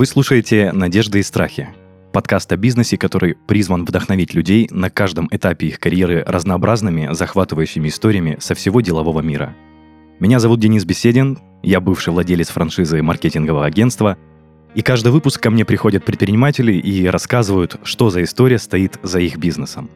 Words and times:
Вы 0.00 0.06
слушаете 0.06 0.72
«Надежды 0.72 1.18
и 1.18 1.22
страхи»– 1.22 1.68
подкаст 2.14 2.50
о 2.52 2.56
бизнесе, 2.56 2.96
который 2.96 3.34
призван 3.34 3.84
вдохновить 3.84 4.32
людей 4.32 4.66
на 4.70 4.88
каждом 4.88 5.28
этапе 5.30 5.66
их 5.66 5.78
карьеры 5.78 6.24
разнообразными, 6.26 7.12
захватывающими 7.12 7.88
историями 7.88 8.38
со 8.40 8.54
всего 8.54 8.80
делового 8.80 9.20
мира. 9.20 9.54
Меня 10.18 10.38
зовут 10.38 10.58
Денис 10.58 10.86
Беседин, 10.86 11.38
я 11.62 11.82
бывший 11.82 12.14
владелец 12.14 12.48
франшизы 12.48 13.02
маркетингового 13.02 13.66
агентства, 13.66 14.16
и 14.74 14.80
каждый 14.80 15.12
выпуск 15.12 15.38
ко 15.42 15.50
мне 15.50 15.66
приходят 15.66 16.02
предприниматели 16.02 16.72
и 16.72 17.06
рассказывают, 17.06 17.78
что 17.82 18.08
за 18.08 18.22
история 18.22 18.58
стоит 18.58 18.98
за 19.02 19.20
их 19.20 19.36
бизнесом. 19.36 19.90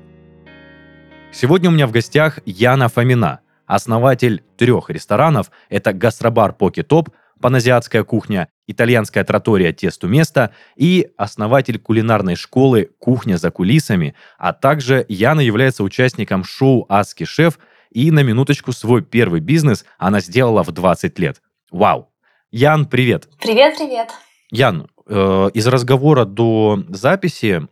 Сегодня 1.33 1.71
у 1.71 1.73
меня 1.73 1.87
в 1.87 1.93
гостях 1.93 2.41
Яна 2.45 2.91
Фомина, 2.91 3.41
основатель 3.65 4.43
трех 4.59 4.91
ресторанов. 4.91 5.51
Это 5.71 5.95
гастробар 5.95 6.53
Поки 6.53 6.83
Топ– 6.83 7.09
паназиатская 7.45 8.05
кухня, 8.05 8.49
итальянская 8.67 9.23
тротория 9.23 9.71
«Тесту 9.75 10.09
место» 10.09 10.55
и 10.77 11.11
основатель 11.19 11.79
кулинарной 11.79 12.37
школы 12.37 12.89
«Кухня 12.99 13.37
за 13.37 13.51
кулисами», 13.51 14.15
а 14.39 14.55
также 14.55 15.05
Яна 15.11 15.41
является 15.41 15.85
участником 15.85 16.43
шоу 16.43 16.87
«Аски 16.89 17.25
шеф», 17.25 17.59
и 17.91 18.11
на 18.11 18.23
минуточку 18.23 18.73
свой 18.73 19.03
первый 19.03 19.41
бизнес 19.41 19.85
она 19.99 20.21
сделала 20.21 20.65
в 20.65 20.73
20 20.73 21.19
лет. 21.19 21.43
Вау! 21.71 22.09
Ян, 22.51 22.87
привет! 22.87 23.29
Привет-привет! 23.39 24.09
Ян, 24.51 24.89
э, 25.07 25.51
из 25.53 25.67
разговора 25.67 26.25
до 26.25 26.83
записи 26.89 27.69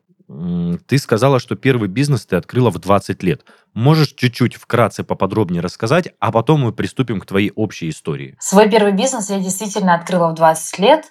ты 0.86 0.98
сказала, 0.98 1.38
что 1.38 1.56
первый 1.56 1.88
бизнес 1.88 2.26
ты 2.26 2.36
открыла 2.36 2.70
в 2.70 2.78
20 2.78 3.22
лет. 3.22 3.44
Можешь 3.74 4.12
чуть-чуть 4.14 4.54
вкратце 4.54 5.04
поподробнее 5.04 5.62
рассказать, 5.62 6.10
а 6.20 6.32
потом 6.32 6.60
мы 6.60 6.72
приступим 6.72 7.20
к 7.20 7.26
твоей 7.26 7.52
общей 7.54 7.88
истории. 7.88 8.36
Свой 8.38 8.68
первый 8.68 8.92
бизнес 8.92 9.30
я 9.30 9.38
действительно 9.38 9.94
открыла 9.94 10.28
в 10.28 10.34
20 10.34 10.78
лет. 10.78 11.06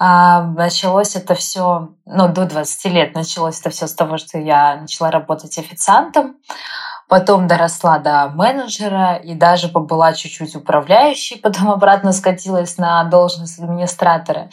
А, 0.00 0.42
началось 0.42 1.16
это 1.16 1.34
все, 1.34 1.90
ну, 2.06 2.28
до 2.28 2.46
20 2.46 2.84
лет 2.92 3.14
началось 3.14 3.58
это 3.58 3.70
все 3.70 3.88
с 3.88 3.94
того, 3.94 4.16
что 4.16 4.38
я 4.38 4.76
начала 4.76 5.10
работать 5.10 5.58
официантом, 5.58 6.36
потом 7.08 7.48
доросла 7.48 7.98
до 7.98 8.28
менеджера 8.28 9.16
и 9.16 9.34
даже 9.34 9.68
побыла 9.68 10.12
чуть-чуть 10.12 10.54
управляющей, 10.54 11.36
потом 11.42 11.70
обратно 11.70 12.12
скатилась 12.12 12.78
на 12.78 13.02
должность 13.04 13.58
администратора. 13.58 14.50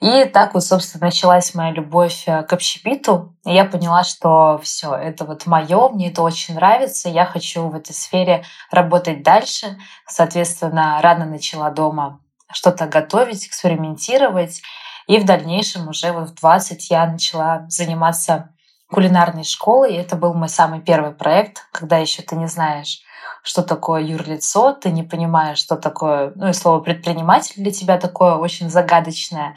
И 0.00 0.24
так 0.26 0.54
вот, 0.54 0.64
собственно, 0.64 1.06
началась 1.06 1.54
моя 1.54 1.72
любовь 1.72 2.24
э, 2.26 2.44
к 2.44 2.52
общепиту. 2.52 3.34
И 3.44 3.52
я 3.52 3.64
поняла, 3.64 4.04
что 4.04 4.58
все, 4.62 4.94
это 4.94 5.24
вот 5.24 5.46
мое, 5.46 5.88
мне 5.88 6.10
это 6.10 6.22
очень 6.22 6.54
нравится, 6.54 7.08
я 7.08 7.26
хочу 7.26 7.68
в 7.68 7.74
этой 7.74 7.92
сфере 7.92 8.44
работать 8.70 9.24
дальше. 9.24 9.76
Соответственно, 10.06 11.00
рано 11.02 11.24
начала 11.24 11.70
дома 11.70 12.20
что-то 12.52 12.86
готовить, 12.86 13.46
экспериментировать. 13.46 14.62
И 15.08 15.18
в 15.18 15.24
дальнейшем 15.24 15.88
уже 15.88 16.12
вот 16.12 16.30
в 16.30 16.34
20 16.34 16.90
я 16.90 17.06
начала 17.06 17.66
заниматься 17.68 18.54
кулинарной 18.90 19.44
школой. 19.44 19.94
И 19.94 19.98
это 19.98 20.14
был 20.14 20.32
мой 20.32 20.48
самый 20.48 20.80
первый 20.80 21.10
проект, 21.10 21.66
когда 21.72 21.98
еще 21.98 22.22
ты 22.22 22.36
не 22.36 22.46
знаешь, 22.46 23.00
что 23.48 23.62
такое 23.62 24.02
юрлицо, 24.02 24.74
ты 24.74 24.90
не 24.90 25.02
понимаешь, 25.02 25.58
что 25.58 25.76
такое, 25.76 26.32
ну 26.34 26.48
и 26.48 26.52
слово 26.52 26.80
предприниматель 26.80 27.54
для 27.56 27.72
тебя 27.72 27.98
такое 27.98 28.34
очень 28.34 28.68
загадочное. 28.68 29.54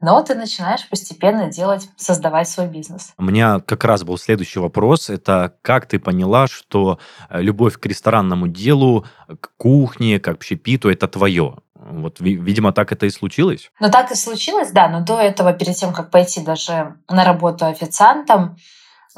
Но 0.00 0.22
ты 0.22 0.34
начинаешь 0.34 0.88
постепенно 0.88 1.50
делать, 1.50 1.88
создавать 1.96 2.48
свой 2.48 2.68
бизнес. 2.68 3.14
У 3.18 3.24
меня 3.24 3.60
как 3.60 3.82
раз 3.84 4.04
был 4.04 4.18
следующий 4.18 4.60
вопрос. 4.60 5.10
Это 5.10 5.54
как 5.62 5.86
ты 5.86 5.98
поняла, 5.98 6.46
что 6.46 6.98
э, 7.30 7.40
любовь 7.40 7.78
к 7.78 7.86
ресторанному 7.86 8.46
делу, 8.46 9.06
к 9.40 9.56
кухне, 9.56 10.20
к 10.20 10.28
общепиту– 10.28 10.90
это 10.90 11.08
твое? 11.08 11.56
Вот, 11.74 12.20
видимо, 12.20 12.72
так 12.72 12.92
это 12.92 13.06
и 13.06 13.10
случилось? 13.10 13.70
Ну, 13.80 13.90
так 13.90 14.10
и 14.10 14.14
случилось, 14.14 14.70
да. 14.70 14.88
Но 14.88 15.00
до 15.00 15.18
этого, 15.18 15.52
перед 15.52 15.74
тем, 15.76 15.92
как 15.92 16.10
пойти 16.10 16.42
даже 16.42 16.96
на 17.08 17.24
работу 17.24 17.64
официантом, 17.64 18.56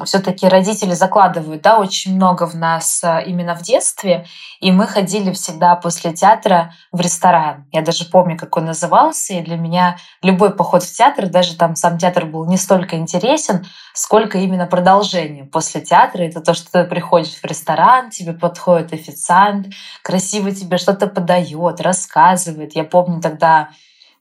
все-таки 0.05 0.47
родители 0.47 0.93
закладывают, 0.95 1.63
да, 1.63 1.79
очень 1.79 2.15
много 2.15 2.47
в 2.47 2.55
нас 2.55 3.03
э, 3.03 3.25
именно 3.27 3.55
в 3.55 3.63
детстве, 3.63 4.27
и 4.61 4.71
мы 4.71 4.87
ходили 4.87 5.33
всегда 5.33 5.75
после 5.77 6.13
театра 6.13 6.73
в 6.93 7.01
ресторан. 7.01 7.67
Я 7.73 7.83
даже 7.83 8.05
помню, 8.05 8.37
как 8.37 8.57
он 8.57 8.67
назывался, 8.67 9.35
и 9.35 9.43
для 9.43 9.57
меня 9.57 9.97
любой 10.23 10.55
поход 10.55 10.83
в 10.83 10.93
театр, 10.93 11.29
даже 11.29 11.57
там 11.57 11.77
сам 11.77 11.99
театр 11.99 12.27
был 12.27 12.45
не 12.47 12.57
столько 12.57 12.97
интересен, 12.97 13.67
сколько 13.95 14.39
именно 14.39 14.67
продолжение 14.67 15.45
после 15.45 15.81
театра. 15.81 16.23
Это 16.23 16.41
то, 16.41 16.55
что 16.55 16.71
ты 16.71 16.85
приходишь 16.85 17.35
в 17.35 17.45
ресторан, 17.45 18.11
тебе 18.11 18.33
подходит 18.33 18.93
официант, 18.93 19.69
красиво 20.03 20.53
тебе 20.53 20.79
что-то 20.79 21.09
подает, 21.09 21.81
рассказывает. 21.81 22.77
Я 22.77 22.85
помню 22.85 23.21
тогда 23.21 23.71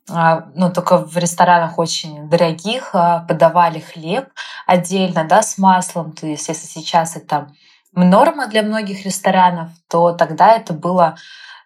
ну, 0.10 0.72
только 0.72 0.98
в 0.98 1.18
ресторанах 1.18 1.78
очень 1.78 2.30
дорогих 2.30 2.92
а, 2.94 3.26
подавали 3.28 3.80
хлеб 3.80 4.30
отдельно, 4.66 5.26
да, 5.26 5.42
с 5.42 5.58
маслом. 5.58 6.14
То 6.14 6.28
есть, 6.28 6.48
если 6.48 6.66
сейчас 6.66 7.18
это 7.18 7.52
норма 7.94 8.48
для 8.48 8.64
многих 8.64 9.06
ресторанов, 9.06 9.70
то 9.90 10.14
тогда 10.14 10.54
это 10.54 10.74
было 10.74 11.18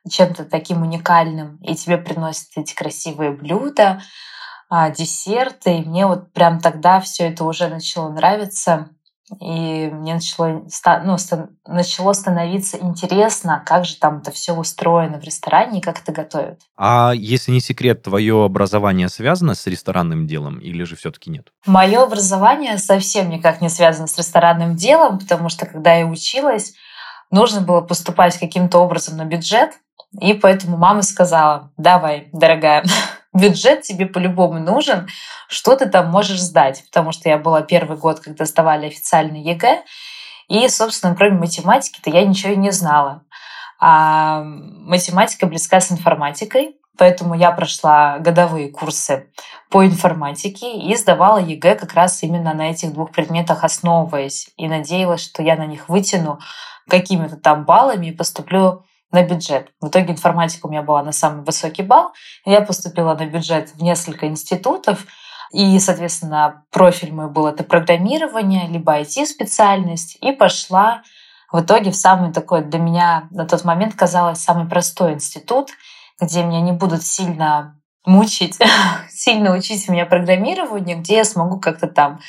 чем-то 0.10 0.46
таким 0.46 0.82
уникальным. 0.82 1.58
И 1.58 1.76
тебе 1.76 1.98
приносят 1.98 2.48
эти 2.56 2.74
красивые 2.74 3.32
блюда, 3.32 4.02
а, 4.70 4.90
десерты. 4.90 5.78
И 5.78 5.86
мне 5.86 6.08
вот 6.08 6.34
прям 6.34 6.60
тогда 6.60 7.00
все 7.00 7.30
это 7.30 7.44
уже 7.44 7.68
начало 7.68 8.10
нравиться. 8.10 8.90
И 9.40 9.90
мне 9.92 10.16
начало, 10.16 10.64
ну, 11.04 11.18
начало 11.66 12.14
становиться 12.14 12.78
интересно, 12.78 13.64
как 13.66 13.86
же 13.86 13.96
там 13.96 14.18
это 14.18 14.32
все 14.32 14.54
устроено 14.54 15.20
в 15.20 15.24
ресторане 15.24 15.80
и 15.80 15.82
как 15.82 16.02
это 16.02 16.12
готовят. 16.12 16.60
А 16.78 17.14
если 17.16 17.52
не 17.52 17.62
секрет, 17.62 18.04
твое 18.04 18.44
образование 18.44 19.10
связано 19.10 19.56
с 19.56 19.66
ресторанным 19.68 20.28
делом 20.28 20.60
или 20.60 20.84
же 20.84 20.96
все-таки 20.96 21.30
нет? 21.30 21.48
Мое 21.66 22.04
образование 22.04 22.78
совсем 22.78 23.30
никак 23.30 23.62
не 23.62 23.70
связано 23.70 24.08
с 24.08 24.18
ресторанным 24.18 24.76
делом, 24.76 25.20
потому 25.20 25.50
что 25.50 25.66
когда 25.66 25.94
я 25.94 26.06
училась, 26.06 26.74
нужно 27.30 27.62
было 27.62 27.82
поступать 27.82 28.38
каким-то 28.38 28.80
образом 28.80 29.18
на 29.18 29.26
бюджет, 29.26 29.72
и 30.20 30.34
поэтому 30.34 30.78
мама 30.78 31.04
сказала, 31.04 31.72
давай, 31.78 32.28
дорогая, 32.34 32.84
бюджет 33.34 33.82
тебе 33.82 34.06
по-любому 34.06 34.60
нужен, 34.60 35.08
что 35.48 35.76
ты 35.76 35.88
там 35.88 36.10
можешь 36.10 36.42
сдать. 36.42 36.84
Потому 36.88 37.12
что 37.12 37.30
я 37.30 37.38
была 37.38 37.62
первый 37.62 37.98
год, 37.98 38.20
когда 38.20 38.46
сдавали 38.46 38.88
официальный 38.88 39.42
ЕГЭ, 39.42 39.84
и, 40.48 40.68
собственно, 40.68 41.16
кроме 41.16 41.38
математики-то 41.38 42.10
я 42.10 42.26
ничего 42.26 42.54
и 42.54 42.58
не 42.58 42.72
знала. 42.72 43.24
А 43.80 44.44
математика 44.44 45.48
близка 45.48 45.80
с 45.80 45.92
информатикой, 45.92 46.76
поэтому 46.98 47.34
я 47.36 47.52
прошла 47.52 48.20
годовые 48.20 48.70
курсы 48.70 49.28
по 49.70 49.86
информатике 49.86 50.78
и 50.78 50.96
сдавала 50.96 51.38
ЕГЭ 51.38 51.76
как 51.76 51.94
раз 51.94 52.22
именно 52.22 52.54
на 52.54 52.70
этих 52.70 52.94
двух 52.94 53.12
предметах 53.12 53.64
основываясь. 53.64 54.50
И 54.58 54.68
надеялась, 54.68 55.24
что 55.24 55.42
я 55.42 55.56
на 55.56 55.66
них 55.66 55.88
вытяну 55.88 56.40
какими-то 56.90 57.38
там 57.38 57.64
баллами 57.64 58.08
и 58.08 58.16
поступлю 58.16 58.84
на 59.12 59.24
бюджет. 59.24 59.70
В 59.82 59.88
итоге 59.88 60.14
информатика 60.14 60.66
у 60.66 60.70
меня 60.70 60.82
была 60.82 61.04
на 61.04 61.12
самый 61.12 61.44
высокий 61.44 61.84
балл. 61.84 62.14
Я 62.46 62.62
поступила 62.62 63.14
на 63.14 63.26
бюджет 63.26 63.70
в 63.76 63.82
несколько 63.82 64.28
институтов. 64.28 65.06
И, 65.52 65.78
соответственно, 65.80 66.64
профиль 66.72 67.14
мой 67.14 67.30
был 67.30 67.48
это 67.48 67.64
программирование, 67.64 68.68
либо 68.68 69.00
IT-специальность. 69.02 70.18
И 70.22 70.32
пошла 70.32 71.04
в 71.52 71.62
итоге 71.62 71.92
в 71.92 71.96
самый 71.96 72.32
такой 72.32 72.64
для 72.64 72.80
меня 72.80 73.28
на 73.32 73.46
тот 73.46 73.66
момент 73.66 73.96
казалось 73.96 74.40
самый 74.40 74.68
простой 74.68 75.14
институт, 75.14 75.72
где 76.20 76.44
меня 76.44 76.62
не 76.62 76.72
будут 76.72 77.04
сильно 77.04 77.78
мучить, 78.06 78.58
сильно 79.10 79.54
учить 79.54 79.90
меня 79.90 80.06
программированию, 80.06 81.00
где 81.00 81.18
я 81.18 81.26
смогу 81.26 81.60
как-то 81.60 81.88
там 81.88 82.22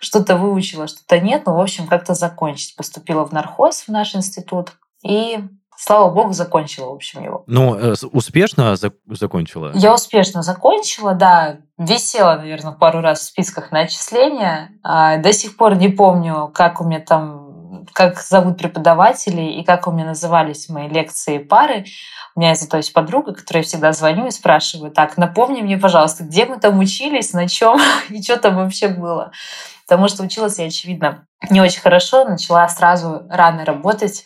что-то 0.00 0.36
выучила, 0.36 0.88
что-то 0.88 1.18
нет, 1.20 1.44
ну, 1.46 1.54
в 1.54 1.60
общем, 1.60 1.86
как-то 1.86 2.14
закончить. 2.14 2.76
Поступила 2.76 3.24
в 3.24 3.32
нархоз 3.32 3.82
в 3.82 3.88
наш 3.88 4.14
институт 4.16 4.72
и 5.02 5.38
слава 5.76 6.10
богу, 6.10 6.32
закончила, 6.32 6.90
в 6.90 6.94
общем, 6.94 7.22
его. 7.22 7.44
Ну, 7.46 7.74
э, 7.76 7.94
успешно 8.12 8.76
за- 8.76 8.92
закончила? 9.08 9.72
Я 9.74 9.94
успешно 9.94 10.42
закончила, 10.42 11.14
да. 11.14 11.56
Висела, 11.78 12.36
наверное, 12.36 12.72
пару 12.72 13.00
раз 13.00 13.20
в 13.20 13.22
списках 13.24 13.72
на 13.72 13.80
отчисления. 13.80 14.70
А, 14.82 15.16
до 15.18 15.32
сих 15.32 15.56
пор 15.56 15.76
не 15.76 15.88
помню, 15.88 16.50
как 16.54 16.80
у 16.80 16.84
меня 16.84 17.00
там, 17.00 17.84
как 17.92 18.20
зовут 18.20 18.58
преподавателей 18.58 19.60
и 19.60 19.64
как 19.64 19.86
у 19.86 19.90
меня 19.90 20.06
назывались 20.06 20.68
мои 20.68 20.88
лекции 20.88 21.36
и 21.36 21.44
пары. 21.44 21.84
У 22.36 22.40
меня 22.40 22.54
зато 22.54 22.78
есть 22.78 22.92
подруга, 22.92 23.32
которой 23.32 23.58
я 23.58 23.62
всегда 23.62 23.92
звоню 23.92 24.26
и 24.26 24.30
спрашиваю, 24.30 24.90
так, 24.90 25.16
напомни 25.16 25.62
мне, 25.62 25.78
пожалуйста, 25.78 26.24
где 26.24 26.46
мы 26.46 26.58
там 26.58 26.78
учились, 26.78 27.32
на 27.32 27.48
чем 27.48 27.78
и 28.08 28.22
что 28.22 28.36
там 28.36 28.56
вообще 28.56 28.88
было. 28.88 29.30
Потому 29.86 30.08
что 30.08 30.22
училась 30.22 30.58
я, 30.58 30.66
очевидно, 30.66 31.26
не 31.50 31.60
очень 31.60 31.80
хорошо, 31.80 32.24
начала 32.24 32.68
сразу 32.68 33.22
рано 33.28 33.64
работать 33.64 34.24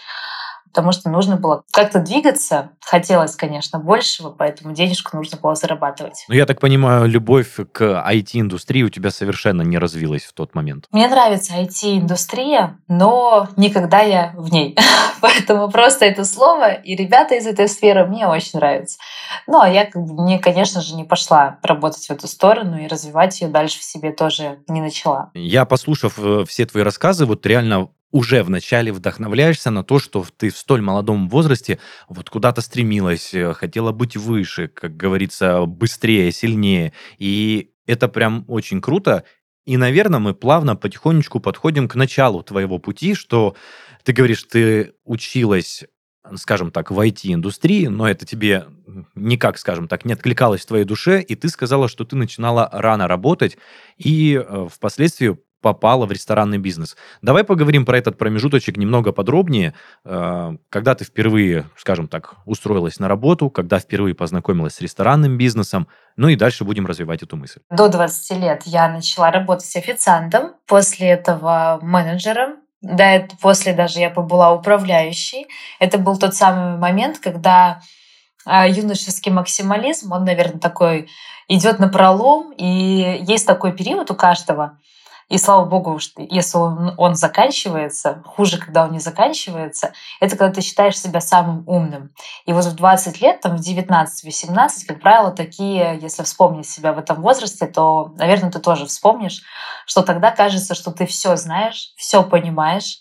потому 0.73 0.93
что 0.93 1.11
нужно 1.11 1.37
было 1.37 1.63
как-то 1.73 2.01
двигаться. 2.01 2.71
Хотелось, 2.81 3.37
конечно, 3.37 3.79
большего, 3.79 4.31
поэтому 4.31 4.75
денежку 4.75 5.17
нужно 5.17 5.39
было 5.39 5.55
зарабатывать. 5.55 6.25
Ну, 6.29 6.35
я 6.35 6.47
так 6.47 6.61
понимаю, 6.61 7.07
любовь 7.07 7.57
к 7.73 7.83
IT-индустрии 7.83 8.83
у 8.83 8.89
тебя 8.89 9.11
совершенно 9.11 9.63
не 9.63 9.79
развилась 9.79 10.25
в 10.25 10.33
тот 10.33 10.55
момент. 10.55 10.87
Мне 10.93 11.09
нравится 11.09 11.55
IT-индустрия, 11.55 12.79
но 12.89 13.49
никогда 13.57 14.01
я 14.01 14.33
в 14.37 14.53
ней. 14.53 14.77
Поэтому 15.21 15.71
просто 15.71 16.05
это 16.05 16.25
слово, 16.25 16.73
и 16.73 16.95
ребята 16.97 17.35
из 17.35 17.47
этой 17.47 17.69
сферы 17.69 18.07
мне 18.07 18.27
очень 18.27 18.59
нравятся. 18.59 18.99
Ну, 19.47 19.61
а 19.61 19.69
я, 19.69 19.89
мне, 19.95 20.39
конечно 20.39 20.81
же, 20.81 20.95
не 20.95 21.05
пошла 21.05 21.59
работать 21.63 22.07
в 22.07 22.11
эту 22.11 22.27
сторону 22.27 22.79
и 22.79 22.87
развивать 22.87 23.41
ее 23.41 23.49
дальше 23.49 23.81
в 23.81 23.85
себе 23.85 24.13
тоже 24.13 24.59
не 24.69 24.81
начала. 24.81 25.31
Я, 25.35 25.65
послушав 25.65 26.19
э, 26.19 26.45
все 26.47 26.67
твои 26.67 26.83
рассказы, 26.83 27.27
вот 27.27 27.45
реально 27.47 27.89
уже 28.11 28.43
вначале 28.43 28.93
вдохновляешься 28.93 29.71
на 29.71 29.85
то, 29.85 29.99
что 29.99 30.25
ты 30.37 30.51
в 30.51 30.57
столь 30.57 30.81
молодом 30.81 31.29
возрасте 31.29 31.79
вот 32.09 32.31
куда-то 32.31 32.61
стремилась, 32.61 33.35
э, 33.35 33.53
хотела 33.53 33.93
быть 33.93 34.17
выше, 34.17 34.69
как 34.69 34.97
говорится, 34.97 35.67
быстрее, 35.67 36.33
сильнее. 36.33 36.93
И 37.19 37.71
это 37.87 38.09
прям 38.09 38.45
очень 38.49 38.81
круто. 38.81 39.25
И, 39.67 39.77
наверное, 39.77 40.21
мы 40.21 40.35
плавно 40.35 40.77
потихонечку 40.77 41.41
подходим 41.41 41.89
к 41.89 41.95
началу 41.95 42.43
твоего 42.43 42.79
пути, 42.79 43.15
что 43.15 43.55
ты 44.05 44.13
говоришь, 44.13 44.45
ты 44.45 44.95
училась 45.05 45.85
скажем 46.37 46.71
так, 46.71 46.91
в 46.91 46.99
IT-индустрии, 47.01 47.87
но 47.87 48.09
это 48.09 48.27
тебе 48.27 48.67
никак, 49.15 49.59
скажем 49.59 49.89
так, 49.89 50.05
не 50.05 50.13
откликалось 50.13 50.63
в 50.63 50.67
твоей 50.67 50.85
душе, 50.85 51.23
и 51.23 51.35
ты 51.35 51.49
сказала, 51.49 51.89
что 51.89 52.05
ты 52.05 52.17
начинала 52.17 52.69
рано 52.73 53.09
работать, 53.09 53.57
и 53.97 54.35
э, 54.35 54.67
впоследствии 54.71 55.39
попала 55.69 56.07
в 56.07 56.13
ресторанный 56.13 56.57
бизнес. 56.57 56.97
Давай 57.21 57.45
поговорим 57.45 57.85
про 57.85 57.99
этот 57.99 58.17
промежуточек 58.17 58.79
немного 58.79 59.13
подробнее. 59.13 59.75
Э, 60.03 60.57
когда 60.71 60.95
ты 60.95 61.05
впервые, 61.05 61.67
скажем 61.77 62.09
так, 62.09 62.37
устроилась 62.47 62.99
на 62.99 63.07
работу, 63.07 63.51
когда 63.51 63.79
впервые 63.79 64.15
познакомилась 64.15 64.77
с 64.77 64.81
ресторанным 64.81 65.37
бизнесом, 65.37 65.87
ну 66.17 66.29
и 66.29 66.37
дальше 66.37 66.65
будем 66.65 66.87
развивать 66.87 67.23
эту 67.23 67.37
мысль. 67.37 67.61
До 67.71 67.89
20 67.89 68.39
лет 68.39 68.63
я 68.65 68.89
начала 68.89 69.31
работать 69.31 69.77
официантом, 69.77 70.55
после 70.67 71.09
этого 71.09 71.81
менеджером, 71.83 72.57
да, 72.81 73.11
это 73.11 73.37
после 73.37 73.75
даже 73.75 73.99
я 73.99 74.09
побыла 74.09 74.55
управляющей. 74.55 75.49
Это 75.81 75.99
был 75.99 76.17
тот 76.17 76.35
самый 76.35 76.79
момент, 76.79 77.19
когда 77.19 77.83
а, 78.47 78.67
юношеский 78.67 79.33
максимализм, 79.33 80.13
он, 80.13 80.25
наверное, 80.25 80.61
такой 80.61 81.09
идет 81.49 81.79
на 81.79 81.89
пролом, 81.89 82.53
и 82.57 83.19
есть 83.27 83.47
такой 83.47 83.73
период 83.73 84.11
у 84.11 84.15
каждого, 84.15 84.79
и 85.29 85.37
слава 85.37 85.67
богу, 85.67 85.99
что 85.99 86.23
если 86.23 86.57
он, 86.57 86.95
он 86.97 87.15
заканчивается, 87.15 88.23
хуже, 88.25 88.59
когда 88.59 88.85
он 88.85 88.93
не 88.93 88.99
заканчивается, 88.99 89.93
это 90.21 90.37
когда 90.37 90.55
ты 90.55 90.63
считаешь 90.63 90.99
себя 90.99 91.21
самым 91.21 91.65
умным. 91.67 92.13
И 92.47 92.53
вот 92.55 92.65
в 92.65 92.75
20 92.75 93.21
лет, 93.21 93.41
там 93.43 93.59
в 93.59 93.61
19-18, 93.61 94.87
как 94.87 95.01
правило, 95.01 95.31
такие, 95.31 95.99
если 96.01 96.23
вспомнить 96.23 96.69
себя 96.69 96.95
в 96.95 96.99
этом 96.99 97.21
возрасте, 97.21 97.67
то, 97.67 98.13
наверное, 98.17 98.51
ты 98.51 98.59
тоже 98.59 98.87
вспомнишь, 98.87 99.43
что 99.87 100.03
тогда 100.03 100.31
кажется, 100.31 100.75
что 100.75 100.93
ты 100.93 101.05
все 101.05 101.37
знаешь, 101.37 101.93
все 101.97 102.23
понимаешь, 102.23 103.01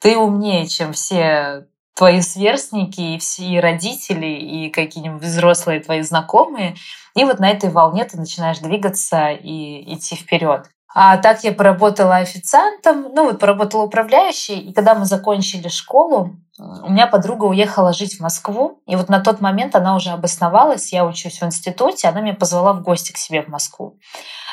ты 0.00 0.16
умнее, 0.16 0.66
чем 0.66 0.94
все 0.94 1.66
твои 1.94 2.22
сверстники 2.22 3.00
и 3.00 3.18
все 3.18 3.60
родители, 3.60 4.26
и 4.26 4.70
какие-нибудь 4.70 5.20
взрослые 5.20 5.80
твои 5.80 6.00
знакомые. 6.00 6.76
И 7.14 7.24
вот 7.24 7.40
на 7.40 7.50
этой 7.50 7.70
волне 7.70 8.04
ты 8.04 8.16
начинаешь 8.16 8.60
двигаться 8.60 9.30
и 9.30 9.94
идти 9.94 10.14
вперед. 10.14 10.70
А 10.94 11.18
так 11.18 11.44
я 11.44 11.52
поработала 11.52 12.16
официантом, 12.16 13.12
ну 13.14 13.24
вот 13.26 13.38
поработала 13.38 13.82
управляющей. 13.82 14.58
И 14.58 14.72
когда 14.72 14.94
мы 14.94 15.04
закончили 15.04 15.68
школу, 15.68 16.36
у 16.58 16.90
меня 16.90 17.06
подруга 17.06 17.44
уехала 17.44 17.92
жить 17.92 18.16
в 18.16 18.20
Москву. 18.20 18.80
И 18.86 18.96
вот 18.96 19.10
на 19.10 19.20
тот 19.20 19.40
момент 19.40 19.76
она 19.76 19.94
уже 19.94 20.10
обосновалась, 20.10 20.92
я 20.92 21.04
учусь 21.04 21.40
в 21.40 21.44
институте, 21.44 22.08
она 22.08 22.22
меня 22.22 22.34
позвала 22.34 22.72
в 22.72 22.82
гости 22.82 23.12
к 23.12 23.18
себе 23.18 23.42
в 23.42 23.48
Москву. 23.48 23.98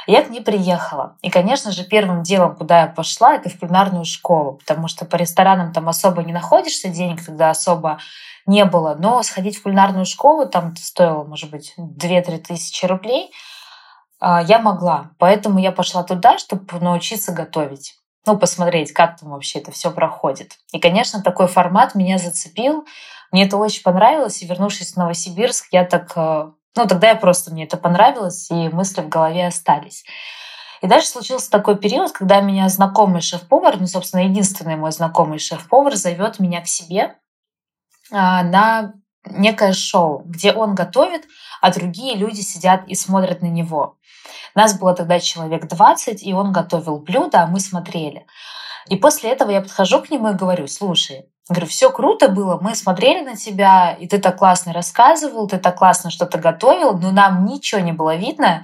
Я 0.07 0.21
к 0.23 0.29
ней 0.29 0.41
приехала. 0.41 1.15
И, 1.21 1.29
конечно 1.29 1.71
же, 1.71 1.83
первым 1.85 2.21
делом, 2.21 2.55
куда 2.55 2.81
я 2.81 2.87
пошла, 2.87 3.35
это 3.35 3.49
в 3.49 3.57
кулинарную 3.57 4.05
школу, 4.05 4.59
потому 4.59 4.87
что 4.87 5.05
по 5.05 5.15
ресторанам 5.15 5.71
там 5.71 5.87
особо 5.87 6.21
не 6.21 6.33
находишься, 6.33 6.89
денег 6.89 7.25
тогда 7.25 7.49
особо 7.49 7.97
не 8.45 8.65
было. 8.65 8.95
Но 8.99 9.23
сходить 9.23 9.57
в 9.57 9.63
кулинарную 9.63 10.05
школу 10.05 10.45
там 10.45 10.75
стоило, 10.75 11.23
может 11.23 11.49
быть, 11.49 11.73
2-3 11.77 12.39
тысячи 12.39 12.85
рублей– 12.85 13.31
я 14.21 14.59
могла. 14.59 15.11
Поэтому 15.19 15.59
я 15.59 15.71
пошла 15.71 16.03
туда, 16.03 16.37
чтобы 16.37 16.79
научиться 16.79 17.31
готовить. 17.31 17.95
Ну, 18.25 18.37
посмотреть, 18.37 18.91
как 18.91 19.19
там 19.19 19.29
вообще 19.29 19.59
это 19.59 19.71
все 19.71 19.91
проходит. 19.91 20.53
И, 20.71 20.79
конечно, 20.79 21.21
такой 21.21 21.47
формат 21.47 21.93
меня 21.93 22.17
зацепил. 22.17 22.85
Мне 23.31 23.45
это 23.45 23.57
очень 23.57 23.83
понравилось. 23.83 24.41
И 24.41 24.47
вернувшись 24.47 24.93
в 24.93 24.97
Новосибирск, 24.97 25.67
я 25.71 25.85
так... 25.85 26.11
Э, 26.15 26.51
ну, 26.75 26.87
тогда 26.87 27.09
я 27.09 27.15
просто... 27.15 27.51
Мне 27.51 27.65
это 27.65 27.77
понравилось, 27.77 28.49
и 28.49 28.69
мысли 28.69 29.01
в 29.01 29.09
голове 29.09 29.45
остались. 29.45 30.05
И 30.81 30.87
дальше 30.87 31.07
случился 31.07 31.51
такой 31.51 31.77
период, 31.77 32.11
когда 32.11 32.41
меня 32.41 32.67
знакомый 32.69 33.21
шеф-повар, 33.21 33.79
ну, 33.79 33.87
собственно, 33.87 34.21
единственный 34.21 34.75
мой 34.75 34.91
знакомый 34.91 35.39
шеф-повар 35.39 35.95
зовет 35.95 36.39
меня 36.39 36.61
к 36.61 36.67
себе 36.67 37.15
а, 38.11 38.43
на 38.43 38.93
некое 39.25 39.73
шоу, 39.73 40.23
где 40.25 40.51
он 40.53 40.75
готовит, 40.75 41.23
а 41.61 41.73
другие 41.73 42.15
люди 42.15 42.41
сидят 42.41 42.87
и 42.87 42.95
смотрят 42.95 43.41
на 43.41 43.47
него. 43.47 43.97
Нас 44.53 44.77
было 44.77 44.93
тогда 44.93 45.19
человек 45.19 45.67
20, 45.67 46.23
и 46.23 46.33
он 46.33 46.51
готовил 46.51 46.99
блюда, 46.99 47.43
а 47.43 47.47
мы 47.47 47.59
смотрели. 47.59 48.25
И 48.87 48.95
после 48.95 49.31
этого 49.31 49.51
я 49.51 49.61
подхожу 49.61 50.01
к 50.01 50.09
нему 50.09 50.29
и 50.29 50.35
говорю, 50.35 50.67
слушай, 50.67 51.25
говорю, 51.49 51.67
все 51.67 51.91
круто 51.91 52.27
было, 52.27 52.59
мы 52.61 52.75
смотрели 52.75 53.23
на 53.23 53.35
тебя, 53.35 53.93
и 53.93 54.07
ты 54.07 54.19
так 54.19 54.37
классно 54.37 54.73
рассказывал, 54.73 55.47
ты 55.47 55.57
так 55.57 55.77
классно 55.77 56.09
что-то 56.09 56.37
готовил, 56.37 56.97
но 56.97 57.11
нам 57.11 57.45
ничего 57.45 57.81
не 57.81 57.93
было 57.93 58.15
видно, 58.15 58.63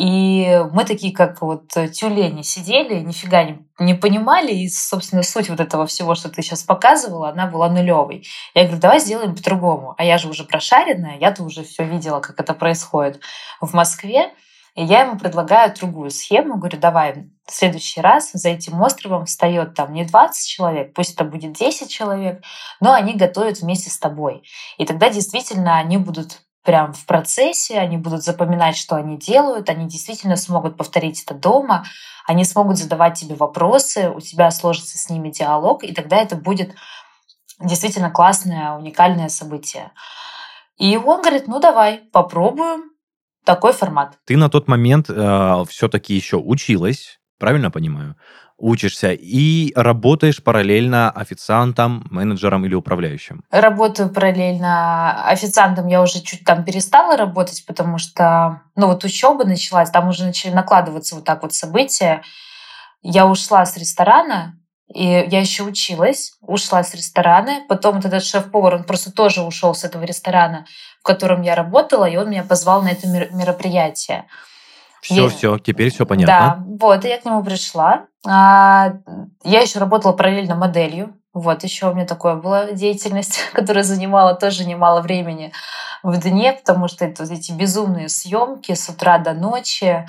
и 0.00 0.64
мы 0.72 0.86
такие, 0.86 1.12
как 1.12 1.42
вот 1.42 1.68
тюлени, 1.68 2.40
сидели, 2.40 3.00
нифига 3.00 3.44
не, 3.44 3.58
не 3.78 3.92
понимали. 3.92 4.50
И, 4.50 4.66
собственно, 4.70 5.22
суть 5.22 5.50
вот 5.50 5.60
этого 5.60 5.86
всего, 5.86 6.14
что 6.14 6.30
ты 6.30 6.40
сейчас 6.40 6.62
показывала, 6.62 7.28
она 7.28 7.46
была 7.46 7.68
нулевой. 7.68 8.26
Я 8.54 8.62
говорю, 8.62 8.80
давай 8.80 9.00
сделаем 9.00 9.36
по-другому. 9.36 9.94
А 9.98 10.04
я 10.04 10.16
же 10.16 10.30
уже 10.30 10.44
прошаренная, 10.44 11.18
я-то 11.18 11.42
уже 11.42 11.64
все 11.64 11.84
видела, 11.84 12.20
как 12.20 12.40
это 12.40 12.54
происходит 12.54 13.20
в 13.60 13.74
Москве. 13.74 14.32
И 14.74 14.82
я 14.82 15.02
ему 15.02 15.18
предлагаю 15.18 15.74
другую 15.74 16.10
схему. 16.10 16.56
Говорю, 16.56 16.78
давай 16.78 17.26
в 17.46 17.52
следующий 17.52 18.00
раз 18.00 18.30
за 18.32 18.48
этим 18.48 18.80
островом 18.80 19.26
встает 19.26 19.74
там 19.74 19.92
не 19.92 20.06
20 20.06 20.48
человек, 20.48 20.94
пусть 20.94 21.12
это 21.12 21.24
будет 21.24 21.52
10 21.52 21.90
человек, 21.90 22.42
но 22.80 22.94
они 22.94 23.12
готовят 23.12 23.60
вместе 23.60 23.90
с 23.90 23.98
тобой. 23.98 24.44
И 24.78 24.86
тогда 24.86 25.10
действительно 25.10 25.76
они 25.76 25.98
будут 25.98 26.40
прям 26.64 26.92
в 26.92 27.06
процессе, 27.06 27.78
они 27.78 27.96
будут 27.96 28.22
запоминать, 28.22 28.76
что 28.76 28.96
они 28.96 29.16
делают, 29.16 29.68
они 29.68 29.88
действительно 29.88 30.36
смогут 30.36 30.76
повторить 30.76 31.22
это 31.22 31.34
дома, 31.34 31.84
они 32.26 32.44
смогут 32.44 32.78
задавать 32.78 33.18
тебе 33.18 33.34
вопросы, 33.34 34.10
у 34.10 34.20
тебя 34.20 34.50
сложится 34.50 34.98
с 34.98 35.08
ними 35.08 35.30
диалог, 35.30 35.84
и 35.84 35.92
тогда 35.92 36.16
это 36.16 36.36
будет 36.36 36.74
действительно 37.58 38.10
классное, 38.10 38.72
уникальное 38.72 39.28
событие. 39.28 39.92
И 40.76 40.96
он 40.96 41.20
говорит, 41.20 41.46
ну 41.46 41.60
давай, 41.60 41.98
попробуем 42.12 42.90
такой 43.44 43.72
формат. 43.72 44.18
Ты 44.24 44.36
на 44.36 44.48
тот 44.48 44.68
момент 44.68 45.10
э, 45.10 45.64
все-таки 45.68 46.14
еще 46.14 46.36
училась, 46.36 47.19
правильно 47.40 47.70
понимаю? 47.70 48.14
учишься 48.60 49.12
и 49.12 49.72
работаешь 49.74 50.42
параллельно 50.42 51.10
официантом, 51.10 52.06
менеджером 52.10 52.64
или 52.66 52.74
управляющим? 52.74 53.42
Работаю 53.50 54.10
параллельно 54.10 55.24
официантом. 55.24 55.88
Я 55.88 56.02
уже 56.02 56.20
чуть 56.20 56.44
там 56.44 56.64
перестала 56.64 57.16
работать, 57.16 57.64
потому 57.66 57.98
что, 57.98 58.60
ну 58.76 58.86
вот 58.86 59.02
учеба 59.04 59.44
началась, 59.44 59.90
там 59.90 60.08
уже 60.08 60.24
начали 60.24 60.52
накладываться 60.52 61.16
вот 61.16 61.24
так 61.24 61.42
вот 61.42 61.54
события. 61.54 62.22
Я 63.02 63.26
ушла 63.26 63.64
с 63.64 63.76
ресторана, 63.76 64.58
и 64.92 65.04
я 65.04 65.40
еще 65.40 65.62
училась, 65.62 66.34
ушла 66.42 66.84
с 66.84 66.94
ресторана. 66.94 67.60
Потом 67.68 67.96
вот 67.96 68.04
этот 68.04 68.22
шеф-повар, 68.22 68.74
он 68.74 68.84
просто 68.84 69.10
тоже 69.10 69.42
ушел 69.42 69.74
с 69.74 69.84
этого 69.84 70.04
ресторана, 70.04 70.66
в 71.00 71.04
котором 71.04 71.42
я 71.42 71.54
работала, 71.54 72.04
и 72.04 72.16
он 72.16 72.28
меня 72.28 72.44
позвал 72.44 72.82
на 72.82 72.88
это 72.88 73.08
мероприятие. 73.08 74.26
Все, 75.00 75.24
я... 75.24 75.28
все, 75.28 75.58
теперь 75.58 75.90
все 75.90 76.06
понятно. 76.06 76.26
Да, 76.26 76.86
вот, 76.86 77.04
я 77.04 77.18
к 77.18 77.24
нему 77.24 77.42
пришла. 77.42 78.06
А, 78.26 78.94
я 79.44 79.60
еще 79.60 79.78
работала 79.78 80.12
параллельно 80.12 80.54
моделью. 80.54 81.16
Вот, 81.32 81.62
еще 81.62 81.90
у 81.90 81.94
меня 81.94 82.06
такое 82.06 82.34
была 82.34 82.72
деятельность, 82.72 83.40
которая 83.52 83.84
занимала 83.84 84.34
тоже 84.34 84.64
немало 84.66 85.00
времени 85.00 85.52
в 86.02 86.18
дне, 86.18 86.52
потому 86.52 86.88
что 86.88 87.04
это 87.04 87.24
вот 87.24 87.32
эти 87.32 87.52
безумные 87.52 88.08
съемки 88.08 88.74
с 88.74 88.88
утра 88.88 89.18
до 89.18 89.32
ночи, 89.32 90.06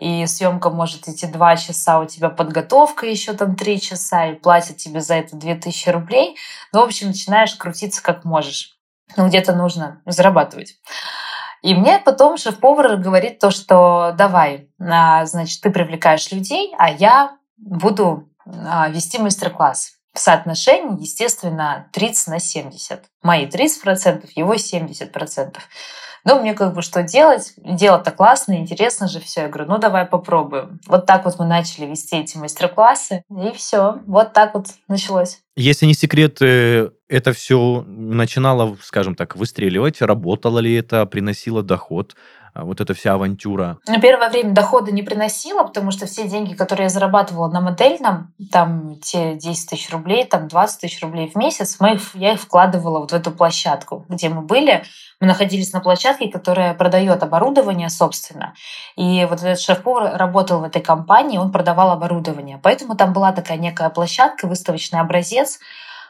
и 0.00 0.26
съемка 0.26 0.70
может 0.70 1.08
идти 1.08 1.26
два 1.26 1.56
часа, 1.56 2.00
у 2.00 2.06
тебя 2.06 2.28
подготовка 2.28 3.06
еще 3.06 3.32
там 3.32 3.54
три 3.54 3.80
часа, 3.80 4.26
и 4.26 4.34
платят 4.34 4.76
тебе 4.78 5.00
за 5.00 5.14
это 5.14 5.36
2000 5.36 5.88
рублей. 5.90 6.36
Ну, 6.72 6.80
в 6.80 6.84
общем, 6.84 7.08
начинаешь 7.08 7.54
крутиться 7.54 8.02
как 8.02 8.24
можешь. 8.24 8.76
Ну, 9.16 9.28
где-то 9.28 9.54
нужно 9.54 10.02
зарабатывать. 10.06 10.76
И 11.64 11.72
мне 11.74 11.98
потом 11.98 12.36
шеф-повар 12.36 12.98
говорит 12.98 13.38
то, 13.38 13.50
что 13.50 14.14
давай, 14.18 14.68
а, 14.78 15.24
значит, 15.24 15.62
ты 15.62 15.70
привлекаешь 15.70 16.30
людей, 16.30 16.74
а 16.76 16.90
я 16.90 17.38
буду 17.56 18.28
а, 18.44 18.90
вести 18.90 19.18
мастер-класс. 19.18 19.93
Соотношении, 20.18 21.00
естественно, 21.00 21.88
30 21.92 22.28
на 22.28 22.38
70. 22.38 23.04
Мои 23.22 23.46
30%, 23.46 24.28
его 24.36 24.54
70%. 24.54 25.56
Ну, 26.26 26.40
мне 26.40 26.54
как 26.54 26.74
бы 26.74 26.80
что 26.80 27.02
делать? 27.02 27.52
Дело-то 27.58 28.10
классно, 28.10 28.54
интересно 28.54 29.08
же 29.08 29.20
все. 29.20 29.42
Я 29.42 29.48
говорю, 29.48 29.70
ну 29.70 29.78
давай 29.78 30.06
попробуем. 30.06 30.80
Вот 30.86 31.04
так 31.04 31.26
вот 31.26 31.38
мы 31.38 31.44
начали 31.44 31.84
вести 31.84 32.16
эти 32.16 32.38
мастер-классы, 32.38 33.24
и 33.28 33.52
все. 33.54 34.00
Вот 34.06 34.32
так 34.32 34.54
вот 34.54 34.68
началось. 34.88 35.40
Если 35.56 35.84
не 35.84 35.92
секрет, 35.92 36.38
э, 36.40 36.90
это 37.08 37.32
все 37.34 37.84
начинало, 37.86 38.76
скажем 38.82 39.14
так, 39.14 39.36
выстреливать? 39.36 40.00
Работало 40.00 40.60
ли 40.60 40.74
это, 40.74 41.04
приносило 41.04 41.62
доход? 41.62 42.16
А, 42.54 42.64
вот 42.64 42.80
эта 42.80 42.94
вся 42.94 43.14
авантюра? 43.14 43.78
Ну, 43.88 44.00
первое 44.00 44.30
время 44.30 44.52
дохода 44.52 44.92
не 44.92 45.02
приносила, 45.02 45.64
потому 45.64 45.90
что 45.90 46.06
все 46.06 46.28
деньги, 46.28 46.54
которые 46.54 46.84
я 46.84 46.88
зарабатывала 46.88 47.48
на 47.48 47.60
модельном, 47.60 48.32
там 48.52 48.96
те 49.02 49.34
10 49.34 49.70
тысяч 49.70 49.90
рублей, 49.90 50.24
там 50.24 50.46
20 50.46 50.80
тысяч 50.80 51.02
рублей 51.02 51.28
в 51.28 51.36
месяц, 51.36 51.76
мы, 51.80 51.98
я 52.14 52.34
их 52.34 52.40
вкладывала 52.40 53.00
вот 53.00 53.10
в 53.10 53.14
эту 53.14 53.32
площадку, 53.32 54.06
где 54.08 54.28
мы 54.28 54.42
были. 54.42 54.84
Мы 55.20 55.26
находились 55.26 55.72
на 55.72 55.80
площадке, 55.80 56.28
которая 56.28 56.74
продает 56.74 57.22
оборудование, 57.24 57.88
собственно. 57.88 58.54
И 58.94 59.26
вот 59.28 59.42
этот 59.42 59.58
шеф-повар 59.58 60.16
работал 60.16 60.60
в 60.60 60.64
этой 60.64 60.82
компании, 60.82 61.38
он 61.38 61.50
продавал 61.50 61.90
оборудование. 61.90 62.60
Поэтому 62.62 62.94
там 62.94 63.12
была 63.12 63.32
такая 63.32 63.58
некая 63.58 63.88
площадка, 63.90 64.46
выставочный 64.46 65.00
образец, 65.00 65.58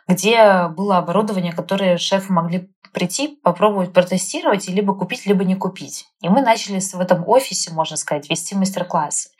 где 0.08 0.68
было 0.68 0.98
оборудование, 0.98 1.52
которое 1.52 1.98
шефы 1.98 2.32
могли 2.32 2.70
прийти, 2.92 3.38
попробовать 3.42 3.92
протестировать 3.92 4.68
и 4.68 4.72
либо 4.72 4.94
купить, 4.94 5.26
либо 5.26 5.44
не 5.44 5.56
купить. 5.56 6.06
И 6.20 6.28
мы 6.28 6.40
начали 6.40 6.78
в 6.78 7.00
этом 7.00 7.28
офисе, 7.28 7.72
можно 7.72 7.96
сказать, 7.96 8.30
вести 8.30 8.54
мастер-классы. 8.54 9.30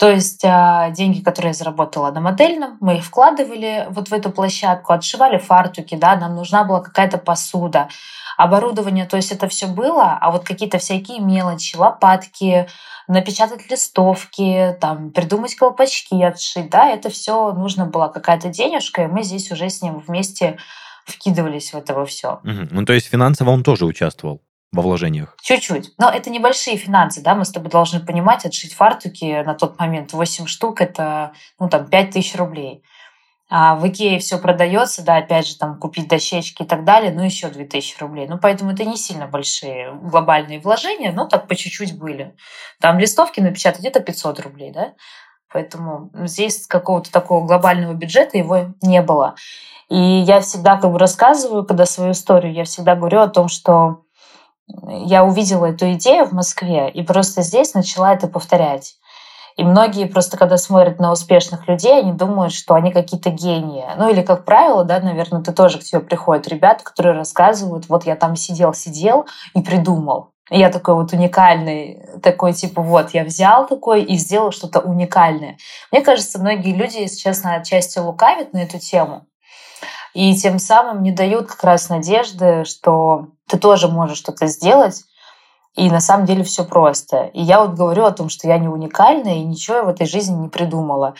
То 0.00 0.10
есть 0.10 0.42
а, 0.46 0.88
деньги, 0.92 1.20
которые 1.20 1.50
я 1.50 1.54
заработала 1.54 2.10
на 2.10 2.22
модельном, 2.22 2.78
мы 2.80 2.96
их 2.96 3.04
вкладывали 3.04 3.86
вот 3.90 4.08
в 4.08 4.14
эту 4.14 4.30
площадку, 4.30 4.94
отшивали 4.94 5.36
фартуки, 5.36 5.94
да, 5.94 6.16
нам 6.16 6.36
нужна 6.36 6.64
была 6.64 6.80
какая-то 6.80 7.18
посуда, 7.18 7.90
оборудование, 8.38 9.04
то 9.04 9.18
есть 9.18 9.30
это 9.30 9.46
все 9.46 9.66
было, 9.66 10.16
а 10.18 10.30
вот 10.30 10.44
какие-то 10.44 10.78
всякие 10.78 11.20
мелочи, 11.20 11.76
лопатки, 11.76 12.66
напечатать 13.08 13.70
листовки, 13.70 14.74
там, 14.80 15.10
придумать 15.10 15.54
колпачки 15.54 16.22
отшить, 16.22 16.70
да, 16.70 16.88
это 16.88 17.10
все 17.10 17.52
нужно 17.52 17.84
было 17.84 18.08
какая-то 18.08 18.48
денежка, 18.48 19.02
и 19.02 19.06
мы 19.06 19.22
здесь 19.22 19.52
уже 19.52 19.68
с 19.68 19.82
ним 19.82 19.98
вместе 19.98 20.56
вкидывались 21.04 21.74
в 21.74 21.76
это 21.76 21.92
во 21.92 22.06
все. 22.06 22.40
Угу. 22.42 22.68
Ну, 22.70 22.84
то 22.86 22.94
есть 22.94 23.08
финансово 23.08 23.50
он 23.50 23.62
тоже 23.62 23.84
участвовал 23.84 24.40
во 24.72 24.82
вложениях? 24.82 25.36
Чуть-чуть. 25.42 25.92
Но 25.98 26.08
это 26.10 26.30
небольшие 26.30 26.76
финансы, 26.76 27.22
да, 27.22 27.34
мы 27.34 27.44
с 27.44 27.50
тобой 27.50 27.70
должны 27.70 28.00
понимать, 28.00 28.44
отшить 28.44 28.74
фартуки 28.74 29.42
на 29.42 29.54
тот 29.54 29.78
момент 29.78 30.12
8 30.12 30.46
штук, 30.46 30.80
это, 30.80 31.32
ну, 31.58 31.68
там, 31.68 31.88
5 31.88 32.10
тысяч 32.10 32.36
рублей. 32.36 32.82
А 33.52 33.74
в 33.74 33.88
Икее 33.88 34.20
все 34.20 34.38
продается, 34.38 35.02
да, 35.02 35.16
опять 35.16 35.48
же, 35.48 35.56
там 35.56 35.76
купить 35.76 36.06
дощечки 36.06 36.62
и 36.62 36.66
так 36.66 36.84
далее, 36.84 37.12
ну 37.12 37.24
еще 37.24 37.48
2000 37.48 37.98
рублей. 37.98 38.28
Ну, 38.28 38.38
поэтому 38.38 38.70
это 38.70 38.84
не 38.84 38.96
сильно 38.96 39.26
большие 39.26 39.92
глобальные 39.92 40.60
вложения, 40.60 41.10
но 41.10 41.26
так 41.26 41.48
по 41.48 41.56
чуть-чуть 41.56 41.98
были. 41.98 42.36
Там 42.80 43.00
листовки 43.00 43.40
напечатать 43.40 43.80
где-то 43.80 43.98
500 43.98 44.38
рублей, 44.38 44.70
да. 44.70 44.92
Поэтому 45.52 46.12
здесь 46.26 46.64
какого-то 46.68 47.10
такого 47.10 47.44
глобального 47.44 47.92
бюджета 47.92 48.38
его 48.38 48.72
не 48.82 49.02
было. 49.02 49.34
И 49.88 49.98
я 49.98 50.40
всегда 50.40 50.76
как 50.76 50.92
бы 50.92 51.00
рассказываю, 51.00 51.64
когда 51.64 51.86
свою 51.86 52.12
историю, 52.12 52.52
я 52.52 52.62
всегда 52.62 52.94
говорю 52.94 53.18
о 53.18 53.28
том, 53.28 53.48
что 53.48 54.04
я 54.88 55.24
увидела 55.24 55.66
эту 55.66 55.92
идею 55.92 56.26
в 56.26 56.32
Москве 56.32 56.90
и 56.90 57.02
просто 57.02 57.42
здесь 57.42 57.74
начала 57.74 58.12
это 58.12 58.26
повторять. 58.28 58.96
И 59.56 59.64
многие 59.64 60.06
просто, 60.06 60.36
когда 60.36 60.56
смотрят 60.56 60.98
на 60.98 61.12
успешных 61.12 61.68
людей, 61.68 61.98
они 61.98 62.12
думают, 62.12 62.52
что 62.52 62.74
они 62.74 62.92
какие-то 62.92 63.30
гении. 63.30 63.84
Ну 63.96 64.08
или, 64.08 64.22
как 64.22 64.44
правило, 64.44 64.84
да, 64.84 65.00
наверное, 65.00 65.42
ты 65.42 65.52
тоже 65.52 65.78
к 65.78 65.82
тебе 65.82 66.00
приходят 66.00 66.48
ребята, 66.48 66.84
которые 66.84 67.14
рассказывают, 67.14 67.88
вот 67.88 68.06
я 68.06 68.16
там 68.16 68.36
сидел-сидел 68.36 69.26
и 69.54 69.60
придумал. 69.60 70.30
И 70.50 70.58
я 70.58 70.70
такой 70.70 70.94
вот 70.94 71.12
уникальный, 71.12 72.02
такой 72.22 72.52
типа 72.52 72.82
вот 72.82 73.10
я 73.10 73.22
взял 73.22 73.66
такой 73.66 74.02
и 74.02 74.16
сделал 74.16 74.50
что-то 74.50 74.80
уникальное. 74.80 75.58
Мне 75.92 76.00
кажется, 76.00 76.40
многие 76.40 76.74
люди, 76.74 76.98
если 76.98 77.18
честно, 77.18 77.54
отчасти 77.54 77.98
лукавят 77.98 78.52
на 78.52 78.58
эту 78.58 78.78
тему, 78.78 79.26
и 80.14 80.34
тем 80.36 80.58
самым 80.58 81.02
не 81.02 81.12
дают 81.12 81.48
как 81.48 81.62
раз 81.64 81.88
надежды, 81.88 82.64
что 82.64 83.28
ты 83.48 83.58
тоже 83.58 83.88
можешь 83.88 84.18
что-то 84.18 84.46
сделать, 84.46 85.04
и 85.76 85.90
на 85.90 86.00
самом 86.00 86.26
деле 86.26 86.42
все 86.42 86.64
просто. 86.64 87.24
И 87.32 87.42
я 87.42 87.60
вот 87.60 87.74
говорю 87.74 88.04
о 88.04 88.10
том, 88.10 88.28
что 88.28 88.48
я 88.48 88.58
не 88.58 88.68
уникальная 88.68 89.36
и 89.36 89.44
ничего 89.44 89.84
в 89.84 89.88
этой 89.88 90.06
жизни 90.06 90.34
не 90.34 90.48
придумала. 90.48 91.14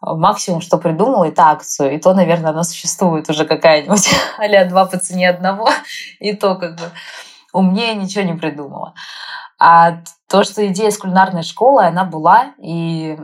Максимум, 0.00 0.60
что 0.60 0.78
придумала, 0.78 1.24
это 1.24 1.44
акцию. 1.44 1.94
И 1.94 1.98
то, 1.98 2.12
наверное, 2.12 2.50
она 2.50 2.64
существует 2.64 3.30
уже 3.30 3.44
какая-нибудь 3.44 4.10
а 4.38 4.64
два 4.64 4.86
по 4.86 4.98
цене 4.98 5.30
одного. 5.30 5.70
И 6.18 6.34
то 6.34 6.56
как 6.56 6.76
бы 6.76 6.90
умнее 7.52 7.94
ничего 7.94 8.24
не 8.24 8.34
придумала. 8.34 8.94
А 9.58 9.98
то, 10.28 10.42
что 10.42 10.66
идея 10.66 10.90
с 10.90 10.98
кулинарной 10.98 11.44
школы, 11.44 11.84
она 11.84 12.04
была, 12.04 12.54
и 12.58 13.16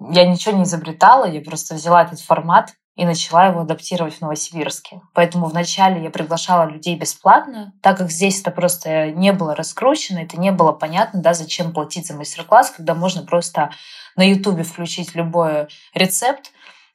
я 0.00 0.26
ничего 0.26 0.56
не 0.56 0.62
изобретала, 0.62 1.26
я 1.26 1.42
просто 1.42 1.74
взяла 1.74 2.02
этот 2.02 2.20
формат, 2.20 2.72
и 2.94 3.04
начала 3.04 3.46
его 3.46 3.60
адаптировать 3.60 4.14
в 4.14 4.20
Новосибирске. 4.20 5.00
Поэтому 5.14 5.46
вначале 5.46 6.02
я 6.02 6.10
приглашала 6.10 6.68
людей 6.68 6.96
бесплатно, 6.96 7.72
так 7.82 7.98
как 7.98 8.10
здесь 8.10 8.40
это 8.40 8.50
просто 8.50 9.10
не 9.10 9.32
было 9.32 9.54
раскручено, 9.54 10.20
это 10.20 10.38
не 10.38 10.52
было 10.52 10.72
понятно, 10.72 11.20
да, 11.20 11.34
зачем 11.34 11.72
платить 11.72 12.06
за 12.06 12.14
мастер-класс, 12.14 12.70
когда 12.70 12.94
можно 12.94 13.22
просто 13.22 13.70
на 14.16 14.22
Ютубе 14.22 14.62
включить 14.62 15.14
любой 15.14 15.66
рецепт, 15.92 16.52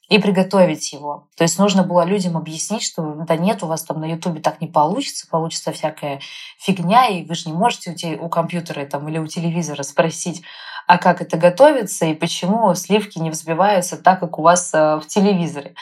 и 0.09 0.17
приготовить 0.17 0.91
его. 0.91 1.27
То 1.37 1.43
есть 1.43 1.59
нужно 1.59 1.83
было 1.83 2.03
людям 2.03 2.35
объяснить, 2.35 2.83
что 2.83 3.01
да 3.27 3.37
нет, 3.37 3.61
у 3.63 3.67
вас 3.67 3.83
там 3.83 4.01
на 4.01 4.05
Ютубе 4.05 4.41
так 4.41 4.59
не 4.59 4.67
получится, 4.67 5.27
получится 5.29 5.71
всякая 5.71 6.19
фигня, 6.57 7.07
и 7.07 7.23
вы 7.23 7.35
же 7.35 7.47
не 7.47 7.55
можете 7.55 8.17
у, 8.19 8.25
у 8.25 8.29
компьютера 8.29 8.85
там, 8.85 9.07
или 9.07 9.19
у 9.19 9.27
телевизора 9.27 9.83
спросить, 9.83 10.41
а 10.87 10.97
как 10.97 11.21
это 11.21 11.37
готовится 11.37 12.07
и 12.07 12.15
почему 12.15 12.73
сливки 12.73 13.19
не 13.19 13.29
взбиваются 13.29 13.97
так, 13.97 14.19
как 14.19 14.39
у 14.39 14.41
вас 14.41 14.73
э, 14.73 14.95
в 14.97 15.05
телевизоре. 15.05 15.75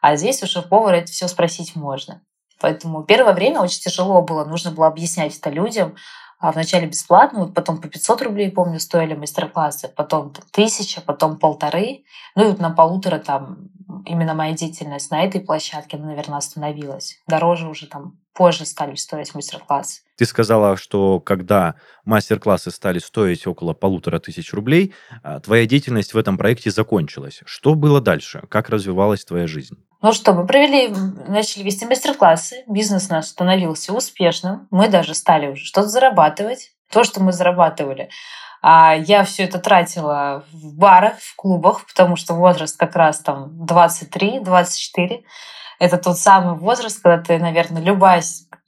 А 0.00 0.14
здесь 0.14 0.40
у 0.44 0.46
шеф-повара 0.46 0.96
это 0.96 1.10
все 1.10 1.26
спросить 1.26 1.74
можно. 1.74 2.22
Поэтому 2.60 3.02
первое 3.02 3.32
время 3.32 3.60
очень 3.60 3.80
тяжело 3.80 4.22
было, 4.22 4.44
нужно 4.44 4.70
было 4.70 4.86
объяснять 4.86 5.36
это 5.36 5.50
людям, 5.50 5.96
а 6.42 6.50
вначале 6.50 6.88
бесплатно, 6.88 7.38
вот 7.44 7.54
потом 7.54 7.80
по 7.80 7.86
500 7.86 8.22
рублей, 8.22 8.50
помню, 8.50 8.80
стоили 8.80 9.14
мастер-классы, 9.14 9.88
потом 9.94 10.32
тысяча, 10.50 11.00
потом 11.00 11.38
полторы, 11.38 12.02
ну 12.34 12.44
и 12.44 12.48
вот 12.48 12.58
на 12.58 12.70
полутора 12.70 13.20
там 13.20 13.70
именно 14.04 14.34
моя 14.34 14.52
деятельность 14.52 15.12
на 15.12 15.22
этой 15.22 15.40
площадке, 15.40 15.96
она, 15.96 16.06
наверное, 16.06 16.38
остановилась. 16.38 17.20
Дороже 17.28 17.68
уже 17.68 17.86
там 17.86 18.18
позже 18.34 18.66
стали 18.66 18.96
стоить 18.96 19.32
мастер-классы. 19.36 20.02
Ты 20.16 20.24
сказала, 20.24 20.76
что 20.76 21.20
когда 21.20 21.76
мастер-классы 22.04 22.72
стали 22.72 22.98
стоить 22.98 23.46
около 23.46 23.72
полутора 23.72 24.18
тысяч 24.18 24.52
рублей, 24.52 24.94
а, 25.22 25.38
твоя 25.38 25.64
деятельность 25.64 26.12
в 26.12 26.18
этом 26.18 26.36
проекте 26.38 26.72
закончилась. 26.72 27.40
Что 27.44 27.76
было 27.76 28.00
дальше? 28.00 28.42
Как 28.48 28.68
развивалась 28.68 29.24
твоя 29.24 29.46
жизнь? 29.46 29.76
Ну 30.02 30.12
что, 30.12 30.32
мы 30.32 30.44
провели, 30.44 30.88
начали 31.28 31.62
вести 31.62 31.86
мастер-классы, 31.86 32.64
бизнес 32.66 33.08
наш 33.08 33.26
становился 33.26 33.92
успешным, 33.92 34.66
мы 34.72 34.88
даже 34.88 35.14
стали 35.14 35.46
уже 35.46 35.64
что-то 35.64 35.86
зарабатывать. 35.86 36.72
То, 36.90 37.04
что 37.04 37.22
мы 37.22 37.32
зарабатывали, 37.32 38.10
а 38.60 38.94
я 38.94 39.24
все 39.24 39.44
это 39.44 39.58
тратила 39.58 40.44
в 40.52 40.76
барах, 40.76 41.14
в 41.20 41.36
клубах, 41.36 41.86
потому 41.86 42.16
что 42.16 42.34
возраст 42.34 42.76
как 42.76 42.96
раз 42.96 43.20
там 43.20 43.50
23-24. 43.64 45.22
Это 45.78 45.98
тот 45.98 46.18
самый 46.18 46.58
возраст, 46.58 47.00
когда 47.00 47.22
ты, 47.22 47.38
наверное, 47.38 47.80
любая 47.80 48.22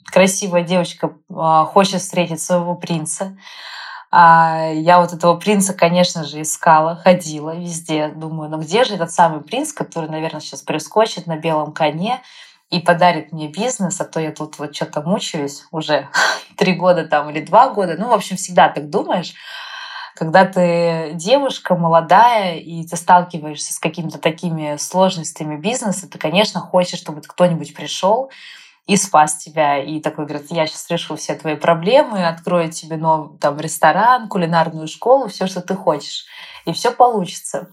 красивая 0.07 0.63
девочка 0.63 1.17
а, 1.35 1.65
хочет 1.65 2.01
встретить 2.01 2.41
своего 2.41 2.77
принца. 2.77 3.37
А 4.17 4.71
я 4.73 5.01
вот 5.01 5.13
этого 5.13 5.35
принца, 5.35 5.75
конечно 5.75 6.23
же, 6.23 6.43
искала, 6.43 6.95
ходила 6.95 7.57
везде. 7.57 8.07
Думаю, 8.15 8.49
ну 8.49 8.61
где 8.61 8.85
же 8.85 8.95
этот 8.95 9.11
самый 9.11 9.41
принц, 9.41 9.73
который, 9.73 10.09
наверное, 10.09 10.41
сейчас 10.41 10.63
прискочит 10.63 11.27
на 11.27 11.37
белом 11.37 11.73
коне 11.73 12.23
и 12.71 12.79
подарит 12.79 13.33
мне 13.33 13.49
бизнес, 13.49 14.01
а 14.01 14.05
то 14.05 14.21
я 14.21 14.31
тут 14.31 14.61
вот 14.61 14.73
что-то 14.73 15.03
мучаюсь 15.03 15.65
уже 15.73 16.09
три 16.57 16.75
года 16.75 17.09
там 17.09 17.29
или 17.31 17.41
два 17.41 17.71
года. 17.71 17.97
Ну, 17.99 18.07
в 18.07 18.13
общем, 18.13 18.37
всегда 18.37 18.69
так 18.69 18.89
думаешь 18.89 19.35
когда 20.17 20.45
ты 20.45 21.11
девушка 21.15 21.75
молодая, 21.75 22.59
и 22.59 22.87
ты 22.87 22.97
сталкиваешься 22.97 23.73
с 23.73 23.81
какими-то 23.81 24.19
такими 24.19 24.77
сложностями 24.77 25.57
бизнеса, 25.57 26.09
ты, 26.09 26.19
конечно, 26.19 26.61
хочешь, 26.61 27.01
чтобы 27.01 27.21
кто-нибудь 27.21 27.75
пришел 27.75 28.31
и 28.87 28.97
спас 28.97 29.37
тебя, 29.37 29.83
и 29.83 30.01
такой 30.01 30.27
говорит, 30.27 30.51
я 30.51 30.67
сейчас 30.67 30.91
решу 30.91 31.17
все 31.17 31.35
твои 31.35 31.57
проблемы, 31.57 32.27
открою 32.27 32.71
тебе 32.71 32.97
новый 32.97 33.39
там, 33.39 33.59
ресторан, 33.59 34.29
кулинарную 34.29 34.89
школу, 34.89 35.29
все, 35.29 35.47
что 35.47 35.63
ты 35.63 35.75
хочешь. 35.75 36.27
И 36.67 36.73
все 36.73 36.91
получится. 36.91 37.69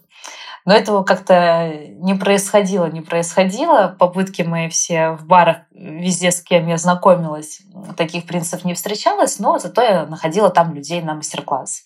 Но 0.64 0.74
этого 0.74 1.04
как-то 1.04 1.74
не 1.96 2.14
происходило, 2.14 2.86
не 2.86 3.02
происходило. 3.02 3.96
Попытки 3.98 4.44
мои 4.44 4.70
все 4.70 5.12
в 5.12 5.26
барах, 5.26 5.58
везде, 5.72 6.32
с 6.32 6.42
кем 6.42 6.68
я 6.68 6.78
знакомилась, 6.78 7.62
таких 7.98 8.26
принципов 8.26 8.64
не 8.64 8.76
встречалось, 8.76 9.40
но 9.40 9.58
зато 9.58 9.82
я 9.82 10.06
находила 10.06 10.50
там 10.50 10.74
людей 10.74 11.02
на 11.02 11.16
мастер-класс. 11.16 11.84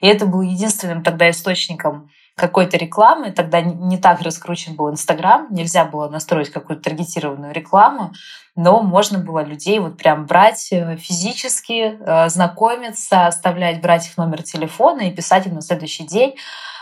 И 0.00 0.06
это 0.06 0.26
был 0.26 0.40
единственным 0.40 1.02
тогда 1.02 1.30
источником 1.30 2.10
какой-то 2.36 2.76
рекламы. 2.76 3.30
Тогда 3.30 3.60
не 3.60 3.96
так 3.96 4.20
раскручен 4.20 4.74
был 4.74 4.90
Инстаграм, 4.90 5.46
нельзя 5.50 5.84
было 5.84 6.08
настроить 6.08 6.50
какую-то 6.50 6.82
таргетированную 6.84 7.52
рекламу, 7.52 8.12
но 8.56 8.82
можно 8.82 9.18
было 9.18 9.44
людей 9.44 9.78
вот 9.78 9.96
прям 9.96 10.26
брать 10.26 10.68
э, 10.72 10.96
физически, 10.96 11.96
э, 11.98 12.28
знакомиться, 12.28 13.26
оставлять, 13.26 13.80
брать 13.80 14.08
их 14.08 14.16
номер 14.16 14.42
телефона 14.42 15.02
и 15.02 15.12
писать 15.12 15.46
им 15.46 15.54
на 15.54 15.62
следующий 15.62 16.04
день, 16.04 16.34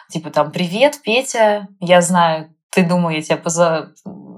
типа 0.08 0.30
там 0.30 0.50
«Привет, 0.52 1.00
Петя, 1.02 1.68
я 1.80 2.00
знаю, 2.00 2.54
ты 2.70 2.86
думал, 2.86 3.10
я 3.10 3.20
тебя 3.22 3.36
позов... 3.36 3.88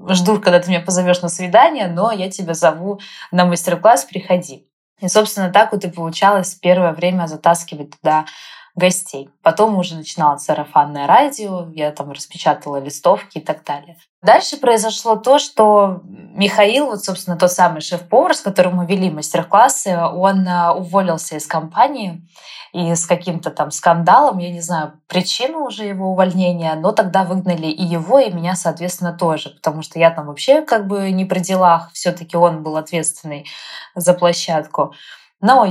жду, 0.09 0.41
когда 0.41 0.59
ты 0.59 0.71
меня 0.71 0.81
позовешь 0.81 1.23
на 1.23 1.29
свидание, 1.29 1.87
но 1.87 2.11
я 2.11 2.31
тебя 2.31 2.55
зову 2.55 3.01
на 3.31 3.45
мастер-класс, 3.45 4.05
приходи». 4.05 4.67
И, 5.01 5.09
собственно, 5.09 5.51
так 5.51 5.73
вот 5.73 5.85
и 5.85 5.91
получалось 5.91 6.55
первое 6.55 6.93
время 6.93 7.27
затаскивать 7.27 7.91
туда 7.99 8.27
гостей. 8.75 9.31
Потом 9.43 9.77
уже 9.79 9.95
начиналось 9.95 10.43
сарафанное 10.43 11.07
радио, 11.07 11.69
я 11.75 11.93
там 11.93 12.11
распечатала 12.11 12.79
листовки 12.79 13.39
и 13.39 13.41
так 13.41 13.65
далее. 13.65 13.97
Дальше 14.21 14.57
произошло 14.57 15.17
то, 15.17 15.39
что 15.39 16.01
Михаил, 16.05 16.87
вот, 16.87 17.05
собственно, 17.05 17.37
тот 17.37 17.53
самый 17.53 17.83
шеф-повар, 17.83 18.35
с 18.35 18.41
которым 18.41 18.77
мы 18.77 18.87
вели 18.87 19.11
мастер-классы, 19.11 19.97
он 19.99 20.49
э, 20.49 20.71
уволился 20.71 21.37
из 21.37 21.47
компании 21.47 22.27
и 22.73 22.95
с 22.95 23.07
каким-то 23.07 23.51
там 23.51 23.71
скандалом, 23.71 24.39
я 24.39 24.51
не 24.51 24.61
знаю 24.61 25.01
причину 25.07 25.65
уже 25.65 25.85
его 25.85 26.11
увольнения, 26.11 26.75
но 26.75 26.91
тогда 26.91 27.23
выгнали 27.23 27.67
и 27.67 27.85
его, 27.85 28.19
и 28.19 28.33
меня, 28.33 28.57
соответственно, 28.57 29.13
тоже, 29.13 29.51
потому 29.51 29.83
что 29.83 30.01
я 30.01 30.11
там 30.11 30.27
вообще 30.27 30.63
как 30.63 30.89
бы 30.89 31.11
не 31.13 31.25
при 31.25 31.39
делах, 31.39 31.91
все 31.93 32.11
таки 32.11 32.37
он 32.37 32.65
был 32.65 32.77
ответственный 32.77 33.47
за 33.95 34.15
площадку. 34.15 34.95
Но 35.41 35.67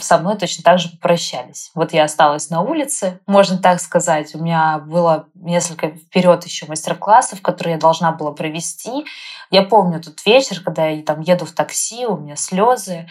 со 0.00 0.18
мной 0.18 0.36
точно 0.36 0.62
так 0.62 0.78
же 0.78 0.90
попрощались. 0.90 1.70
Вот 1.74 1.92
я 1.92 2.04
осталась 2.04 2.50
на 2.50 2.60
улице, 2.60 3.20
можно 3.26 3.58
так 3.58 3.80
сказать. 3.80 4.34
У 4.34 4.38
меня 4.42 4.78
было 4.78 5.26
несколько 5.34 5.88
вперед 5.88 6.44
еще 6.44 6.66
мастер-классов, 6.66 7.40
которые 7.42 7.74
я 7.74 7.80
должна 7.80 8.12
была 8.12 8.32
провести. 8.32 9.04
Я 9.50 9.62
помню 9.62 10.00
тот 10.00 10.24
вечер, 10.26 10.60
когда 10.60 10.88
я 10.88 11.02
там 11.02 11.20
еду 11.20 11.44
в 11.46 11.52
такси, 11.52 12.06
у 12.06 12.16
меня 12.16 12.36
слезы. 12.36 13.08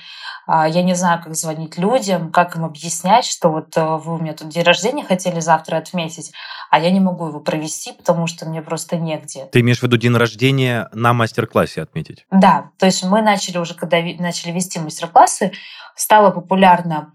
А, 0.47 0.67
я 0.67 0.83
не 0.83 0.93
знаю, 0.93 1.21
как 1.23 1.35
звонить 1.35 1.77
людям, 1.77 2.31
как 2.31 2.55
им 2.55 2.65
объяснять, 2.65 3.25
что 3.25 3.49
вот 3.49 3.75
э, 3.77 3.83
вы 3.83 4.15
у 4.15 4.17
меня 4.19 4.33
тут 4.33 4.49
день 4.49 4.63
рождения 4.63 5.03
хотели 5.03 5.39
завтра 5.39 5.77
отметить, 5.77 6.33
а 6.69 6.79
я 6.79 6.91
не 6.91 6.99
могу 6.99 7.27
его 7.27 7.39
провести, 7.39 7.93
потому 7.93 8.27
что 8.27 8.45
мне 8.45 8.61
просто 8.61 8.97
негде. 8.97 9.45
Ты 9.51 9.61
имеешь 9.61 9.79
в 9.79 9.83
виду 9.83 9.97
день 9.97 10.15
рождения 10.15 10.87
на 10.93 11.13
мастер-классе 11.13 11.81
отметить? 11.81 12.27
Да, 12.31 12.69
то 12.77 12.85
есть 12.85 13.03
мы 13.03 13.21
начали 13.21 13.57
уже, 13.57 13.73
когда 13.73 13.97
начали 14.19 14.51
вести 14.51 14.79
мастер-классы, 14.79 15.51
стало 15.95 16.31
популярна 16.31 17.13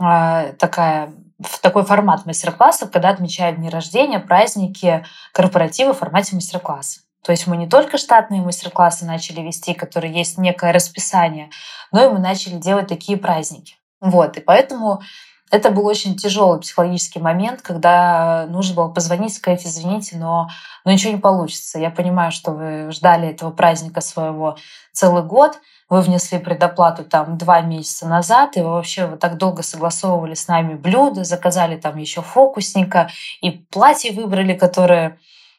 э, 0.00 0.52
такая 0.58 1.12
в 1.42 1.58
такой 1.60 1.84
формат 1.84 2.26
мастер-классов, 2.26 2.90
когда 2.90 3.08
отмечают 3.08 3.56
дни 3.56 3.70
рождения, 3.70 4.20
праздники, 4.20 5.04
корпоративы 5.32 5.94
в 5.94 5.98
формате 5.98 6.34
мастер-класса. 6.34 7.00
То 7.24 7.32
есть 7.32 7.46
мы 7.46 7.56
не 7.56 7.68
только 7.68 7.98
штатные 7.98 8.42
мастер-классы 8.42 9.04
начали 9.04 9.40
вести, 9.40 9.74
которые 9.74 10.12
есть 10.12 10.38
некое 10.38 10.72
расписание, 10.72 11.50
но 11.92 12.04
и 12.04 12.08
мы 12.08 12.18
начали 12.18 12.54
делать 12.54 12.88
такие 12.88 13.18
праздники. 13.18 13.76
Вот, 14.00 14.36
и 14.36 14.40
поэтому 14.40 15.02
это 15.50 15.70
был 15.70 15.86
очень 15.86 16.16
тяжелый 16.16 16.60
психологический 16.60 17.18
момент, 17.18 17.60
когда 17.62 18.46
нужно 18.48 18.74
было 18.74 18.88
позвонить, 18.88 19.34
сказать, 19.34 19.66
извините, 19.66 20.16
но, 20.16 20.48
но 20.84 20.92
ничего 20.92 21.12
не 21.12 21.20
получится. 21.20 21.78
Я 21.78 21.90
понимаю, 21.90 22.30
что 22.30 22.52
вы 22.52 22.92
ждали 22.92 23.28
этого 23.28 23.50
праздника 23.50 24.00
своего 24.00 24.56
целый 24.92 25.24
год, 25.24 25.58
вы 25.88 26.02
внесли 26.02 26.38
предоплату 26.38 27.04
там 27.04 27.36
два 27.36 27.62
месяца 27.62 28.06
назад, 28.06 28.56
и 28.56 28.60
вы 28.60 28.70
вообще 28.70 29.06
вот 29.06 29.18
так 29.18 29.38
долго 29.38 29.62
согласовывали 29.62 30.34
с 30.34 30.46
нами 30.46 30.74
блюда, 30.74 31.24
заказали 31.24 31.76
там 31.76 31.96
еще 31.96 32.22
фокусника, 32.22 33.10
и 33.40 33.50
платье 33.50 34.12
выбрали, 34.12 34.54
которое 34.54 35.18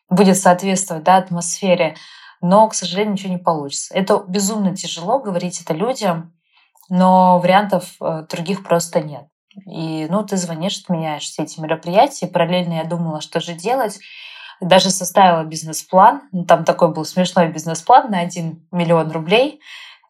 будет 0.10 0.38
соответствовать 0.38 1.04
да, 1.04 1.18
атмосфере, 1.18 1.96
но, 2.42 2.68
к 2.70 2.74
сожалению, 2.74 3.14
ничего 3.14 3.34
не 3.34 3.40
получится. 3.40 3.94
Это 3.94 4.24
безумно 4.26 4.76
тяжело 4.76 5.20
говорить 5.20 5.62
это 5.62 5.74
людям, 5.74 6.34
но 6.90 7.40
вариантов 7.40 7.96
э, 8.02 8.26
других 8.30 8.64
просто 8.64 9.02
нет. 9.02 9.31
И 9.66 10.08
ну, 10.10 10.24
ты 10.24 10.38
звонишь, 10.38 10.82
отменяешь 10.84 11.24
все 11.24 11.44
эти 11.44 11.60
мероприятия. 11.60 12.28
Параллельно 12.28 12.74
я 12.74 12.84
думала, 12.84 13.22
что 13.22 13.40
же 13.40 13.54
делать. 13.54 14.00
Даже 14.60 14.90
составила 14.90 15.44
бизнес-план. 15.44 16.22
Ну, 16.32 16.46
там 16.46 16.64
такой 16.64 16.94
был 16.94 17.06
смешной 17.06 17.48
бизнес-план 17.48 18.12
на 18.12 18.20
1 18.20 18.68
миллион 18.72 19.12
рублей. 19.12 19.60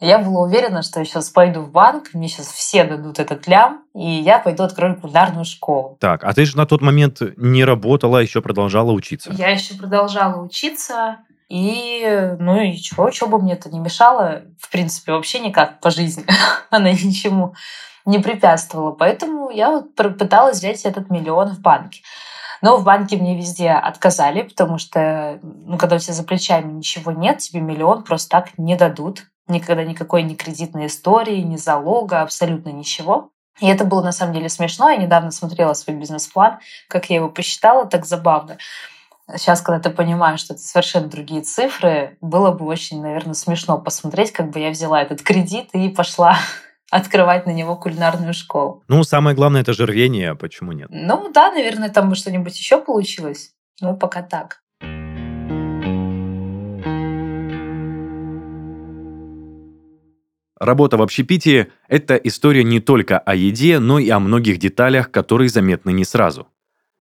Я 0.04 0.18
была 0.18 0.42
уверена, 0.42 0.82
что 0.82 1.00
я 1.00 1.06
сейчас 1.06 1.30
пойду 1.30 1.62
в 1.62 1.72
банк, 1.72 2.16
мне 2.16 2.27
сейчас 2.27 2.48
все 2.48 2.84
дадут 2.84 3.20
этот 3.20 3.48
лям, 3.48 3.84
и 3.94 4.10
я 4.10 4.40
пойду 4.40 4.64
открою 4.64 5.00
кулинарную 5.00 5.46
школу. 5.46 5.96
Так, 6.00 6.24
а 6.24 6.34
ты 6.34 6.46
же 6.46 6.58
на 6.58 6.66
тот 6.66 6.82
момент 6.82 7.22
не 7.38 7.64
работала, 7.64 8.18
а 8.18 8.22
еще 8.24 8.42
продолжала 8.42 8.92
учиться. 8.94 9.32
Я 9.32 9.50
еще 9.50 9.75
продолжала 9.75 10.42
учиться, 10.42 11.20
и, 11.50 12.36
ну 12.40 12.60
и 12.60 12.77
чего, 12.77 13.12
чего 13.12 13.30
бы 13.30 13.44
мне 13.44 13.54
это 13.54 13.70
не 13.70 13.77
мешало, 13.77 14.42
в 14.60 14.72
принципе, 14.72 15.12
вообще 15.12 15.40
никак 15.40 15.80
по 15.82 15.92
жизни. 15.92 16.25
Она 16.72 16.92
ничему 16.92 17.54
не 18.05 18.20
препятствовала. 18.20 18.92
Поэтому 18.92 19.50
я 19.50 19.70
вот 19.70 19.96
пыталась 19.96 20.57
взять 20.57 20.85
этот 20.85 21.09
миллион 21.09 21.50
в 21.55 21.59
банке. 21.59 22.01
Но 22.61 22.77
в 22.77 22.83
банке 22.83 23.18
мне 23.18 23.35
везде 23.35 23.72
отказали, 23.72 24.44
потому 24.44 24.77
что, 24.77 25.40
ну, 25.42 25.77
когда 25.77 25.96
у 25.96 26.00
тебя 26.00 26.14
за 26.14 26.24
плечами 26.24 26.72
ничего 26.72 27.11
нет, 27.11 27.40
тебе 27.40 27.59
миллион 27.59 28.03
просто 28.03 28.29
так 28.29 28.57
не 28.57 28.75
дадут 28.75 29.25
никогда 29.51 29.83
никакой 29.83 30.24
ни 30.24 30.33
кредитной 30.33 30.87
истории, 30.87 31.42
ни 31.42 31.57
залога, 31.57 32.22
абсолютно 32.22 32.70
ничего. 32.70 33.29
И 33.59 33.68
это 33.68 33.85
было 33.85 34.01
на 34.01 34.11
самом 34.11 34.33
деле 34.33 34.50
смешно. 34.50 34.90
Я 34.90 34.98
недавно 34.98 35.29
смотрела 35.29 35.74
свой 35.74 35.96
бизнес-план, 35.96 36.59
как 36.87 37.09
я 37.09 37.18
его 37.18 37.29
посчитала, 37.29 37.85
так 37.85 38.05
забавно. 38.05 38.57
Сейчас, 39.35 39.61
когда 39.61 39.79
ты 39.79 39.96
понимаешь, 39.96 40.40
что 40.40 40.55
это 40.55 40.64
совершенно 40.64 41.07
другие 41.07 41.42
цифры, 41.42 42.18
было 42.22 42.51
бы 42.51 42.66
очень, 42.66 43.01
наверное, 43.01 43.33
смешно 43.33 43.77
посмотреть, 43.77 44.31
как 44.31 44.50
бы 44.50 44.59
я 44.59 44.72
взяла 44.72 45.01
этот 45.01 45.22
кредит 45.22 45.70
и 45.74 45.90
пошла 45.90 46.37
открывать 46.92 47.48
на 47.48 47.51
него 47.51 47.75
кулинарную 47.75 48.34
школу. 48.34 48.84
Ну, 48.88 49.04
самое 49.04 49.36
главное, 49.36 49.62
это 49.62 49.74
же 49.74 49.86
рвение, 49.88 50.36
почему 50.36 50.74
нет? 50.74 50.90
Ну 50.92 51.32
да, 51.34 51.51
наверное, 51.51 51.90
там 51.90 52.10
бы 52.10 52.16
что-нибудь 52.16 52.56
еще 52.60 52.80
получилось. 52.80 53.54
Ну, 53.80 53.98
пока 53.98 54.22
так. 54.22 54.62
Работа 60.60 60.98
в 60.98 61.01
общепите– 61.01 61.72
это 61.88 62.16
история 62.18 62.64
не 62.64 62.80
только 62.80 63.18
о 63.18 63.34
еде, 63.34 63.80
но 63.80 63.98
и 63.98 64.10
о 64.10 64.20
многих 64.20 64.60
деталях, 64.60 65.10
которые 65.10 65.50
заметны 65.50 65.92
не 65.92 66.06
сразу. 66.06 66.50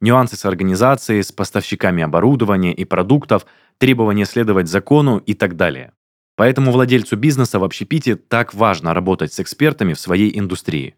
Нюансы 0.02 0.36
с 0.36 0.44
организацией, 0.44 1.22
с 1.22 1.32
поставщиками 1.32 2.02
оборудования 2.02 2.74
и 2.74 2.84
продуктов, 2.84 3.46
требования 3.78 4.26
следовать 4.26 4.68
закону 4.68 5.16
и 5.16 5.32
так 5.32 5.56
далее. 5.56 5.92
Поэтому 6.36 6.70
владельцу 6.70 7.16
бизнеса 7.16 7.58
в 7.58 7.64
общепите 7.64 8.14
так 8.14 8.54
важно 8.54 8.92
работать 8.92 9.32
с 9.32 9.40
экспертами 9.40 9.94
в 9.94 10.00
своей 10.00 10.38
индустрии. 10.38 10.94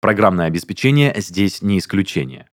Программное 0.00 0.46
обеспечение 0.46 1.14
здесь 1.16 1.62
не 1.62 1.78
исключение. 1.78 2.48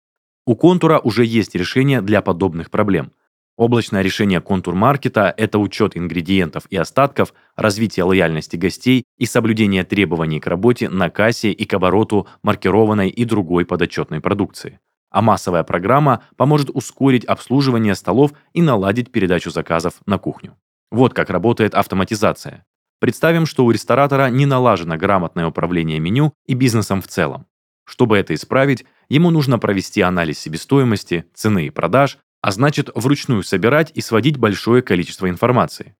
У 0.46 0.54
контура 0.54 0.98
уже 0.98 1.24
есть 1.24 1.54
решение 1.54 2.00
для 2.00 2.22
подобных 2.22 2.70
проблем. 2.70 3.12
Облачное 3.56 4.02
решение 4.02 4.40
контур-маркета– 4.40 5.34
это 5.36 5.58
учет 5.58 5.96
ингредиентов 5.96 6.66
и 6.70 6.76
остатков, 6.76 7.34
развитие 7.56 8.04
лояльности 8.04 8.54
гостей 8.54 9.02
и 9.16 9.26
соблюдение 9.26 9.82
требований 9.82 10.38
к 10.38 10.46
работе 10.46 10.88
на 10.88 11.10
кассе 11.10 11.50
и 11.50 11.64
к 11.64 11.74
обороту 11.74 12.28
маркированной 12.42 13.08
и 13.08 13.24
другой 13.24 13.66
подотчетной 13.66 14.20
продукции. 14.20 14.78
А 15.10 15.22
массовая 15.22 15.64
программа 15.64 16.22
поможет 16.36 16.70
ускорить 16.72 17.24
обслуживание 17.24 17.96
столов 17.96 18.32
и 18.52 18.62
наладить 18.62 19.10
передачу 19.10 19.50
заказов 19.50 19.94
на 20.06 20.18
кухню. 20.18 20.56
Вот 20.90 21.14
как 21.14 21.30
работает 21.30 21.74
автоматизация. 21.74 22.64
Представим, 23.00 23.46
что 23.46 23.64
у 23.64 23.70
ресторатора 23.70 24.28
не 24.28 24.46
налажено 24.46 24.96
грамотное 24.96 25.46
управление 25.46 26.00
меню 26.00 26.32
и 26.46 26.54
бизнесом 26.54 27.00
в 27.00 27.08
целом. 27.08 27.46
Чтобы 27.84 28.18
это 28.18 28.34
исправить, 28.34 28.84
ему 29.08 29.30
нужно 29.30 29.58
провести 29.58 30.00
анализ 30.00 30.38
себестоимости, 30.38 31.26
цены 31.34 31.66
и 31.66 31.70
продаж, 31.70 32.18
а 32.42 32.50
значит 32.50 32.90
вручную 32.94 33.42
собирать 33.42 33.92
и 33.94 34.00
сводить 34.00 34.36
большое 34.36 34.82
количество 34.82 35.28
информации. 35.28 35.96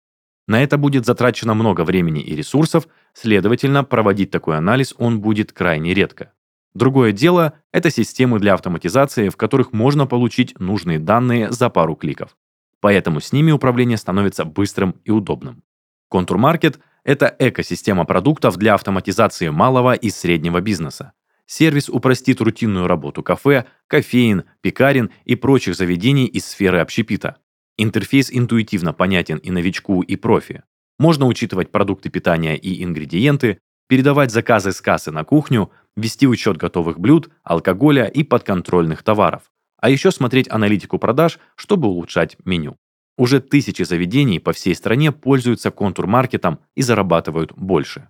На 0.47 0.63
это 0.63 0.79
будет 0.79 1.05
затрачено 1.05 1.55
много 1.55 1.83
времени 1.83 2.23
и 2.23 2.35
ресурсов, 2.35 2.89
следовательно, 3.13 3.85
проводить 3.85 4.31
такой 4.31 4.57
анализ 4.57 4.95
он 4.97 5.21
будет 5.21 5.53
крайне 5.53 5.95
редко. 5.95 6.33
Другое 6.75 7.13
дело– 7.13 7.55
это 7.73 7.91
системы 7.91 8.39
для 8.39 8.55
автоматизации, 8.55 9.29
в 9.29 9.37
которых 9.37 9.73
можно 9.73 10.07
получить 10.07 10.59
нужные 10.59 10.99
данные 10.99 11.51
за 11.51 11.71
пару 11.71 11.97
кликов. 11.97 12.37
Поэтому 12.81 13.21
с 13.21 13.33
ними 13.33 13.51
управление 13.51 13.97
становится 13.97 14.45
быстрым 14.45 14.97
и 15.05 15.11
удобным. 15.11 15.63
Контурмаркет– 16.09 16.79
это 17.05 17.35
экосистема 17.39 18.05
продуктов 18.05 18.57
для 18.57 18.75
автоматизации 18.75 19.49
малого 19.49 19.95
и 19.95 20.11
среднего 20.11 20.61
бизнеса. 20.61 21.13
Сервис 21.47 21.89
упростит 21.89 22.41
рутинную 22.41 22.87
работу 22.87 23.23
кафе, 23.23 23.65
кофеин, 23.87 24.45
пекарен 24.61 25.11
и 25.25 25.35
прочих 25.35 25.75
заведений 25.75 26.27
из 26.27 26.45
сферы 26.47 26.79
общепита. 26.79 27.39
Интерфейс 27.79 28.31
интуитивно 28.31 28.93
понятен 28.93 29.39
и 29.39 29.51
новичку, 29.51 30.03
и 30.03 30.17
профи. 30.17 30.63
Можно 30.99 31.27
учитывать 31.27 31.71
продукты 31.71 32.11
питания 32.11 32.57
и 32.57 32.83
ингредиенты, 32.85 33.61
передавать 33.89 34.31
заказы 34.31 34.73
с 34.73 34.81
кассы 34.81 35.11
на 35.11 35.25
кухню, 35.25 35.71
вести 35.97 36.27
учет 36.27 36.59
готовых 36.59 37.01
блюд, 37.01 37.31
алкоголя 37.43 38.05
и 38.05 38.25
подконтрольных 38.25 39.03
товаров. 39.03 39.45
А 39.81 39.91
еще 39.91 40.11
смотреть 40.11 40.51
аналитику 40.51 40.99
продаж, 40.99 41.39
чтобы 41.55 41.89
улучшать 41.89 42.37
меню. 42.45 42.77
Уже 43.17 43.41
тысячи 43.41 43.83
заведений 43.83 44.39
по 44.39 44.53
всей 44.53 44.75
стране 44.75 45.13
пользуются 45.13 45.71
контур-маркетом 45.71 46.61
и 46.77 46.83
зарабатывают 46.83 47.53
больше. 47.53 48.09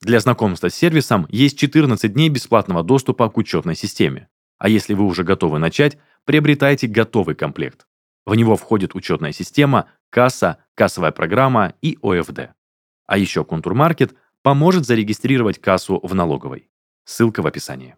Для 0.00 0.20
знакомства 0.20 0.68
с 0.68 0.74
сервисом 0.74 1.26
есть 1.28 1.58
14 1.58 2.12
дней 2.12 2.28
бесплатного 2.28 2.82
доступа 2.82 3.28
к 3.28 3.36
учетной 3.36 3.74
системе. 3.74 4.28
А 4.58 4.68
если 4.68 4.94
вы 4.94 5.04
уже 5.04 5.24
готовы 5.24 5.58
начать, 5.58 5.98
приобретайте 6.24 6.86
готовый 6.86 7.34
комплект. 7.34 7.86
В 8.26 8.34
него 8.34 8.56
входит 8.56 8.94
учетная 8.94 9.32
система, 9.32 9.88
касса, 10.10 10.58
кассовая 10.74 11.12
программа 11.12 11.74
и 11.82 11.98
ОФД. 12.02 12.50
А 13.06 13.18
еще 13.18 13.44
Контур-маркет 13.44 14.14
поможет 14.42 14.86
зарегистрировать 14.86 15.60
кассу 15.60 15.98
в 16.02 16.14
налоговой. 16.14 16.68
Ссылка 17.04 17.42
в 17.42 17.46
описании. 17.46 17.96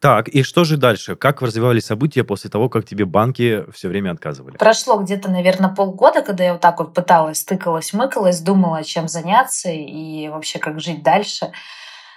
Так, 0.00 0.28
и 0.28 0.44
что 0.44 0.62
же 0.62 0.76
дальше? 0.76 1.16
Как 1.16 1.42
развивались 1.42 1.86
события 1.86 2.22
после 2.22 2.50
того, 2.50 2.68
как 2.68 2.86
тебе 2.86 3.04
банки 3.04 3.64
все 3.72 3.88
время 3.88 4.12
отказывали? 4.12 4.56
Прошло 4.56 4.98
где-то, 4.98 5.28
наверное, 5.28 5.70
полгода, 5.70 6.22
когда 6.22 6.44
я 6.44 6.52
вот 6.52 6.60
так 6.60 6.78
вот 6.78 6.94
пыталась, 6.94 7.42
тыкалась, 7.44 7.92
мыкалась, 7.92 8.40
думала, 8.40 8.84
чем 8.84 9.08
заняться 9.08 9.70
и 9.70 10.28
вообще 10.28 10.60
как 10.60 10.80
жить 10.80 11.02
дальше. 11.02 11.50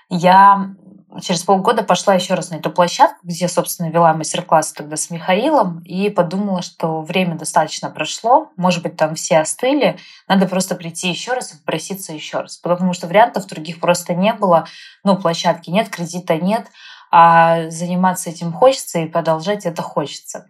Я 0.09 0.75
через 1.21 1.43
полгода 1.43 1.83
пошла 1.83 2.13
еще 2.13 2.35
раз 2.35 2.51
на 2.51 2.55
эту 2.55 2.69
площадку, 2.69 3.19
где, 3.23 3.47
собственно, 3.47 3.89
вела 3.89 4.13
мастер-класс 4.13 4.73
тогда 4.73 4.95
с 4.95 5.09
Михаилом, 5.09 5.79
и 5.83 6.09
подумала, 6.09 6.61
что 6.61 7.01
время 7.01 7.35
достаточно 7.35 7.89
прошло, 7.89 8.49
может 8.55 8.83
быть, 8.83 8.95
там 8.95 9.15
все 9.15 9.39
остыли, 9.39 9.97
надо 10.27 10.47
просто 10.47 10.75
прийти 10.75 11.09
еще 11.09 11.33
раз 11.33 11.53
и 11.53 11.57
попроситься 11.57 12.13
еще 12.13 12.41
раз, 12.41 12.57
потому 12.57 12.93
что 12.93 13.07
вариантов 13.07 13.47
других 13.47 13.79
просто 13.79 14.13
не 14.13 14.33
было, 14.33 14.67
ну, 15.03 15.17
площадки 15.17 15.69
нет, 15.69 15.89
кредита 15.89 16.35
нет, 16.35 16.67
а 17.11 17.69
заниматься 17.69 18.29
этим 18.29 18.53
хочется 18.53 18.99
и 18.99 19.07
продолжать 19.07 19.65
это 19.65 19.81
хочется. 19.81 20.47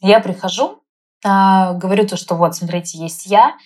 Я 0.00 0.20
прихожу, 0.20 0.82
а, 1.24 1.72
говорю 1.72 2.06
то, 2.06 2.16
что 2.16 2.34
вот, 2.34 2.54
смотрите, 2.54 2.98
есть 2.98 3.26
я, 3.26 3.56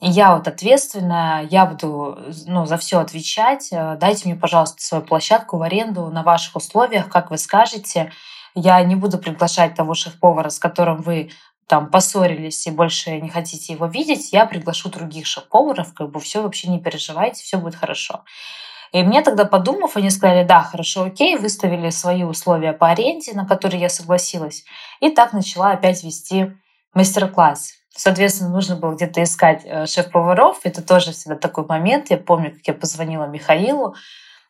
я 0.00 0.34
вот 0.34 0.48
ответственная, 0.48 1.46
я 1.50 1.66
буду 1.66 2.18
ну, 2.46 2.66
за 2.66 2.78
все 2.78 2.98
отвечать. 2.98 3.68
Дайте 3.70 4.28
мне, 4.28 4.34
пожалуйста, 4.34 4.82
свою 4.82 5.04
площадку 5.04 5.58
в 5.58 5.62
аренду 5.62 6.08
на 6.08 6.22
ваших 6.22 6.56
условиях, 6.56 7.08
как 7.08 7.30
вы 7.30 7.36
скажете. 7.36 8.10
Я 8.54 8.82
не 8.82 8.96
буду 8.96 9.18
приглашать 9.18 9.74
того 9.74 9.94
шеф-повара, 9.94 10.48
с 10.48 10.58
которым 10.58 11.02
вы 11.02 11.30
там 11.70 11.88
поссорились 11.88 12.66
и 12.66 12.72
больше 12.72 13.20
не 13.20 13.28
хотите 13.28 13.74
его 13.74 13.86
видеть, 13.86 14.32
я 14.32 14.44
приглашу 14.44 14.88
других 14.88 15.26
шеф-поваров, 15.26 15.94
как 15.94 16.10
бы 16.10 16.18
все 16.18 16.42
вообще 16.42 16.68
не 16.68 16.80
переживайте, 16.80 17.44
все 17.44 17.58
будет 17.58 17.76
хорошо. 17.76 18.24
И 18.92 19.02
мне 19.02 19.22
тогда, 19.22 19.44
подумав, 19.44 19.96
они 19.96 20.10
сказали, 20.10 20.44
да, 20.44 20.62
хорошо, 20.62 21.04
окей, 21.04 21.36
выставили 21.36 21.90
свои 21.90 22.24
условия 22.24 22.72
по 22.72 22.88
аренде, 22.88 23.32
на 23.32 23.46
которые 23.46 23.80
я 23.80 23.88
согласилась. 23.88 24.64
И 25.00 25.10
так 25.10 25.32
начала 25.32 25.72
опять 25.72 26.02
вести 26.02 26.52
мастер-класс. 26.94 27.74
Соответственно, 27.96 28.50
нужно 28.50 28.76
было 28.76 28.94
где-то 28.94 29.22
искать 29.22 29.62
э, 29.64 29.86
шеф-поваров. 29.86 30.60
Это 30.64 30.82
тоже 30.82 31.12
всегда 31.12 31.36
такой 31.36 31.66
момент. 31.66 32.10
Я 32.10 32.16
помню, 32.16 32.52
как 32.52 32.60
я 32.66 32.74
позвонила 32.74 33.26
Михаилу. 33.26 33.94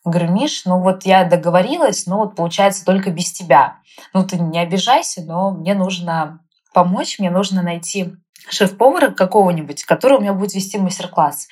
Говорю, 0.05 0.33
Миш, 0.33 0.64
ну 0.64 0.81
вот 0.81 1.05
я 1.05 1.24
договорилась, 1.24 2.07
но 2.07 2.18
вот 2.18 2.35
получается 2.35 2.85
только 2.85 3.11
без 3.11 3.33
тебя. 3.33 3.79
Ну 4.14 4.24
ты 4.24 4.38
не 4.38 4.59
обижайся, 4.59 5.22
но 5.22 5.50
мне 5.50 5.74
нужно 5.74 6.40
помочь, 6.72 7.18
мне 7.18 7.31
нужно 7.31 7.62
найти 7.62 8.14
шеф-повара 8.48 9.11
какого-нибудь, 9.11 9.85
который 9.85 10.18
у 10.18 10.20
меня 10.20 10.33
будет 10.33 10.55
вести 10.55 10.79
мастер-класс. 10.79 11.48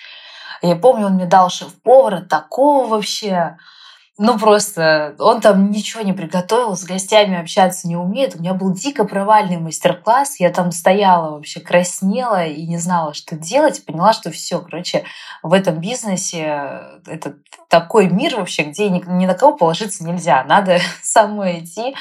Я 0.62 0.76
помню, 0.76 1.06
он 1.06 1.14
мне 1.14 1.26
дал 1.26 1.50
шеф-повара 1.50 2.20
такого 2.20 2.86
вообще. 2.86 3.56
Ну, 4.20 4.36
просто 4.36 5.14
он 5.20 5.40
там 5.40 5.70
ничего 5.70 6.02
не 6.02 6.12
приготовил, 6.12 6.76
с 6.76 6.82
гостями 6.82 7.40
общаться 7.40 7.86
не 7.86 7.94
умеет. 7.94 8.34
У 8.34 8.40
меня 8.40 8.52
был 8.52 8.72
дико 8.72 9.04
провальный 9.04 9.58
мастер-класс. 9.58 10.40
Я 10.40 10.50
там 10.50 10.72
стояла 10.72 11.30
вообще, 11.36 11.60
краснела 11.60 12.44
и 12.44 12.66
не 12.66 12.78
знала, 12.78 13.14
что 13.14 13.36
делать. 13.36 13.84
Поняла, 13.84 14.12
что 14.12 14.32
все, 14.32 14.58
короче, 14.60 15.04
в 15.44 15.52
этом 15.52 15.78
бизнесе 15.78 16.82
это 17.06 17.36
такой 17.68 18.08
мир 18.08 18.36
вообще, 18.36 18.64
где 18.64 18.88
ни, 18.88 19.00
ни 19.06 19.26
на 19.26 19.34
кого 19.34 19.56
положиться 19.56 20.04
нельзя. 20.04 20.42
Надо 20.42 20.80
самой 21.02 21.60
идти 21.60 21.94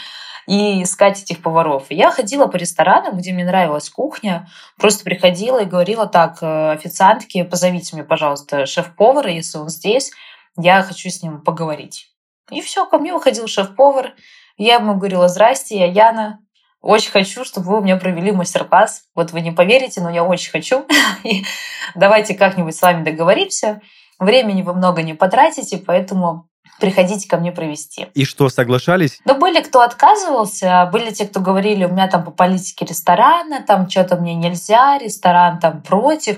и 0.47 0.81
искать 0.81 1.21
этих 1.21 1.41
поваров. 1.41 1.87
я 1.89 2.09
ходила 2.09 2.47
по 2.47 2.55
ресторанам, 2.55 3.17
где 3.17 3.33
мне 3.33 3.43
нравилась 3.43 3.89
кухня, 3.89 4.47
просто 4.77 5.03
приходила 5.03 5.61
и 5.61 5.65
говорила 5.65 6.07
так, 6.07 6.41
э, 6.41 6.71
официантки, 6.71 7.43
позовите 7.43 7.95
мне, 7.95 8.05
пожалуйста, 8.05 8.65
шеф-повара, 8.65 9.29
если 9.29 9.57
он 9.57 9.69
здесь, 9.69 10.11
я 10.57 10.81
хочу 10.83 11.09
с 11.09 11.21
ним 11.21 11.41
поговорить. 11.41 12.07
И 12.49 12.61
все, 12.61 12.85
ко 12.85 12.97
мне 12.97 13.13
выходил 13.13 13.47
шеф-повар, 13.47 14.15
я 14.55 14.75
ему 14.75 14.95
говорила, 14.95 15.27
здрасте, 15.27 15.77
я 15.77 15.85
Яна, 15.85 16.39
очень 16.81 17.11
хочу, 17.11 17.43
чтобы 17.43 17.67
вы 17.67 17.77
у 17.79 17.81
меня 17.81 17.97
провели 17.97 18.31
мастер-класс. 18.31 19.03
Вот 19.15 19.31
вы 19.31 19.41
не 19.41 19.51
поверите, 19.51 19.99
но 19.99 20.09
я 20.09 20.23
очень 20.23 20.51
хочу. 20.51 20.85
Давайте 21.95 22.35
как-нибудь 22.35 22.75
с 22.75 22.81
вами 22.81 23.03
договоримся. 23.03 23.81
Времени 24.19 24.61
вы 24.61 24.73
много 24.73 25.03
не 25.03 25.13
потратите, 25.13 25.77
поэтому 25.77 26.49
приходите 26.79 27.27
ко 27.27 27.37
мне 27.37 27.51
провести. 27.51 28.07
И 28.13 28.25
что, 28.25 28.49
соглашались? 28.49 29.19
Ну, 29.25 29.37
были, 29.37 29.61
кто 29.61 29.81
отказывался, 29.81 30.89
были 30.91 31.11
те, 31.11 31.25
кто 31.25 31.39
говорили, 31.39 31.85
у 31.85 31.89
меня 31.89 32.07
там 32.07 32.23
по 32.23 32.31
политике 32.31 32.85
ресторана, 32.85 33.61
там 33.61 33.89
что-то 33.89 34.17
мне 34.17 34.35
нельзя, 34.35 34.97
ресторан 34.97 35.59
там 35.59 35.81
против. 35.81 36.37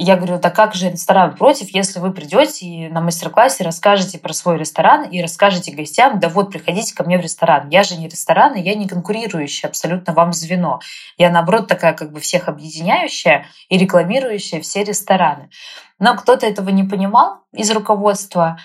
Я 0.00 0.14
говорю, 0.14 0.38
да 0.38 0.50
как 0.50 0.74
же 0.74 0.90
ресторан 0.90 1.34
против, 1.34 1.70
если 1.70 1.98
вы 1.98 2.12
придете 2.12 2.66
и 2.66 2.88
на 2.88 3.00
мастер-классе 3.00 3.64
расскажете 3.64 4.18
про 4.20 4.32
свой 4.32 4.56
ресторан 4.56 5.02
и 5.02 5.20
расскажете 5.20 5.72
гостям, 5.72 6.20
да 6.20 6.28
вот, 6.28 6.52
приходите 6.52 6.94
ко 6.94 7.02
мне 7.02 7.18
в 7.18 7.20
ресторан. 7.20 7.68
Я 7.68 7.82
же 7.82 7.96
не 7.96 8.08
ресторан, 8.08 8.54
и 8.54 8.62
я 8.62 8.76
не 8.76 8.86
конкурирующая 8.86 9.68
абсолютно 9.68 10.12
вам 10.12 10.32
звено. 10.32 10.78
Я, 11.16 11.30
наоборот, 11.30 11.66
такая 11.66 11.94
как 11.94 12.12
бы 12.12 12.20
всех 12.20 12.48
объединяющая 12.48 13.46
и 13.68 13.76
рекламирующая 13.76 14.60
все 14.60 14.84
рестораны. 14.84 15.50
Но 15.98 16.14
кто-то 16.14 16.46
этого 16.46 16.68
не 16.68 16.84
понимал 16.84 17.40
из 17.52 17.68
руководства, 17.72 18.60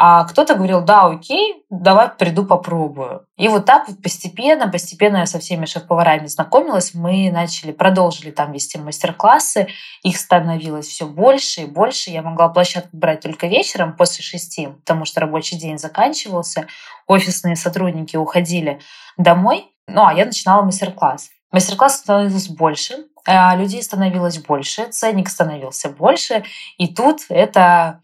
а 0.00 0.22
кто-то 0.26 0.54
говорил, 0.54 0.80
да, 0.80 1.06
окей, 1.06 1.64
давай 1.70 2.08
приду 2.08 2.46
попробую. 2.46 3.26
И 3.36 3.48
вот 3.48 3.64
так 3.64 3.88
вот 3.88 4.00
постепенно, 4.00 4.68
постепенно 4.68 5.16
я 5.16 5.26
со 5.26 5.40
всеми 5.40 5.64
шеф-поварами 5.64 6.28
знакомилась. 6.28 6.94
Мы 6.94 7.32
начали, 7.32 7.72
продолжили 7.72 8.30
там 8.30 8.52
вести 8.52 8.78
мастер-классы. 8.78 9.66
Их 10.04 10.16
становилось 10.16 10.86
все 10.86 11.04
больше 11.04 11.62
и 11.62 11.66
больше. 11.66 12.10
Я 12.10 12.22
могла 12.22 12.48
площадку 12.48 12.96
брать 12.96 13.22
только 13.22 13.48
вечером 13.48 13.96
после 13.96 14.22
шести, 14.22 14.68
потому 14.68 15.04
что 15.04 15.18
рабочий 15.20 15.58
день 15.58 15.78
заканчивался. 15.78 16.68
Офисные 17.08 17.56
сотрудники 17.56 18.14
уходили 18.14 18.78
домой. 19.16 19.66
Ну, 19.88 20.06
а 20.06 20.14
я 20.14 20.26
начинала 20.26 20.62
мастер-класс. 20.62 21.30
Мастер-класс 21.50 21.96
становилось 21.96 22.46
больше, 22.46 23.06
а 23.26 23.56
людей 23.56 23.82
становилось 23.82 24.38
больше, 24.38 24.84
ценник 24.92 25.28
становился 25.28 25.88
больше. 25.88 26.44
И 26.76 26.86
тут 26.86 27.22
это 27.30 28.00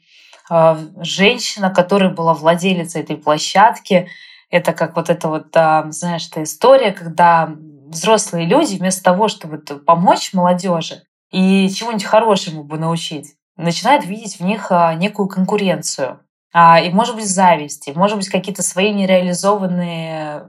женщина, 0.49 1.71
которая 1.71 2.11
была 2.11 2.35
владелицей 2.35 3.03
этой 3.03 3.17
площадки. 3.17 4.09
Это 4.51 4.73
как 4.73 4.97
вот 4.97 5.11
эта 5.11 5.29
вот, 5.29 5.47
а, 5.57 5.91
знаешь, 5.91 6.29
эта 6.31 6.43
история, 6.43 6.93
когда 6.93 7.55
взрослые 7.89 8.47
люди 8.47 8.77
вместо 8.77 9.03
того, 9.03 9.29
чтобы 9.29 9.59
помочь 9.59 10.33
молодежи 10.33 11.03
и 11.31 11.69
чего-нибудь 11.71 12.05
хорошему 12.05 12.63
бы 12.63 12.79
научить, 12.79 13.35
начинают 13.57 14.05
видеть 14.05 14.39
в 14.39 14.45
них 14.45 14.71
а, 14.71 14.95
некую 14.95 15.29
конкуренцию. 15.29 16.21
И, 16.57 16.91
может 16.91 17.17
быть, 17.17 17.27
зависть, 17.27 17.89
и, 17.89 17.93
может 17.95 18.17
быть, 18.17 18.29
какие-то 18.29 18.63
свои 18.63 18.93
нереализованные 18.93 20.47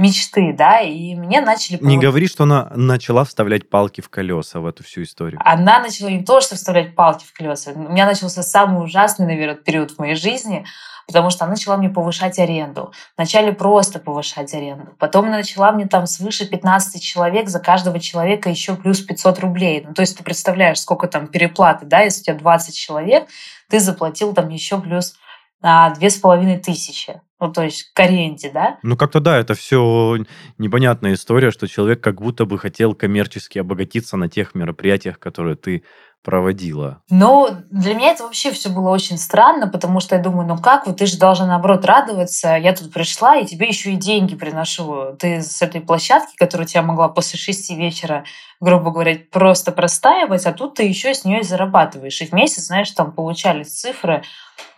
мечты, 0.00 0.54
да, 0.56 0.80
и 0.80 1.14
мне 1.14 1.40
начали... 1.40 1.78
Не 1.80 1.98
говори, 1.98 2.26
что 2.26 2.44
она 2.44 2.70
начала 2.74 3.24
вставлять 3.24 3.68
палки 3.68 4.00
в 4.00 4.08
колеса 4.08 4.60
в 4.60 4.66
эту 4.66 4.82
всю 4.82 5.02
историю. 5.02 5.40
Она 5.44 5.80
начала 5.80 6.08
не 6.08 6.24
то, 6.24 6.40
что 6.40 6.56
вставлять 6.56 6.94
палки 6.94 7.24
в 7.24 7.32
колеса. 7.32 7.72
У 7.74 7.78
меня 7.78 8.06
начался 8.06 8.42
самый 8.42 8.82
ужасный, 8.82 9.26
наверное, 9.26 9.56
период 9.56 9.92
в 9.92 9.98
моей 9.98 10.14
жизни, 10.14 10.64
потому 11.06 11.30
что 11.30 11.44
она 11.44 11.52
начала 11.52 11.76
мне 11.76 11.90
повышать 11.90 12.38
аренду. 12.38 12.92
Вначале 13.16 13.52
просто 13.52 13.98
повышать 13.98 14.54
аренду. 14.54 14.92
Потом 14.98 15.26
она 15.26 15.38
начала 15.38 15.70
мне 15.72 15.86
там 15.86 16.06
свыше 16.06 16.46
15 16.46 17.02
человек, 17.02 17.48
за 17.48 17.60
каждого 17.60 18.00
человека 18.00 18.48
еще 18.48 18.76
плюс 18.76 19.00
500 19.00 19.38
рублей. 19.40 19.84
Ну, 19.86 19.92
то 19.92 20.02
есть 20.02 20.16
ты 20.16 20.24
представляешь, 20.24 20.80
сколько 20.80 21.08
там 21.08 21.26
переплаты, 21.26 21.84
да, 21.84 22.00
если 22.00 22.22
у 22.22 22.24
тебя 22.24 22.34
20 22.36 22.76
человек, 22.76 23.28
ты 23.68 23.80
заплатил 23.80 24.32
там 24.32 24.48
еще 24.48 24.80
плюс 24.80 25.14
а, 25.62 25.94
две 25.94 26.10
с 26.10 26.16
половиной 26.18 26.58
тысячи 26.58 27.20
ну, 27.40 27.50
то 27.50 27.62
есть 27.62 27.90
к 27.94 28.00
аренде, 28.00 28.50
да? 28.52 28.78
Ну, 28.82 28.96
как-то 28.96 29.18
да, 29.18 29.38
это 29.38 29.54
все 29.54 30.18
непонятная 30.58 31.14
история, 31.14 31.50
что 31.50 31.66
человек 31.66 32.02
как 32.02 32.20
будто 32.20 32.44
бы 32.44 32.58
хотел 32.58 32.94
коммерчески 32.94 33.58
обогатиться 33.58 34.18
на 34.18 34.28
тех 34.28 34.54
мероприятиях, 34.54 35.18
которые 35.18 35.56
ты 35.56 35.82
проводила? 36.22 37.02
Ну, 37.10 37.48
для 37.70 37.94
меня 37.94 38.10
это 38.10 38.24
вообще 38.24 38.50
все 38.52 38.68
было 38.68 38.90
очень 38.90 39.18
странно, 39.18 39.68
потому 39.68 40.00
что 40.00 40.16
я 40.16 40.22
думаю, 40.22 40.46
ну 40.46 40.58
как, 40.58 40.86
вот 40.86 40.98
ты 40.98 41.06
же 41.06 41.18
должна 41.18 41.46
наоборот 41.46 41.84
радоваться, 41.84 42.56
я 42.56 42.74
тут 42.74 42.92
пришла, 42.92 43.36
и 43.36 43.46
тебе 43.46 43.68
еще 43.68 43.92
и 43.92 43.96
деньги 43.96 44.34
приношу. 44.34 45.16
Ты 45.18 45.42
с 45.42 45.62
этой 45.62 45.80
площадки, 45.80 46.36
которую 46.36 46.66
тебя 46.66 46.82
могла 46.82 47.08
после 47.08 47.38
шести 47.38 47.74
вечера, 47.74 48.24
грубо 48.60 48.90
говоря, 48.90 49.18
просто 49.30 49.72
простаивать, 49.72 50.46
а 50.46 50.52
тут 50.52 50.74
ты 50.74 50.84
еще 50.84 51.14
с 51.14 51.24
нее 51.24 51.42
зарабатываешь. 51.42 52.20
И 52.20 52.26
в 52.26 52.32
месяц, 52.32 52.64
знаешь, 52.64 52.90
там 52.90 53.12
получались 53.12 53.78
цифры 53.78 54.22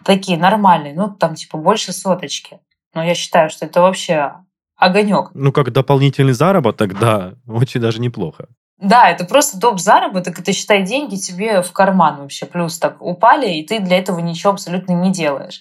такие 0.04 0.38
нормальные, 0.38 0.94
ну 0.94 1.08
там 1.08 1.34
типа 1.34 1.58
больше 1.58 1.92
соточки. 1.92 2.60
Но 2.94 3.02
я 3.02 3.14
считаю, 3.14 3.50
что 3.50 3.66
это 3.66 3.80
вообще 3.80 4.34
огонек. 4.76 5.30
Ну, 5.34 5.52
как 5.52 5.72
дополнительный 5.72 6.32
заработок, 6.32 6.98
да, 6.98 7.34
очень 7.46 7.80
даже 7.80 8.00
неплохо. 8.00 8.48
Да, 8.82 9.08
это 9.08 9.24
просто 9.24 9.58
доп. 9.58 9.78
заработок, 9.78 10.40
это 10.40 10.52
считай 10.52 10.82
деньги 10.82 11.14
тебе 11.14 11.62
в 11.62 11.70
карман 11.72 12.16
вообще, 12.16 12.46
плюс 12.46 12.78
так 12.78 13.00
упали, 13.00 13.48
и 13.48 13.64
ты 13.64 13.78
для 13.78 13.98
этого 13.98 14.18
ничего 14.18 14.54
абсолютно 14.54 14.92
не 14.92 15.12
делаешь. 15.12 15.60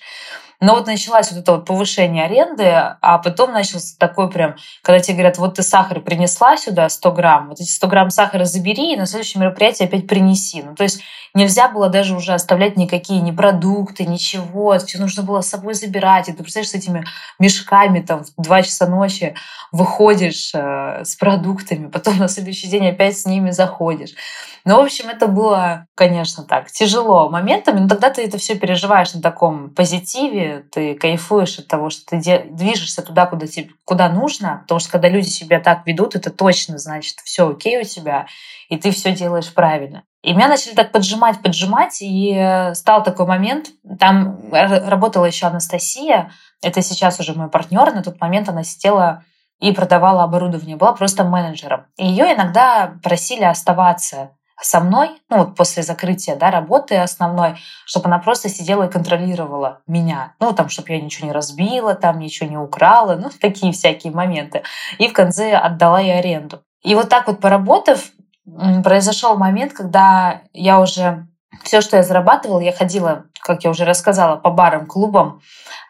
Но 0.61 0.75
вот 0.75 0.85
началось 0.85 1.31
вот 1.31 1.39
это 1.39 1.51
вот 1.53 1.65
повышение 1.65 2.25
аренды, 2.25 2.65
а 3.01 3.17
потом 3.17 3.51
начался 3.51 3.95
такой 3.97 4.29
прям, 4.29 4.55
когда 4.83 4.99
тебе 4.99 5.15
говорят, 5.15 5.39
вот 5.39 5.55
ты 5.55 5.63
сахар 5.63 6.01
принесла 6.01 6.55
сюда 6.55 6.87
100 6.87 7.11
грамм, 7.13 7.49
вот 7.49 7.59
эти 7.59 7.71
100 7.71 7.87
грамм 7.87 8.09
сахара 8.11 8.45
забери 8.45 8.93
и 8.93 8.95
на 8.95 9.07
следующее 9.07 9.41
мероприятие 9.41 9.87
опять 9.87 10.07
принеси. 10.07 10.61
Ну, 10.61 10.75
то 10.75 10.83
есть 10.83 11.01
нельзя 11.33 11.67
было 11.67 11.89
даже 11.89 12.15
уже 12.15 12.33
оставлять 12.33 12.77
никакие 12.77 13.21
ни 13.21 13.31
продукты, 13.31 14.05
ничего. 14.05 14.77
Все 14.77 14.99
нужно 14.99 15.23
было 15.23 15.41
с 15.41 15.49
собой 15.49 15.73
забирать. 15.73 16.29
И 16.29 16.33
ты 16.33 16.43
представляешь, 16.43 16.69
с 16.69 16.75
этими 16.75 17.05
мешками 17.39 18.01
там 18.01 18.23
в 18.23 18.41
2 18.41 18.61
часа 18.61 18.85
ночи 18.85 19.33
выходишь 19.71 20.51
э, 20.53 21.03
с 21.03 21.15
продуктами, 21.15 21.87
потом 21.87 22.17
на 22.17 22.27
следующий 22.27 22.67
день 22.67 22.87
опять 22.87 23.17
с 23.17 23.25
ними 23.25 23.49
заходишь. 23.49 24.11
Ну, 24.63 24.75
в 24.75 24.81
общем, 24.81 25.09
это 25.09 25.27
было, 25.27 25.87
конечно, 25.95 26.43
так, 26.43 26.69
тяжело 26.71 27.29
моментами, 27.29 27.79
но 27.79 27.87
тогда 27.87 28.11
ты 28.11 28.23
это 28.23 28.37
все 28.37 28.55
переживаешь 28.55 29.13
на 29.13 29.21
таком 29.21 29.71
позитиве, 29.71 30.50
ты 30.59 30.95
кайфуешь 30.95 31.59
от 31.59 31.67
того, 31.67 31.89
что 31.89 32.05
ты 32.05 32.47
движешься 32.49 33.01
туда, 33.01 33.25
куда, 33.25 33.47
тебе, 33.47 33.71
куда 33.85 34.09
нужно, 34.09 34.59
потому 34.61 34.79
что 34.79 34.91
когда 34.91 35.09
люди 35.09 35.27
себя 35.27 35.59
так 35.59 35.85
ведут, 35.85 36.15
это 36.15 36.29
точно 36.29 36.77
значит, 36.77 37.17
все 37.23 37.49
окей 37.49 37.79
у 37.79 37.83
тебя, 37.83 38.27
и 38.69 38.77
ты 38.77 38.91
все 38.91 39.13
делаешь 39.13 39.53
правильно. 39.53 40.03
И 40.21 40.33
меня 40.33 40.47
начали 40.47 40.73
так 40.73 40.91
поджимать, 40.91 41.41
поджимать, 41.41 41.97
и 42.01 42.71
стал 42.75 43.03
такой 43.03 43.25
момент. 43.25 43.71
Там 43.99 44.39
работала 44.51 45.25
еще 45.25 45.47
Анастасия, 45.47 46.31
это 46.61 46.81
сейчас 46.81 47.19
уже 47.19 47.33
мой 47.33 47.49
партнер. 47.49 47.91
На 47.93 48.03
тот 48.03 48.21
момент 48.21 48.47
она 48.47 48.63
сидела 48.63 49.23
и 49.59 49.71
продавала 49.71 50.23
оборудование, 50.23 50.75
была 50.75 50.93
просто 50.93 51.23
менеджером. 51.23 51.85
И 51.97 52.05
ее 52.05 52.33
иногда 52.33 52.95
просили 53.03 53.43
оставаться 53.43 54.31
со 54.61 54.79
мной, 54.79 55.21
ну 55.29 55.39
вот 55.39 55.55
после 55.55 55.83
закрытия 55.83 56.35
да, 56.35 56.51
работы 56.51 56.97
основной, 56.97 57.55
чтобы 57.85 58.07
она 58.07 58.19
просто 58.19 58.49
сидела 58.49 58.83
и 58.83 58.91
контролировала 58.91 59.81
меня. 59.87 60.33
Ну, 60.39 60.53
там, 60.53 60.69
чтобы 60.69 60.89
я 60.89 61.01
ничего 61.01 61.27
не 61.27 61.33
разбила, 61.33 61.95
там 61.95 62.19
ничего 62.19 62.49
не 62.49 62.57
украла, 62.57 63.15
ну, 63.15 63.29
такие 63.41 63.73
всякие 63.73 64.13
моменты. 64.13 64.63
И 64.97 65.07
в 65.07 65.13
конце 65.13 65.53
отдала 65.53 65.99
ей 65.99 66.17
аренду. 66.17 66.61
И 66.83 66.95
вот 66.95 67.09
так 67.09 67.27
вот 67.27 67.39
поработав, 67.39 68.11
произошел 68.83 69.37
момент, 69.37 69.73
когда 69.73 70.41
я 70.53 70.79
уже 70.79 71.27
все, 71.63 71.81
что 71.81 71.97
я 71.97 72.03
зарабатывала, 72.03 72.59
я 72.59 72.71
ходила, 72.71 73.25
как 73.39 73.63
я 73.63 73.69
уже 73.69 73.85
рассказала, 73.85 74.37
по 74.37 74.49
барам, 74.49 74.87
клубам, 74.87 75.41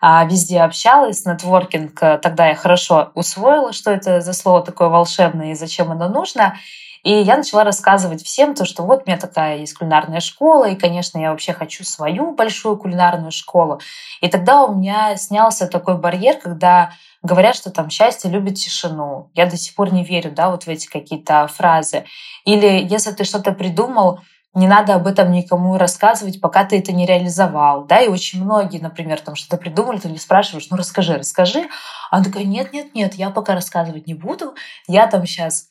а, 0.01 0.25
везде 0.25 0.61
общалась, 0.61 1.25
нетворкинг. 1.25 1.97
Тогда 2.21 2.47
я 2.47 2.55
хорошо 2.55 3.11
усвоила, 3.13 3.71
что 3.71 3.91
это 3.91 4.21
за 4.21 4.33
слово 4.33 4.63
такое 4.63 4.89
волшебное 4.89 5.51
и 5.51 5.55
зачем 5.55 5.91
оно 5.91 6.09
нужно. 6.09 6.55
И 7.03 7.11
я 7.11 7.37
начала 7.37 7.63
рассказывать 7.63 8.23
всем 8.23 8.53
то, 8.53 8.65
что 8.65 8.83
вот 8.83 9.03
у 9.03 9.09
меня 9.09 9.17
такая 9.19 9.57
есть 9.57 9.73
кулинарная 9.73 10.19
школа, 10.19 10.65
и, 10.65 10.75
конечно, 10.75 11.17
я 11.17 11.31
вообще 11.31 11.53
хочу 11.53 11.83
свою 11.83 12.33
большую 12.33 12.77
кулинарную 12.77 13.31
школу. 13.31 13.81
И 14.21 14.27
тогда 14.27 14.63
у 14.63 14.75
меня 14.75 15.15
снялся 15.17 15.67
такой 15.67 15.97
барьер, 15.97 16.37
когда 16.37 16.91
говорят, 17.23 17.55
что 17.55 17.71
там 17.71 17.89
счастье 17.89 18.29
любит 18.29 18.55
тишину. 18.55 19.31
Я 19.33 19.45
до 19.45 19.57
сих 19.57 19.75
пор 19.75 19.93
не 19.93 20.03
верю, 20.03 20.31
да, 20.31 20.49
вот 20.49 20.63
в 20.63 20.67
эти 20.67 20.87
какие-то 20.87 21.47
фразы. 21.47 22.05
Или 22.45 22.85
если 22.87 23.11
ты 23.11 23.23
что-то 23.23 23.51
придумал, 23.51 24.19
не 24.53 24.67
надо 24.67 24.95
об 24.95 25.07
этом 25.07 25.31
никому 25.31 25.77
рассказывать, 25.77 26.41
пока 26.41 26.65
ты 26.65 26.79
это 26.79 26.91
не 26.91 27.05
реализовал. 27.05 27.85
Да, 27.85 28.01
и 28.01 28.09
очень 28.09 28.43
многие, 28.43 28.79
например, 28.79 29.21
там 29.21 29.35
что-то 29.35 29.57
придумали, 29.57 29.97
ты 29.97 30.09
не 30.09 30.17
спрашиваешь, 30.17 30.67
ну 30.69 30.77
расскажи, 30.77 31.17
расскажи. 31.17 31.67
А 32.09 32.17
она 32.17 32.25
такая, 32.25 32.43
нет, 32.43 32.73
нет, 32.73 32.93
нет, 32.93 33.13
я 33.15 33.29
пока 33.29 33.55
рассказывать 33.55 34.07
не 34.07 34.13
буду, 34.13 34.53
я 34.87 35.07
там 35.07 35.25
сейчас 35.25 35.70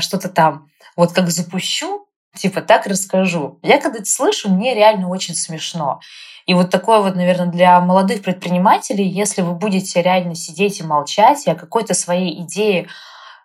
что-то 0.00 0.28
там 0.28 0.68
вот 0.96 1.12
как 1.12 1.30
запущу, 1.30 2.06
типа 2.36 2.62
так 2.62 2.86
расскажу. 2.86 3.58
Я 3.62 3.80
когда 3.80 3.98
это 3.98 4.10
слышу, 4.10 4.48
мне 4.48 4.74
реально 4.74 5.08
очень 5.08 5.34
смешно. 5.34 6.00
И 6.46 6.54
вот 6.54 6.70
такое 6.70 7.00
вот, 7.00 7.16
наверное, 7.16 7.46
для 7.46 7.80
молодых 7.80 8.22
предпринимателей, 8.22 9.08
если 9.08 9.40
вы 9.42 9.54
будете 9.54 10.02
реально 10.02 10.34
сидеть 10.34 10.80
и 10.80 10.84
молчать, 10.84 11.46
и 11.46 11.50
о 11.50 11.54
какой-то 11.54 11.94
своей 11.94 12.42
идее 12.42 12.88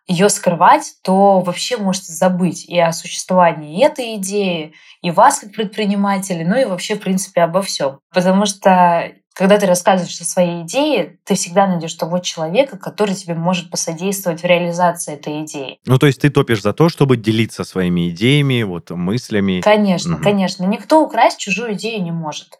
ее 0.05 0.27
скрывать, 0.29 0.95
то 1.03 1.39
вообще 1.39 1.77
можете 1.77 2.11
забыть 2.13 2.65
и 2.65 2.77
о 2.79 2.91
существовании 2.91 3.85
этой 3.85 4.15
идеи, 4.15 4.73
и 5.01 5.11
вас 5.11 5.39
как 5.39 5.53
предпринимателя, 5.53 6.45
ну 6.45 6.59
и 6.59 6.65
вообще, 6.65 6.95
в 6.95 6.99
принципе, 6.99 7.43
обо 7.43 7.61
всем. 7.61 7.99
Потому 8.11 8.47
что 8.47 9.11
когда 9.39 9.57
ты 9.57 9.67
рассказываешь 9.67 10.19
о 10.19 10.25
своей 10.25 10.63
идее, 10.63 11.17
ты 11.23 11.35
всегда 11.35 11.65
найдешь 11.65 11.93
того 11.93 12.19
человека, 12.19 12.77
который 12.77 13.15
тебе 13.15 13.35
может 13.35 13.71
посодействовать 13.71 14.41
в 14.41 14.45
реализации 14.45 15.13
этой 15.13 15.45
идеи. 15.45 15.79
Ну, 15.85 15.97
то 15.97 16.07
есть 16.07 16.19
ты 16.19 16.29
топишь 16.29 16.61
за 16.61 16.73
то, 16.73 16.89
чтобы 16.89 17.15
делиться 17.15 17.63
своими 17.63 18.09
идеями, 18.09 18.63
вот 18.63 18.89
мыслями. 18.89 19.61
Конечно, 19.61 20.15
угу. 20.15 20.23
конечно. 20.23 20.65
Никто 20.65 21.01
украсть 21.01 21.37
чужую 21.37 21.75
идею 21.75 22.03
не 22.03 22.11
может. 22.11 22.57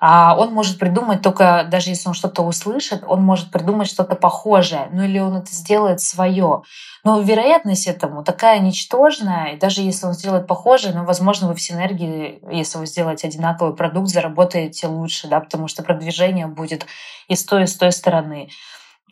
А 0.00 0.36
он 0.38 0.54
может 0.54 0.78
придумать 0.78 1.20
только, 1.20 1.66
даже 1.68 1.90
если 1.90 2.08
он 2.08 2.14
что-то 2.14 2.42
услышит, 2.42 3.02
он 3.06 3.22
может 3.22 3.50
придумать 3.50 3.88
что-то 3.88 4.14
похожее, 4.14 4.88
ну 4.92 5.02
или 5.02 5.18
он 5.18 5.36
это 5.36 5.52
сделает 5.52 6.00
свое. 6.00 6.62
Но 7.04 7.20
вероятность 7.20 7.86
этому 7.86 8.22
такая 8.22 8.60
ничтожная, 8.60 9.54
и 9.54 9.58
даже 9.58 9.82
если 9.82 10.06
он 10.06 10.14
сделает 10.14 10.46
похожее, 10.46 10.94
ну, 10.94 11.04
возможно, 11.04 11.48
вы 11.48 11.54
в 11.54 11.60
синергии, 11.60 12.40
если 12.50 12.78
вы 12.78 12.86
сделаете 12.86 13.28
одинаковый 13.28 13.74
продукт, 13.74 14.08
заработаете 14.08 14.86
лучше, 14.86 15.28
да, 15.28 15.40
потому 15.40 15.68
что 15.68 15.82
продвижение 15.82 16.19
будет 16.28 16.86
и 17.28 17.34
с 17.34 17.44
той, 17.44 17.64
и 17.64 17.66
с 17.66 17.76
той 17.76 17.92
стороны. 17.92 18.50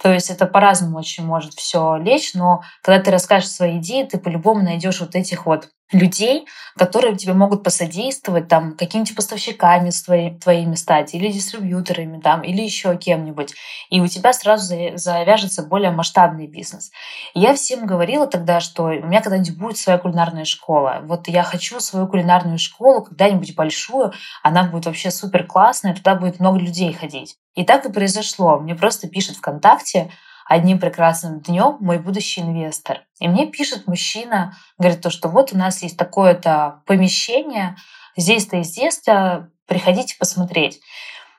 То 0.00 0.12
есть 0.12 0.30
это 0.30 0.46
по-разному 0.46 0.98
очень 0.98 1.24
может 1.24 1.54
все 1.54 1.96
лечь, 1.96 2.34
но 2.34 2.62
когда 2.82 3.02
ты 3.02 3.10
расскажешь 3.10 3.50
свои 3.50 3.78
идеи, 3.78 4.04
ты 4.04 4.18
по-любому 4.18 4.62
найдешь 4.62 5.00
вот 5.00 5.16
этих 5.16 5.46
вот 5.46 5.68
людей, 5.92 6.46
которые 6.76 7.16
тебе 7.16 7.32
могут 7.32 7.62
посодействовать 7.62 8.48
там 8.48 8.76
какими-нибудь 8.76 9.16
поставщиками 9.16 9.90
свои, 9.90 10.36
твоими 10.38 10.74
стать, 10.74 11.14
или 11.14 11.28
дистрибьюторами, 11.28 12.20
там, 12.20 12.42
или 12.42 12.62
еще 12.62 12.96
кем-нибудь. 12.96 13.54
И 13.88 14.00
у 14.00 14.06
тебя 14.06 14.32
сразу 14.32 14.74
завяжется 14.96 15.62
более 15.62 15.90
масштабный 15.90 16.46
бизнес. 16.46 16.90
Я 17.34 17.54
всем 17.54 17.86
говорила 17.86 18.26
тогда, 18.26 18.60
что 18.60 18.84
у 18.84 19.06
меня 19.06 19.22
когда-нибудь 19.22 19.56
будет 19.56 19.78
своя 19.78 19.98
кулинарная 19.98 20.44
школа. 20.44 21.00
Вот 21.04 21.28
я 21.28 21.42
хочу 21.42 21.80
свою 21.80 22.06
кулинарную 22.06 22.58
школу, 22.58 23.02
когда-нибудь 23.02 23.54
большую, 23.54 24.12
она 24.42 24.64
будет 24.64 24.86
вообще 24.86 25.10
супер 25.10 25.46
классная, 25.46 25.94
туда 25.94 26.14
будет 26.14 26.38
много 26.38 26.58
людей 26.58 26.92
ходить. 26.92 27.36
И 27.54 27.64
так 27.64 27.86
и 27.86 27.92
произошло. 27.92 28.58
Мне 28.58 28.74
просто 28.74 29.08
пишет 29.08 29.36
ВКонтакте 29.36 30.10
одним 30.48 30.80
прекрасным 30.80 31.40
днем 31.40 31.76
мой 31.80 31.98
будущий 31.98 32.40
инвестор. 32.40 33.02
И 33.20 33.28
мне 33.28 33.46
пишет 33.46 33.86
мужчина, 33.86 34.56
говорит 34.78 35.02
то, 35.02 35.10
что 35.10 35.28
вот 35.28 35.52
у 35.52 35.58
нас 35.58 35.82
есть 35.82 35.96
такое-то 35.96 36.82
помещение, 36.86 37.76
здесь-то 38.16 38.56
и 38.56 38.62
здесь-то, 38.62 39.50
приходите 39.66 40.16
посмотреть. 40.18 40.80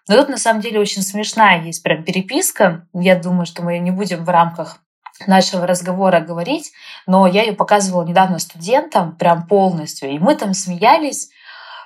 Но 0.08 0.16
тут 0.16 0.30
на 0.30 0.38
самом 0.38 0.62
деле 0.62 0.80
очень 0.80 1.02
смешная 1.02 1.64
есть 1.64 1.84
прям 1.84 2.04
переписка. 2.04 2.88
Я 2.94 3.16
думаю, 3.16 3.46
что 3.46 3.64
мы 3.64 3.80
не 3.80 3.92
будем 3.92 4.24
в 4.24 4.30
рамках 4.30 4.80
нашего 5.28 5.68
разговора 5.68 6.22
говорить, 6.22 6.72
но 7.06 7.28
я 7.28 7.44
ее 7.44 7.54
показывала 7.54 8.06
недавно 8.06 8.40
студентам 8.40 9.18
прям 9.18 9.48
полностью, 9.48 10.10
и 10.10 10.20
мы 10.20 10.36
там 10.36 10.54
смеялись, 10.54 11.30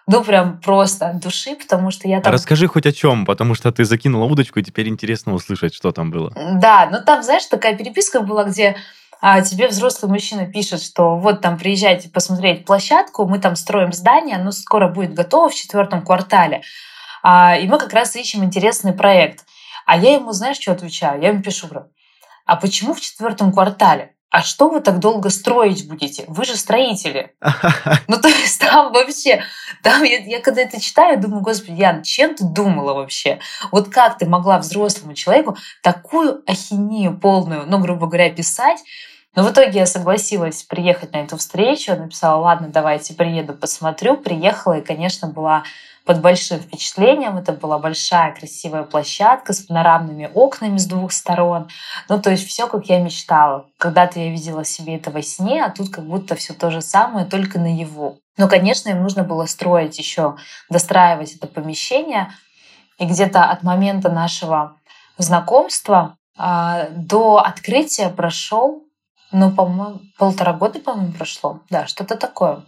ну, 0.08 0.24
прям 0.24 0.60
просто 0.60 1.10
от 1.10 1.20
души, 1.20 1.56
потому 1.56 1.92
что 1.92 2.08
я 2.08 2.22
там... 2.22 2.34
Расскажи 2.34 2.68
хоть 2.68 2.86
о 2.86 2.92
чем, 2.92 3.26
потому 3.26 3.56
что 3.56 3.72
ты 3.72 3.86
закинула 3.86 4.26
удочку, 4.26 4.60
и 4.60 4.64
теперь 4.64 4.90
интересно 4.90 5.34
услышать, 5.34 5.74
что 5.74 5.92
там 5.92 6.12
было. 6.12 6.32
Да, 6.56 6.90
ну 6.92 7.00
там, 7.06 7.24
знаешь, 7.24 7.46
такая 7.46 7.78
переписка 7.78 8.22
была, 8.22 8.44
где 8.44 8.76
а 9.26 9.40
тебе 9.40 9.70
взрослый 9.70 10.12
мужчина 10.12 10.46
пишет, 10.46 10.84
что 10.84 11.16
вот 11.16 11.40
там 11.40 11.58
приезжайте 11.58 12.10
посмотреть 12.10 12.66
площадку, 12.66 13.26
мы 13.26 13.40
там 13.40 13.56
строим 13.56 13.94
здание, 13.94 14.36
оно 14.36 14.52
скоро 14.52 14.90
будет 14.90 15.14
готово 15.14 15.50
в 15.50 15.56
четвертом 15.56 16.04
квартале. 16.04 16.62
А, 17.24 17.56
и 17.56 17.66
мы 17.66 17.80
как 17.80 17.94
раз 17.94 18.18
ищем 18.18 18.44
интересный 18.44 18.92
проект. 18.92 19.46
А 19.86 19.96
я 19.96 20.16
ему, 20.16 20.34
знаешь, 20.34 20.58
что 20.60 20.74
отвечаю? 20.74 21.22
Я 21.22 21.30
ему 21.30 21.42
пишу, 21.42 21.68
говорю, 21.68 21.88
а 22.46 22.58
почему 22.58 22.94
в 22.94 23.00
четвертом 23.00 23.54
квартале? 23.54 24.14
А 24.34 24.42
что 24.42 24.68
вы 24.68 24.82
так 24.82 24.98
долго 24.98 25.30
строить 25.30 25.88
будете? 25.88 26.26
Вы 26.28 26.44
же 26.44 26.58
строители. 26.58 27.36
Ну, 28.08 28.20
то 28.20 28.28
есть 28.28 28.60
там 28.60 28.92
вообще, 28.92 29.44
там 29.84 30.04
я, 30.04 30.18
я 30.18 30.40
когда 30.40 30.62
это 30.62 30.82
читаю, 30.82 31.20
думаю, 31.20 31.42
господи, 31.42 31.80
Ян, 31.80 32.02
чем 32.02 32.34
ты 32.34 32.44
думала 32.44 32.94
вообще? 32.94 33.40
Вот 33.72 33.90
как 33.90 34.18
ты 34.18 34.26
могла 34.26 34.58
взрослому 34.58 35.14
человеку 35.14 35.56
такую 35.84 36.42
ахинею 36.48 37.18
полную, 37.18 37.66
ну, 37.68 37.78
грубо 37.78 38.08
говоря, 38.08 38.32
писать, 38.32 38.80
Но 39.36 39.44
в 39.44 39.52
итоге 39.52 39.80
я 39.80 39.86
согласилась 39.86 40.64
приехать 40.64 41.14
на 41.14 41.18
эту 41.18 41.38
встречу, 41.38 41.96
написала, 41.96 42.42
ладно, 42.42 42.70
давайте 42.70 43.14
приеду, 43.14 43.54
посмотрю. 43.54 44.18
Приехала 44.18 44.80
и, 44.80 44.82
конечно, 44.82 45.28
была 45.28 45.64
под 46.06 46.22
большим 46.22 46.60
впечатлением. 46.60 47.38
Это 47.38 47.54
была 47.54 47.80
большая 47.80 48.34
красивая 48.34 48.84
площадка 48.84 49.54
с 49.54 49.62
панорамными 49.62 50.30
окнами 50.34 50.78
с 50.78 50.86
двух 50.86 51.12
сторон. 51.12 51.70
Ну, 52.10 52.22
то 52.22 52.30
есть 52.32 52.48
все, 52.48 52.68
как 52.68 52.86
я 52.88 53.00
мечтала. 53.00 53.68
Когда-то 53.78 54.20
я 54.20 54.30
видела 54.30 54.66
себе 54.66 54.96
это 54.98 55.12
во 55.12 55.22
сне, 55.22 55.64
а 55.64 55.70
тут 55.70 55.90
как 55.90 56.06
будто 56.06 56.36
все 56.36 56.54
то 56.54 56.72
же 56.72 56.82
самое, 56.82 57.26
только 57.26 57.60
наяву. 57.60 58.20
Но, 58.38 58.48
конечно, 58.48 58.90
им 58.90 59.02
нужно 59.04 59.24
было 59.24 59.46
строить 59.46 59.98
еще, 59.98 60.36
достраивать 60.70 61.36
это 61.36 61.48
помещение. 61.48 62.32
И 62.98 63.06
где-то 63.06 63.46
от 63.46 63.64
момента 63.64 64.10
нашего 64.10 64.78
знакомства 65.18 66.18
а, 66.38 66.88
до 66.90 67.38
открытия 67.38 68.10
прошел, 68.10 68.84
ну, 69.32 69.52
по-моему, 69.52 70.00
полтора 70.18 70.54
года, 70.54 70.80
по-моему, 70.80 71.14
прошло. 71.14 71.62
Да, 71.70 71.88
что-то 71.88 72.18
такое. 72.18 72.64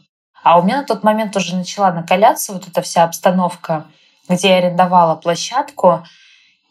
А 0.45 0.59
у 0.59 0.61
меня 0.61 0.77
на 0.77 0.83
тот 0.83 1.03
момент 1.03 1.35
уже 1.35 1.55
начала 1.55 1.91
накаляться 1.91 2.53
вот 2.53 2.67
эта 2.67 2.83
вся 2.83 3.03
обстановка, 3.03 3.87
где 4.29 4.49
я 4.49 4.57
арендовала 4.57 5.15
площадку. 5.15 6.03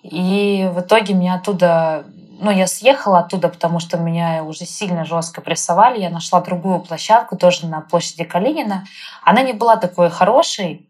И 0.05 0.71
в 0.73 0.79
итоге 0.79 1.13
меня 1.13 1.35
оттуда 1.35 2.05
ну, 2.39 2.53
я 2.53 2.69
съехала 2.69 3.19
оттуда, 3.19 3.49
потому 3.49 3.81
что 3.81 3.99
меня 3.99 4.45
уже 4.45 4.65
сильно 4.65 5.05
жестко 5.05 5.41
прессовали. 5.41 6.01
Я 6.01 6.11
нашла 6.11 6.41
другую 6.41 6.79
площадку, 6.79 7.37
тоже 7.37 7.67
на 7.67 7.81
площади 7.81 8.23
Калинина. 8.23 8.87
Она 9.25 9.43
не 9.43 9.55
была 9.55 9.77
такой 9.77 10.09
хорошей, 10.09 10.89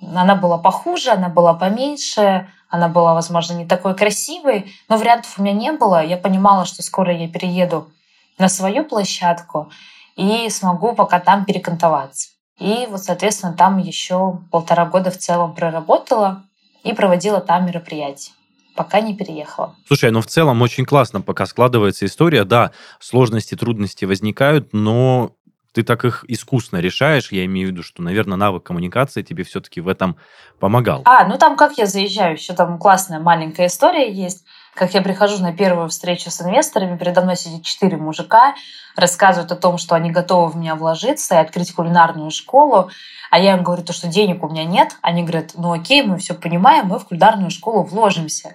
она 0.00 0.34
была 0.34 0.56
похуже, 0.56 1.10
она 1.10 1.28
была 1.28 1.52
поменьше, 1.52 2.48
она 2.70 2.88
была, 2.88 3.12
возможно, 3.12 3.58
не 3.58 3.66
такой 3.66 3.94
красивой, 3.94 4.74
но 4.88 4.96
вариантов 4.96 5.34
у 5.36 5.42
меня 5.42 5.52
не 5.52 5.72
было. 5.72 6.02
Я 6.02 6.16
понимала, 6.16 6.64
что 6.64 6.82
скоро 6.82 7.12
я 7.14 7.28
перееду 7.28 7.92
на 8.38 8.48
свою 8.48 8.86
площадку, 8.86 9.70
и 10.16 10.48
смогу 10.50 10.94
пока 10.94 11.20
там 11.20 11.44
перекантоваться. 11.44 12.30
И 12.58 12.86
вот, 12.90 13.02
соответственно, 13.02 13.54
там 13.54 13.78
еще 13.78 14.38
полтора 14.50 14.86
года 14.86 15.10
в 15.10 15.18
целом 15.18 15.54
проработала 15.54 16.44
и 16.84 16.92
проводила 16.92 17.40
там 17.40 17.66
мероприятия 17.66 18.32
пока 18.74 19.00
не 19.00 19.14
переехала. 19.14 19.76
Слушай, 19.86 20.10
ну 20.10 20.20
в 20.20 20.26
целом 20.26 20.62
очень 20.62 20.84
классно, 20.84 21.20
пока 21.20 21.46
складывается 21.46 22.06
история. 22.06 22.44
Да, 22.44 22.72
сложности, 23.00 23.54
трудности 23.54 24.04
возникают, 24.04 24.72
но 24.72 25.32
ты 25.72 25.82
так 25.82 26.04
их 26.04 26.24
искусно 26.28 26.78
решаешь. 26.78 27.32
Я 27.32 27.44
имею 27.46 27.68
в 27.68 27.70
виду, 27.72 27.82
что, 27.82 28.02
наверное, 28.02 28.36
навык 28.36 28.62
коммуникации 28.62 29.22
тебе 29.22 29.44
все-таки 29.44 29.80
в 29.80 29.88
этом 29.88 30.16
помогал. 30.58 31.02
А, 31.04 31.26
ну 31.26 31.38
там 31.38 31.56
как 31.56 31.78
я 31.78 31.86
заезжаю, 31.86 32.34
еще 32.36 32.52
там 32.54 32.78
классная 32.78 33.20
маленькая 33.20 33.66
история 33.66 34.12
есть 34.12 34.44
как 34.74 34.94
я 34.94 35.02
прихожу 35.02 35.42
на 35.42 35.52
первую 35.52 35.88
встречу 35.88 36.30
с 36.30 36.40
инвесторами, 36.40 36.96
передо 36.96 37.20
мной 37.20 37.36
сидят 37.36 37.62
четыре 37.62 37.96
мужика, 37.96 38.54
рассказывают 38.96 39.52
о 39.52 39.56
том, 39.56 39.78
что 39.78 39.94
они 39.94 40.10
готовы 40.10 40.50
в 40.50 40.56
меня 40.56 40.74
вложиться 40.74 41.34
и 41.34 41.38
открыть 41.38 41.72
кулинарную 41.72 42.30
школу. 42.30 42.90
А 43.30 43.38
я 43.38 43.54
им 43.54 43.62
говорю, 43.62 43.82
то, 43.82 43.92
что 43.92 44.08
денег 44.08 44.42
у 44.42 44.48
меня 44.48 44.64
нет. 44.64 44.96
Они 45.02 45.22
говорят, 45.22 45.52
ну 45.54 45.72
окей, 45.72 46.02
мы 46.02 46.18
все 46.18 46.34
понимаем, 46.34 46.86
мы 46.86 46.98
в 46.98 47.06
кулинарную 47.06 47.50
школу 47.50 47.82
вложимся. 47.82 48.54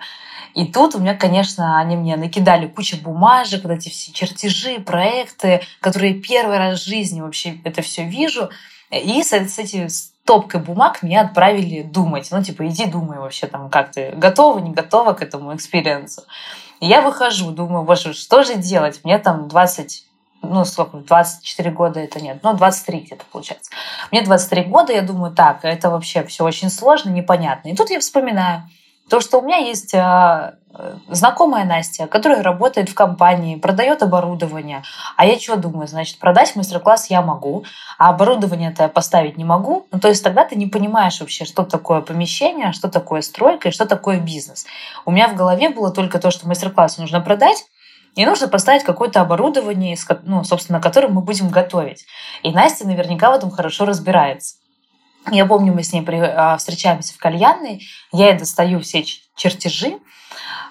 И 0.53 0.65
тут 0.65 0.95
у 0.95 0.99
меня, 0.99 1.13
конечно, 1.13 1.77
они 1.79 1.95
мне 1.95 2.15
накидали 2.15 2.67
кучу 2.67 2.97
бумажек, 2.97 3.63
вот 3.63 3.73
эти 3.73 3.89
все 3.89 4.11
чертежи, 4.11 4.79
проекты, 4.79 5.61
которые 5.81 6.15
первый 6.15 6.57
раз 6.57 6.79
в 6.79 6.85
жизни 6.85 7.21
вообще 7.21 7.59
это 7.63 7.83
все 7.83 8.05
вижу. 8.05 8.49
И 8.89 9.21
с, 9.21 9.31
с 9.31 9.59
этими 9.59 9.87
стопкой 10.27 10.59
бумаг 10.59 11.01
меня 11.01 11.21
отправили 11.21 11.81
думать. 11.81 12.27
Ну, 12.31 12.43
типа, 12.43 12.67
иди 12.67 12.85
думай 12.85 13.17
вообще 13.17 13.47
там, 13.47 13.69
как 13.69 13.91
ты 13.91 14.11
готова, 14.11 14.59
не 14.59 14.71
готова 14.71 15.13
к 15.13 15.23
этому 15.23 15.55
experience 15.55 16.10
у. 16.10 16.21
я 16.79 17.01
выхожу, 17.01 17.51
думаю, 17.51 17.83
боже, 17.83 18.13
что 18.13 18.43
же 18.43 18.55
делать? 18.55 18.99
Мне 19.03 19.17
там 19.17 19.47
20 19.47 20.03
ну, 20.43 20.65
сколько, 20.65 20.97
24 20.97 21.71
года 21.71 21.99
это 21.99 22.21
нет, 22.21 22.39
ну, 22.43 22.53
23 22.53 22.99
где-то 22.99 23.25
получается. 23.31 23.71
Мне 24.11 24.21
23 24.21 24.65
года, 24.65 24.93
я 24.93 25.01
думаю, 25.01 25.33
так, 25.33 25.65
это 25.65 25.89
вообще 25.89 26.23
все 26.25 26.43
очень 26.43 26.69
сложно, 26.69 27.09
непонятно. 27.09 27.69
И 27.69 27.75
тут 27.75 27.89
я 27.89 27.99
вспоминаю, 27.99 28.63
то, 29.09 29.19
что 29.19 29.39
у 29.39 29.41
меня 29.41 29.57
есть 29.57 29.95
а, 29.95 30.55
знакомая 31.07 31.65
Настя, 31.65 32.07
которая 32.07 32.43
работает 32.43 32.89
в 32.89 32.93
компании, 32.93 33.55
продает 33.55 34.03
оборудование. 34.03 34.83
А 35.15 35.25
я 35.25 35.39
что 35.39 35.55
думаю, 35.55 35.87
значит, 35.87 36.19
продать 36.19 36.55
мастер-класс 36.55 37.09
я 37.09 37.21
могу, 37.21 37.65
а 37.97 38.09
оборудование-то 38.09 38.83
я 38.83 38.89
поставить 38.89 39.37
не 39.37 39.45
могу. 39.45 39.87
Ну, 39.91 39.99
то 39.99 40.07
есть 40.07 40.23
тогда 40.23 40.45
ты 40.45 40.55
не 40.55 40.67
понимаешь 40.67 41.19
вообще, 41.19 41.45
что 41.45 41.63
такое 41.63 42.01
помещение, 42.01 42.71
что 42.71 42.89
такое 42.89 43.21
стройка 43.21 43.69
и 43.69 43.71
что 43.71 43.85
такое 43.85 44.19
бизнес. 44.19 44.65
У 45.05 45.11
меня 45.11 45.27
в 45.27 45.35
голове 45.35 45.69
было 45.69 45.91
только 45.91 46.19
то, 46.19 46.31
что 46.31 46.47
мастер-класс 46.47 46.97
нужно 46.97 47.21
продать, 47.21 47.65
и 48.15 48.25
нужно 48.25 48.47
поставить 48.47 48.83
какое-то 48.83 49.21
оборудование, 49.21 49.95
ну, 50.23 50.43
собственно, 50.43 50.81
которым 50.81 51.13
мы 51.13 51.21
будем 51.21 51.49
готовить. 51.49 52.05
И 52.41 52.51
Настя 52.51 52.87
наверняка 52.87 53.29
в 53.29 53.35
этом 53.35 53.51
хорошо 53.51 53.85
разбирается. 53.85 54.55
Я 55.29 55.45
помню, 55.45 55.71
мы 55.71 55.83
с 55.83 55.93
ней 55.93 56.03
а, 56.07 56.57
встречаемся 56.57 57.13
в 57.13 57.17
кальянной, 57.17 57.83
я 58.11 58.29
ей 58.29 58.39
достаю 58.39 58.79
все 58.79 59.03
чертежи, 59.37 59.99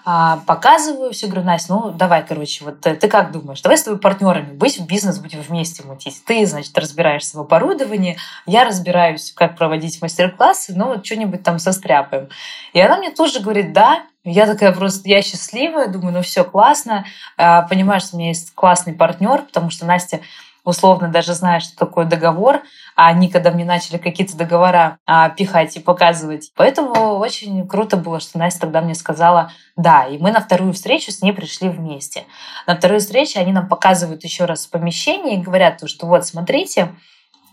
а, 0.08 0.38
показываю 0.46 1.12
все, 1.12 1.26
говорю, 1.26 1.44
Настя, 1.44 1.72
ну 1.72 1.90
давай, 1.90 2.24
короче, 2.24 2.64
вот 2.64 2.80
ты, 2.80 3.08
как 3.08 3.32
думаешь, 3.32 3.60
давай 3.60 3.76
с 3.76 3.82
тобой 3.82 3.98
партнерами 3.98 4.52
быть 4.52 4.78
в 4.78 4.86
бизнес, 4.86 5.18
будем 5.18 5.40
вместе 5.40 5.82
мутить. 5.82 6.22
Ты, 6.24 6.46
значит, 6.46 6.78
разбираешься 6.78 7.36
в 7.36 7.40
оборудовании, 7.40 8.16
я 8.46 8.64
разбираюсь, 8.64 9.32
как 9.32 9.56
проводить 9.56 10.00
мастер-классы, 10.00 10.74
ну 10.76 10.86
вот 10.86 11.04
что-нибудь 11.04 11.42
там 11.42 11.58
состряпаем. 11.58 12.28
И 12.72 12.80
она 12.80 12.98
мне 12.98 13.10
тоже 13.10 13.40
говорит, 13.40 13.72
да, 13.72 14.04
я 14.22 14.46
такая 14.46 14.72
просто, 14.72 15.08
я 15.08 15.22
счастливая, 15.22 15.88
думаю, 15.88 16.12
ну 16.12 16.22
все 16.22 16.44
классно, 16.44 17.04
а, 17.36 17.62
понимаю, 17.62 18.00
что 18.00 18.14
у 18.14 18.18
меня 18.20 18.28
есть 18.28 18.54
классный 18.54 18.92
партнер, 18.92 19.42
потому 19.42 19.70
что 19.70 19.86
Настя 19.86 20.20
условно 20.66 21.08
даже 21.08 21.32
знает, 21.32 21.62
что 21.62 21.76
такое 21.76 22.04
договор, 22.04 22.62
а 22.96 23.06
они, 23.06 23.30
когда 23.30 23.52
мне 23.52 23.64
начали 23.64 23.98
какие-то 23.98 24.36
договора 24.36 24.98
а, 25.06 25.30
пихать 25.30 25.76
и 25.76 25.80
показывать. 25.80 26.50
Поэтому 26.56 27.18
очень 27.18 27.66
круто 27.68 27.96
было, 27.96 28.20
что 28.20 28.38
Настя 28.38 28.62
тогда 28.62 28.80
мне 28.80 28.94
сказала 28.94 29.52
«да». 29.76 30.06
И 30.06 30.18
мы 30.18 30.32
на 30.32 30.40
вторую 30.40 30.72
встречу 30.72 31.12
с 31.12 31.22
ней 31.22 31.32
пришли 31.32 31.68
вместе. 31.68 32.24
На 32.66 32.76
вторую 32.76 33.00
встречу 33.00 33.38
они 33.38 33.52
нам 33.52 33.68
показывают 33.68 34.24
еще 34.24 34.44
раз 34.44 34.66
помещение 34.66 35.36
и 35.36 35.42
говорят, 35.42 35.88
что 35.88 36.06
вот, 36.06 36.26
смотрите, 36.26 36.92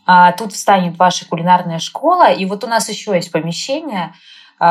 а, 0.08 0.32
тут 0.32 0.52
встанет 0.52 0.98
ваша 0.98 1.28
кулинарная 1.28 1.80
школа, 1.80 2.32
и 2.32 2.46
вот 2.46 2.64
у 2.64 2.68
нас 2.68 2.90
еще 2.90 3.14
есть 3.14 3.32
помещение, 3.32 4.14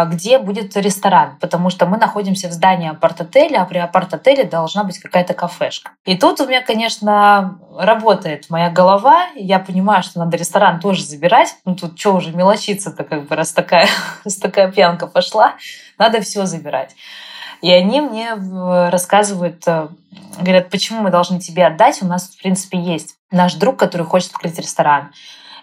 где 0.07 0.39
будет 0.39 0.77
ресторан, 0.77 1.37
потому 1.41 1.69
что 1.69 1.87
мы 1.87 1.99
находимся 1.99 2.49
в 2.49 2.53
здании 2.53 2.89
апарт-отеля, 2.89 3.63
а 3.63 3.65
при 3.67 3.79
апарт-отеле 3.79 4.45
должна 4.45 4.85
быть 4.85 4.99
какая-то 4.99 5.35
кафешка. 5.35 5.91
И 6.05 6.17
тут 6.17 6.41
у 6.41 6.47
меня, 6.47 6.63
конечно, 6.63 7.59
работает 7.79 8.49
моя 8.49 8.71
голова, 8.71 9.27
я 9.35 9.59
понимаю, 9.59 10.03
что 10.03 10.21
надо 10.21 10.37
ресторан 10.37 10.81
тоже 10.81 11.05
забирать. 11.05 11.57
Ну 11.65 11.75
тут 11.75 11.99
что 11.99 12.15
уже 12.15 12.33
мелочиться-то, 12.33 13.05
как 13.05 13.27
бы, 13.27 13.37
раз 13.37 13.53
такая, 13.53 13.87
раз 14.25 14.37
такая 14.37 14.71
пьянка 14.71 15.07
пошла, 15.07 15.55
надо 15.99 16.21
все 16.21 16.47
забирать. 16.47 16.95
И 17.61 17.71
они 17.71 18.01
мне 18.01 18.35
рассказывают, 18.91 19.63
э, 19.67 19.89
говорят, 20.41 20.71
почему 20.71 21.03
мы 21.03 21.11
должны 21.11 21.39
тебе 21.39 21.67
отдать, 21.67 22.03
у 22.03 22.07
нас, 22.07 22.29
в 22.29 22.43
принципе, 22.43 22.79
есть 22.79 23.17
наш 23.31 23.55
друг, 23.55 23.79
который 23.79 24.07
хочет 24.07 24.33
открыть 24.33 24.59
ресторан. 24.59 25.13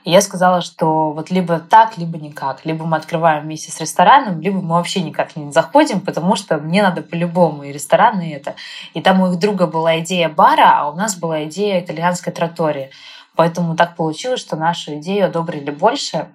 И 0.06 0.12
я 0.12 0.22
сказала, 0.22 0.62
что 0.62 1.12
вот 1.12 1.30
либо 1.30 1.60
так, 1.60 1.98
либо 1.98 2.18
никак. 2.18 2.66
Либо 2.66 2.86
мы 2.86 2.98
открываем 2.98 3.44
вместе 3.44 3.72
с 3.72 3.80
рестораном, 3.80 4.42
либо 4.42 4.62
мы 4.62 4.76
вообще 4.76 5.02
никак 5.02 5.36
не 5.36 5.52
заходим, 5.52 6.00
потому 6.00 6.36
что 6.36 6.58
мне 6.58 6.82
надо 6.82 7.02
по-любому 7.02 7.64
и 7.64 7.72
ресторан, 7.72 8.22
и 8.22 8.30
это. 8.30 8.56
И 8.94 9.02
там 9.02 9.22
у 9.22 9.32
их 9.32 9.40
друга 9.40 9.68
была 9.68 10.00
идея 10.00 10.30
бара, 10.30 10.80
а 10.80 10.90
у 10.90 10.96
нас 10.96 11.18
была 11.18 11.44
идея 11.46 11.82
итальянской 11.82 12.32
тротории. 12.32 12.92
Поэтому 13.36 13.76
так 13.76 13.96
получилось, 13.96 14.40
что 14.42 14.56
нашу 14.56 14.96
идею 15.00 15.28
одобрили 15.28 15.72
больше. 15.72 16.28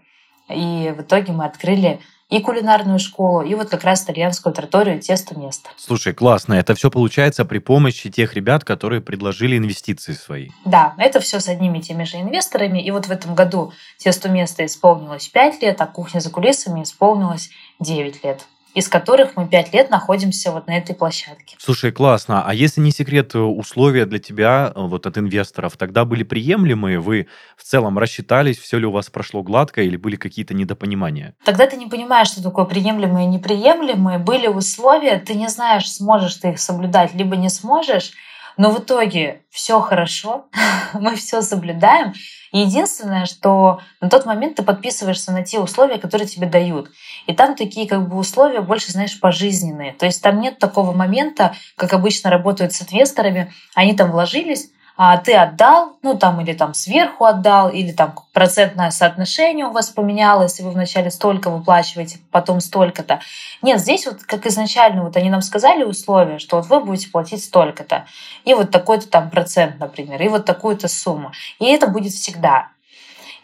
И 0.49 0.95
в 0.97 1.03
итоге 1.03 1.33
мы 1.33 1.45
открыли 1.45 2.01
и 2.31 2.41
кулинарную 2.41 2.99
школу, 2.99 3.43
и 3.43 3.55
вот 3.55 3.69
как 3.69 3.85
раз 3.85 4.05
итальянскую 4.05 4.55
троторию 4.55 5.01
«Тесто 5.01 5.39
место». 5.39 5.69
Слушай, 5.77 6.15
классно. 6.15 6.55
Это 6.55 6.75
все 6.75 6.91
получается 6.91 7.45
при 7.45 7.59
помощи 7.59 8.11
тех 8.11 8.35
ребят, 8.35 8.65
которые 8.65 9.01
предложили 9.01 9.59
инвестиции 9.59 10.13
свои. 10.13 10.49
Да, 10.65 10.95
это 10.99 11.21
все 11.21 11.41
с 11.41 11.49
одними 11.49 11.79
и 11.79 11.83
теми 11.83 12.05
же 12.05 12.17
инвесторами. 12.17 12.81
И 12.81 12.91
вот 12.91 13.07
в 13.07 13.11
этом 13.11 13.35
году 13.35 13.73
«Тесто 13.99 14.29
место» 14.29 14.65
исполнилось 14.65 15.29
5 15.29 15.63
лет, 15.63 15.81
а 15.81 15.87
«Кухня 15.87 16.21
за 16.21 16.31
кулисами» 16.31 16.83
исполнилось 16.83 17.51
9 17.81 18.25
лет 18.25 18.47
из 18.75 18.89
которых 18.89 19.37
мы 19.37 19.49
пять 19.49 19.73
лет 19.73 19.89
находимся 19.89 20.51
вот 20.51 20.67
на 20.67 20.77
этой 20.77 20.95
площадке. 20.95 21.57
Слушай, 21.59 21.93
классно. 21.93 22.43
А 22.45 22.53
если 22.53 22.81
не 22.81 22.91
секрет, 22.91 23.35
э, 23.35 23.39
условия 23.39 24.05
для 24.05 24.19
тебя 24.19 24.73
э, 24.75 24.81
вот 24.81 25.07
от 25.07 25.17
инвесторов 25.17 25.77
тогда 25.77 26.05
были 26.05 26.25
приемлемые? 26.25 26.99
Вы 26.99 27.29
в 27.57 27.63
целом 27.63 27.99
рассчитались, 27.99 28.59
все 28.59 28.79
ли 28.79 28.87
у 28.87 28.91
вас 28.91 29.11
прошло 29.11 29.43
гладко 29.43 29.81
или 29.83 29.97
были 29.97 30.17
какие-то 30.17 30.55
недопонимания? 30.55 31.35
Тогда 31.45 31.67
ты 31.67 31.77
не 31.77 31.87
понимаешь, 31.87 32.29
что 32.29 32.43
такое 32.43 32.65
приемлемые 32.65 33.27
и 33.27 33.31
неприемлемые. 33.31 34.19
Были 34.19 34.49
условия, 34.49 35.19
ты 35.19 35.35
не 35.35 35.49
знаешь, 35.49 35.91
сможешь 35.91 36.35
ты 36.35 36.51
их 36.51 36.59
соблюдать, 36.59 37.15
либо 37.15 37.37
не 37.37 37.51
сможешь. 37.51 38.13
Но 38.57 38.71
в 38.71 38.81
итоге 38.81 39.43
все 39.51 39.81
хорошо, 39.81 40.47
мы 40.95 41.17
все 41.17 41.43
соблюдаем. 41.43 42.13
Единственное, 42.53 43.27
что 43.27 43.81
на 44.01 44.09
тот 44.09 44.27
момент 44.27 44.57
ты 44.57 44.63
подписываешься 44.63 45.33
на 45.33 45.43
те 45.43 45.59
условия, 45.59 45.99
которые 45.99 46.29
тебе 46.29 46.47
дают. 46.47 46.89
И 47.27 47.35
там 47.35 47.57
такие 47.57 47.89
как 47.89 48.09
бы 48.09 48.17
условия 48.17 48.61
больше, 48.61 48.93
знаешь, 48.93 49.19
пожизненные. 49.19 49.93
То 49.93 50.07
есть 50.07 50.23
там 50.23 50.41
нет 50.41 50.61
такого 50.61 50.93
момента, 50.93 51.57
как 51.77 51.93
обычно 51.93 52.31
работают 52.31 52.73
с 52.73 52.83
инвесторами. 52.83 53.53
Они 53.75 53.93
там 53.95 54.13
вложились, 54.13 54.71
а 54.97 55.17
ты 55.17 55.35
отдал, 55.35 55.97
ну 56.03 56.17
там 56.17 56.41
или 56.41 56.53
там 56.53 56.73
сверху 56.75 57.25
отдал, 57.25 57.69
или 57.69 57.93
там 57.93 58.15
процентное 58.33 58.91
соотношение 58.91 59.67
у 59.67 59.73
вас 59.73 59.91
поменялось, 59.91 60.61
и 60.61 60.63
вы 60.63 60.71
вначале 60.71 61.11
столько 61.11 61.51
выплачиваете, 61.51 62.19
потом 62.31 62.61
столько-то. 62.61 63.21
Нет, 63.63 63.81
здесь 63.81 64.07
вот 64.07 64.23
как 64.23 64.47
изначально 64.47 65.03
вот 65.03 65.17
они 65.17 65.31
нам 65.31 65.43
сказали 65.43 65.83
условия, 65.83 66.39
что 66.39 66.57
вот 66.57 66.67
вы 66.67 66.81
будете 66.81 67.11
платить 67.11 67.43
столько-то, 67.43 68.07
и 68.45 68.55
вот 68.55 68.71
такой-то 68.71 69.09
там 69.09 69.31
процент, 69.31 69.81
например, 69.81 70.23
и 70.23 70.29
вот 70.29 70.45
такую-то 70.45 70.89
сумму. 70.89 71.33
И 71.59 71.67
это 71.67 71.89
будет 71.89 72.13
всегда. 72.13 72.69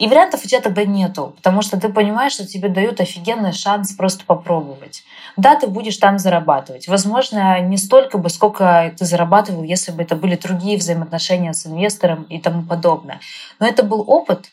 И 0.00 0.08
вариантов 0.08 0.40
у 0.42 0.48
тебя 0.48 0.62
тогда 0.62 0.82
нету, 0.84 1.34
потому 1.36 1.60
что 1.60 1.78
ты 1.78 1.90
понимаешь, 1.90 2.32
что 2.32 2.46
тебе 2.46 2.70
дают 2.70 3.00
офигенный 3.00 3.52
шанс 3.52 3.92
просто 3.92 4.24
попробовать. 4.24 5.04
Да, 5.36 5.56
ты 5.56 5.66
будешь 5.66 5.98
там 5.98 6.18
зарабатывать. 6.18 6.88
Возможно, 6.88 7.60
не 7.60 7.76
столько 7.76 8.16
бы, 8.16 8.30
сколько 8.30 8.94
ты 8.98 9.04
зарабатывал, 9.04 9.62
если 9.62 9.92
бы 9.92 10.02
это 10.02 10.16
были 10.16 10.36
другие 10.36 10.78
взаимоотношения 10.78 11.52
с 11.52 11.66
инвестором 11.66 12.22
и 12.24 12.40
тому 12.40 12.62
подобное. 12.62 13.20
Но 13.58 13.66
это 13.66 13.82
был 13.82 14.02
опыт, 14.06 14.46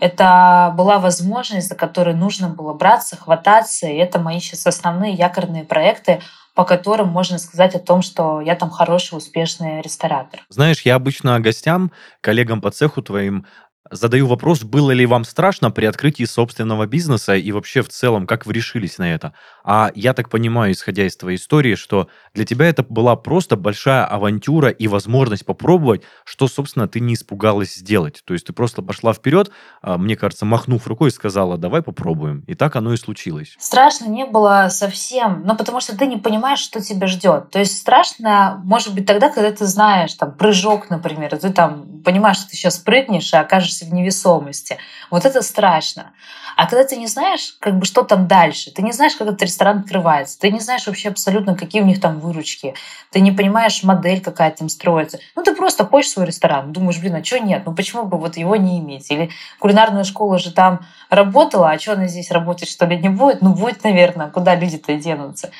это 0.00 0.72
была 0.74 0.98
возможность, 0.98 1.68
за 1.68 1.74
которой 1.74 2.14
нужно 2.14 2.48
было 2.48 2.72
браться, 2.72 3.16
хвататься. 3.16 3.88
И 3.88 3.96
это 3.96 4.18
мои 4.18 4.40
сейчас 4.40 4.66
основные 4.66 5.12
якорные 5.12 5.64
проекты, 5.64 6.22
по 6.54 6.64
которым 6.64 7.08
можно 7.08 7.38
сказать 7.38 7.74
о 7.74 7.78
том, 7.78 8.00
что 8.00 8.40
я 8.40 8.54
там 8.56 8.70
хороший, 8.70 9.18
успешный 9.18 9.82
ресторатор. 9.82 10.40
Знаешь, 10.48 10.80
я 10.82 10.94
обычно 10.94 11.38
гостям, 11.40 11.92
коллегам 12.20 12.60
по 12.60 12.70
цеху 12.70 13.02
твоим 13.02 13.44
Задаю 13.90 14.26
вопрос, 14.26 14.62
было 14.62 14.90
ли 14.90 15.06
вам 15.06 15.24
страшно 15.24 15.70
при 15.70 15.86
открытии 15.86 16.24
собственного 16.24 16.86
бизнеса 16.86 17.34
и 17.34 17.52
вообще 17.52 17.82
в 17.82 17.88
целом, 17.88 18.26
как 18.26 18.46
вы 18.46 18.52
решились 18.52 18.98
на 18.98 19.12
это? 19.12 19.32
А 19.64 19.90
я 19.94 20.14
так 20.14 20.30
понимаю, 20.30 20.72
исходя 20.72 21.06
из 21.06 21.16
твоей 21.16 21.36
истории, 21.36 21.74
что 21.74 22.08
для 22.34 22.44
тебя 22.44 22.66
это 22.66 22.82
была 22.82 23.16
просто 23.16 23.56
большая 23.56 24.04
авантюра 24.04 24.70
и 24.70 24.88
возможность 24.88 25.44
попробовать, 25.44 26.02
что, 26.24 26.48
собственно, 26.48 26.88
ты 26.88 27.00
не 27.00 27.14
испугалась 27.14 27.74
сделать. 27.74 28.22
То 28.24 28.34
есть 28.34 28.46
ты 28.46 28.52
просто 28.52 28.82
пошла 28.82 29.12
вперед, 29.12 29.50
а, 29.82 29.98
мне 29.98 30.16
кажется, 30.16 30.44
махнув 30.44 30.86
рукой, 30.86 31.10
сказала, 31.10 31.58
давай 31.58 31.82
попробуем. 31.82 32.44
И 32.46 32.54
так 32.54 32.76
оно 32.76 32.92
и 32.92 32.96
случилось. 32.96 33.56
Страшно 33.58 34.06
не 34.06 34.24
было 34.26 34.68
совсем, 34.70 35.42
но 35.44 35.56
потому 35.56 35.80
что 35.80 35.96
ты 35.96 36.06
не 36.06 36.16
понимаешь, 36.16 36.60
что 36.60 36.80
тебя 36.80 37.06
ждет. 37.06 37.50
То 37.50 37.58
есть 37.58 37.78
страшно, 37.78 38.60
может 38.64 38.94
быть, 38.94 39.06
тогда, 39.06 39.30
когда 39.30 39.50
ты 39.52 39.66
знаешь, 39.66 40.14
там, 40.14 40.32
прыжок, 40.32 40.90
например, 40.90 41.36
ты 41.36 41.50
там 41.50 42.02
понимаешь, 42.04 42.38
что 42.38 42.50
ты 42.50 42.56
сейчас 42.56 42.78
прыгнешь 42.78 43.32
и 43.32 43.36
окажешься 43.36 43.77
находишься 43.78 43.84
в 43.86 43.92
невесомости. 43.92 44.78
Вот 45.10 45.24
это 45.24 45.42
страшно. 45.42 46.12
А 46.56 46.66
когда 46.66 46.84
ты 46.84 46.96
не 46.96 47.06
знаешь, 47.06 47.56
как 47.60 47.78
бы, 47.78 47.84
что 47.84 48.02
там 48.02 48.26
дальше, 48.26 48.70
ты 48.70 48.82
не 48.82 48.92
знаешь, 48.92 49.14
как 49.14 49.28
этот 49.28 49.42
ресторан 49.42 49.78
открывается, 49.78 50.38
ты 50.38 50.50
не 50.50 50.60
знаешь 50.60 50.86
вообще 50.86 51.08
абсолютно, 51.08 51.56
какие 51.56 51.82
у 51.82 51.86
них 51.86 52.00
там 52.00 52.18
выручки, 52.20 52.74
ты 53.12 53.20
не 53.20 53.32
понимаешь 53.32 53.84
модель, 53.84 54.20
какая 54.20 54.50
там 54.50 54.68
строится. 54.68 55.18
Ну, 55.36 55.42
ты 55.42 55.54
просто 55.54 55.84
хочешь 55.84 56.10
свой 56.10 56.26
ресторан, 56.26 56.72
думаешь, 56.72 56.98
блин, 56.98 57.14
а 57.14 57.24
что 57.24 57.38
нет? 57.38 57.62
Ну, 57.66 57.74
почему 57.74 58.04
бы 58.04 58.18
вот 58.18 58.36
его 58.36 58.56
не 58.56 58.78
иметь? 58.80 59.10
Или 59.10 59.30
кулинарная 59.60 60.04
школа 60.04 60.38
же 60.38 60.52
там 60.52 60.80
работала, 61.10 61.70
а 61.70 61.78
что 61.78 61.92
она 61.92 62.08
здесь 62.08 62.30
работать, 62.30 62.68
что 62.68 62.86
ли, 62.86 62.98
не 62.98 63.08
будет? 63.08 63.42
Ну, 63.42 63.54
будет, 63.54 63.84
наверное, 63.84 64.30
куда 64.30 64.56
люди-то 64.56 64.94
денутся. 64.94 65.50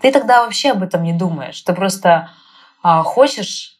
Ты 0.00 0.12
тогда 0.12 0.42
вообще 0.42 0.72
об 0.72 0.82
этом 0.82 1.02
не 1.02 1.12
думаешь. 1.12 1.60
Ты 1.62 1.72
просто 1.72 2.30
а, 2.82 3.02
хочешь 3.02 3.77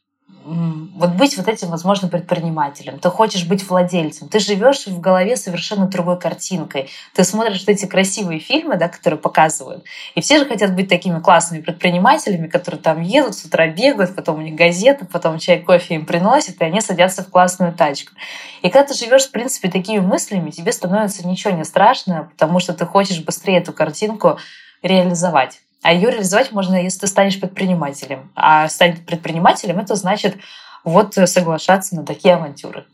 вот 0.48 1.10
быть 1.10 1.36
вот 1.36 1.46
этим, 1.46 1.68
возможно, 1.68 2.08
предпринимателем. 2.08 2.98
Ты 2.98 3.10
хочешь 3.10 3.46
быть 3.46 3.68
владельцем. 3.68 4.28
Ты 4.28 4.38
живешь 4.38 4.86
в 4.86 5.00
голове 5.00 5.36
совершенно 5.36 5.86
другой 5.86 6.18
картинкой. 6.18 6.88
Ты 7.14 7.24
смотришь 7.24 7.60
вот 7.60 7.68
эти 7.68 7.86
красивые 7.86 8.40
фильмы, 8.40 8.76
да, 8.76 8.88
которые 8.88 9.18
показывают. 9.20 9.84
И 10.14 10.20
все 10.20 10.38
же 10.38 10.46
хотят 10.46 10.74
быть 10.74 10.88
такими 10.88 11.20
классными 11.20 11.60
предпринимателями, 11.60 12.46
которые 12.46 12.80
там 12.80 13.02
едут, 13.02 13.34
с 13.34 13.44
утра 13.44 13.68
бегают, 13.68 14.16
потом 14.16 14.38
у 14.38 14.42
них 14.42 14.54
газеты, 14.54 15.04
потом 15.04 15.38
чай, 15.38 15.60
кофе 15.60 15.96
им 15.96 16.06
приносят, 16.06 16.60
и 16.60 16.64
они 16.64 16.80
садятся 16.80 17.22
в 17.22 17.28
классную 17.28 17.74
тачку. 17.74 18.12
И 18.62 18.70
когда 18.70 18.88
ты 18.88 18.94
живешь, 18.94 19.26
в 19.26 19.30
принципе, 19.30 19.70
такими 19.70 20.00
мыслями, 20.00 20.50
тебе 20.50 20.72
становится 20.72 21.26
ничего 21.26 21.52
не 21.52 21.64
страшно, 21.64 22.30
потому 22.32 22.58
что 22.58 22.72
ты 22.72 22.86
хочешь 22.86 23.22
быстрее 23.22 23.58
эту 23.58 23.72
картинку 23.72 24.38
реализовать. 24.82 25.60
А 25.82 25.92
ее 25.92 26.10
реализовать 26.10 26.52
можно, 26.52 26.82
если 26.82 27.00
ты 27.00 27.06
станешь 27.06 27.38
предпринимателем. 27.40 28.30
А 28.34 28.68
стать 28.68 29.06
предпринимателем— 29.06 29.78
это 29.80 29.94
значит 29.94 30.36
вот 30.84 31.14
соглашаться 31.14 31.96
на 31.96 32.04
такие 32.04 32.34
авантюры. 32.34 32.86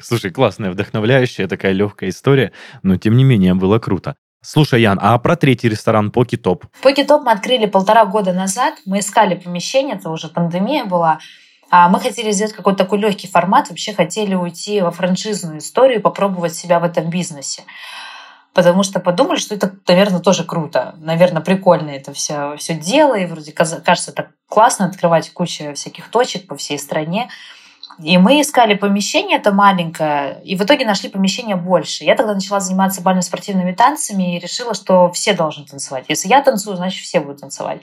Слушай, 0.00 0.30
классная, 0.30 0.70
вдохновляющая 0.70 1.48
такая 1.48 1.72
легкая 1.72 2.10
история, 2.10 2.52
но 2.82 2.96
тем 2.96 3.16
не 3.16 3.24
менее 3.24 3.54
было 3.54 3.78
круто. 3.78 4.16
Слушай, 4.42 4.82
Ян, 4.82 4.98
а 5.02 5.18
про 5.18 5.34
третий 5.36 5.68
ресторан 5.68 6.10
Поки 6.10 6.36
Топ? 6.36 6.66
Поки 6.82 7.02
Топ 7.02 7.24
мы 7.24 7.32
открыли 7.32 7.66
полтора 7.66 8.04
года 8.04 8.32
назад. 8.32 8.74
Мы 8.84 9.00
искали 9.00 9.34
помещение, 9.34 9.96
это 9.96 10.10
уже 10.10 10.28
пандемия 10.28 10.84
была. 10.84 11.18
А 11.68 11.88
мы 11.88 11.98
хотели 11.98 12.30
сделать 12.30 12.52
какой-то 12.52 12.84
такой 12.84 13.00
легкий 13.00 13.26
формат, 13.26 13.70
вообще 13.70 13.92
хотели 13.92 14.34
уйти 14.34 14.80
во 14.82 14.92
франшизную 14.92 15.58
историю, 15.58 16.00
попробовать 16.00 16.54
себя 16.54 16.78
в 16.78 16.84
этом 16.84 17.10
бизнесе 17.10 17.64
потому 18.56 18.82
что 18.84 19.00
подумали, 19.00 19.36
что 19.36 19.54
это, 19.54 19.70
наверное, 19.86 20.20
тоже 20.20 20.42
круто. 20.42 20.94
Наверное, 20.96 21.42
прикольно 21.42 21.90
это 21.90 22.14
все, 22.14 22.56
все 22.56 22.74
дело, 22.74 23.14
и 23.14 23.26
вроде 23.26 23.52
кажется 23.52 24.12
так 24.12 24.30
классно 24.48 24.86
открывать 24.86 25.30
кучу 25.30 25.74
всяких 25.74 26.08
точек 26.10 26.46
по 26.46 26.56
всей 26.56 26.78
стране. 26.78 27.28
И 28.02 28.16
мы 28.16 28.40
искали 28.40 28.72
помещение, 28.72 29.36
это 29.36 29.52
маленькое, 29.52 30.40
и 30.42 30.56
в 30.56 30.62
итоге 30.62 30.86
нашли 30.86 31.10
помещение 31.10 31.56
больше. 31.56 32.04
Я 32.04 32.14
тогда 32.14 32.32
начала 32.32 32.60
заниматься 32.60 33.02
бально-спортивными 33.02 33.72
танцами 33.72 34.36
и 34.36 34.38
решила, 34.38 34.72
что 34.72 35.10
все 35.12 35.34
должны 35.34 35.66
танцевать. 35.66 36.06
Если 36.08 36.28
я 36.28 36.42
танцую, 36.42 36.76
значит, 36.76 37.04
все 37.04 37.20
будут 37.20 37.42
танцевать. 37.42 37.82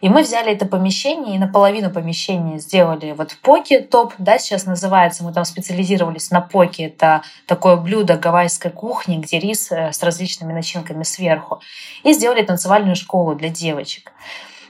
И 0.00 0.08
мы 0.08 0.22
взяли 0.22 0.52
это 0.52 0.66
помещение 0.66 1.36
и 1.36 1.38
наполовину 1.38 1.90
помещения 1.90 2.58
сделали 2.58 3.12
вот 3.12 3.36
поки 3.42 3.80
топ, 3.80 4.14
да, 4.18 4.38
сейчас 4.38 4.66
называется. 4.66 5.24
Мы 5.24 5.32
там 5.32 5.44
специализировались 5.44 6.30
на 6.30 6.40
поки. 6.40 6.82
Это 6.82 7.22
такое 7.46 7.76
блюдо 7.76 8.16
гавайской 8.16 8.70
кухни, 8.70 9.16
где 9.16 9.38
рис 9.38 9.70
э, 9.70 9.92
с 9.92 10.02
различными 10.02 10.52
начинками 10.52 11.02
сверху. 11.02 11.60
И 12.02 12.12
сделали 12.12 12.42
танцевальную 12.42 12.96
школу 12.96 13.34
для 13.34 13.48
девочек. 13.48 14.12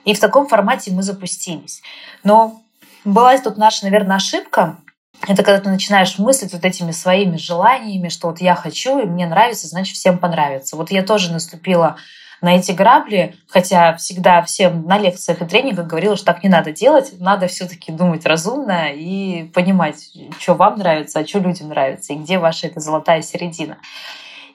И 0.04 0.14
в 0.14 0.20
таком 0.20 0.46
формате 0.46 0.92
мы 0.92 1.02
запустились. 1.02 1.82
Но 2.22 2.60
была 3.04 3.36
тут 3.38 3.56
наша, 3.56 3.84
наверное, 3.84 4.16
ошибка. 4.16 4.78
Это 5.26 5.42
когда 5.42 5.60
ты 5.60 5.70
начинаешь 5.70 6.18
мыслить 6.18 6.52
вот 6.52 6.64
этими 6.64 6.90
своими 6.90 7.36
желаниями, 7.36 8.08
что 8.08 8.28
вот 8.28 8.40
я 8.40 8.54
хочу, 8.54 9.00
и 9.00 9.06
мне 9.06 9.26
нравится, 9.26 9.68
значит, 9.68 9.96
всем 9.96 10.18
понравится. 10.18 10.76
Вот 10.76 10.90
я 10.90 11.02
тоже 11.02 11.32
наступила 11.32 11.96
на 12.40 12.56
эти 12.56 12.72
грабли, 12.72 13.36
хотя 13.48 13.94
всегда 13.96 14.42
всем 14.42 14.86
на 14.86 14.98
лекциях 14.98 15.42
и 15.42 15.44
тренингах 15.44 15.86
говорила, 15.86 16.16
что 16.16 16.26
так 16.26 16.42
не 16.42 16.48
надо 16.48 16.72
делать, 16.72 17.14
надо 17.18 17.46
все-таки 17.46 17.92
думать 17.92 18.26
разумно 18.26 18.90
и 18.92 19.44
понимать, 19.54 20.10
что 20.38 20.54
вам 20.54 20.78
нравится, 20.78 21.20
а 21.20 21.26
что 21.26 21.38
людям 21.38 21.68
нравится, 21.68 22.12
и 22.12 22.16
где 22.16 22.38
ваша 22.38 22.66
эта 22.66 22.80
золотая 22.80 23.22
середина. 23.22 23.78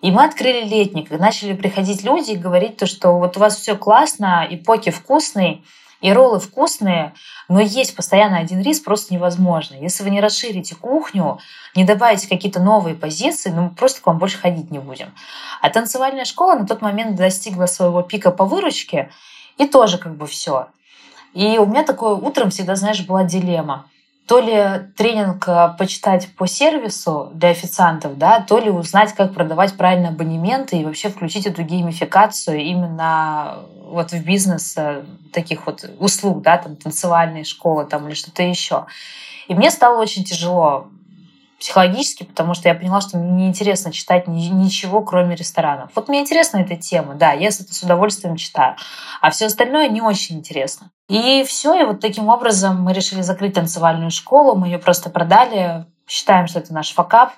И 0.02 0.12
мы 0.12 0.24
открыли 0.24 0.66
летник, 0.66 1.12
и 1.12 1.18
начали 1.18 1.54
приходить 1.54 2.04
люди 2.04 2.32
и 2.32 2.38
говорить 2.38 2.78
то, 2.78 2.86
что 2.86 3.18
вот 3.18 3.36
у 3.36 3.40
вас 3.40 3.58
все 3.58 3.76
классно, 3.76 4.48
и 4.50 4.56
поки 4.56 4.92
вкусный, 4.92 5.64
и 6.02 6.12
роллы 6.12 6.40
вкусные, 6.40 7.14
но 7.48 7.60
есть 7.60 7.96
постоянно 7.96 8.38
один 8.38 8.62
рис 8.62 8.80
просто 8.80 9.14
невозможно. 9.14 9.76
Если 9.76 10.04
вы 10.04 10.10
не 10.10 10.22
расширите 10.22 10.76
кухню, 10.76 11.40
не 11.76 11.84
добавите 11.84 12.28
какие-то 12.28 12.60
новые 12.60 12.96
позиции, 12.96 13.50
ну, 13.50 13.64
мы 13.64 13.70
просто 13.72 14.02
к 14.02 14.06
вам 14.06 14.18
больше 14.18 14.38
ходить 14.38 14.72
не 14.72 14.80
будем. 14.80 15.14
А 15.62 15.70
танцевальная 15.70 16.26
школа 16.26 16.56
на 16.56 16.66
тот 16.66 16.82
момент 16.82 17.16
достигла 17.16 17.66
своего 17.66 18.02
пика 18.02 18.32
по 18.32 18.46
выручке, 18.46 19.10
и 19.58 19.68
тоже 19.68 19.98
как 19.98 20.16
бы 20.16 20.26
все. 20.26 20.68
И 21.34 21.58
у 21.58 21.66
меня 21.66 21.84
такое 21.84 22.16
утром 22.16 22.50
всегда, 22.50 22.76
знаешь, 22.76 23.06
была 23.06 23.24
дилемма 23.24 23.86
то 24.30 24.40
ли 24.40 24.92
тренинг 24.96 25.48
э, 25.48 25.74
почитать 25.80 26.28
по 26.36 26.46
сервису 26.46 27.32
для 27.34 27.50
официантов, 27.50 28.16
да, 28.20 28.40
то 28.42 28.60
ли 28.60 28.70
узнать, 28.70 29.14
как 29.14 29.34
продавать 29.34 29.76
правильно 29.76 30.10
абонементы 30.10 30.78
и 30.78 30.86
вообще 30.86 31.10
включить 31.10 31.48
эту 31.48 31.64
геймификацию 31.64 32.60
именно 32.60 33.66
вот 33.90 34.12
в 34.12 34.24
бизнес 34.24 34.76
э, 34.78 35.04
таких 35.34 35.66
вот 35.66 35.90
услуг, 36.00 36.42
да, 36.42 36.58
там 36.58 36.76
танцевальные 36.76 37.44
школы 37.44 37.86
там 37.86 38.08
или 38.08 38.16
что-то 38.16 38.44
еще. 38.44 38.86
И 39.48 39.56
мне 39.56 39.72
стало 39.72 40.02
очень 40.02 40.24
тяжело 40.24 40.88
психологически, 41.60 42.24
потому 42.24 42.54
что 42.54 42.70
я 42.70 42.76
поняла, 42.76 43.02
что 43.02 43.18
мне 43.18 43.46
неинтересно 43.46 43.92
читать 43.92 44.28
ничего, 44.28 45.02
кроме 45.02 45.36
ресторанов. 45.36 45.92
Вот 45.94 46.08
мне 46.08 46.22
интересна 46.22 46.60
эта 46.60 46.78
тема, 46.78 47.16
да, 47.16 47.34
я 47.34 47.48
это 47.48 47.74
с 47.74 47.84
удовольствием 47.84 48.38
читаю, 48.38 48.76
а 49.22 49.30
все 49.30 49.48
остальное 49.48 49.90
не 49.90 50.02
очень 50.02 50.38
интересно. 50.38 50.90
И 51.10 51.44
все, 51.44 51.74
и 51.74 51.84
вот 51.84 52.00
таким 52.00 52.30
образом 52.30 52.82
мы 52.82 52.94
решили 52.94 53.22
закрыть 53.22 53.56
танцевальную 53.56 54.12
школу, 54.12 54.56
мы 54.56 54.68
ее 54.68 54.80
просто 54.80 55.10
продали, 55.10 55.86
считаем, 56.10 56.48
что 56.48 56.60
это 56.60 56.74
наш 56.74 56.92
факап, 56.92 57.34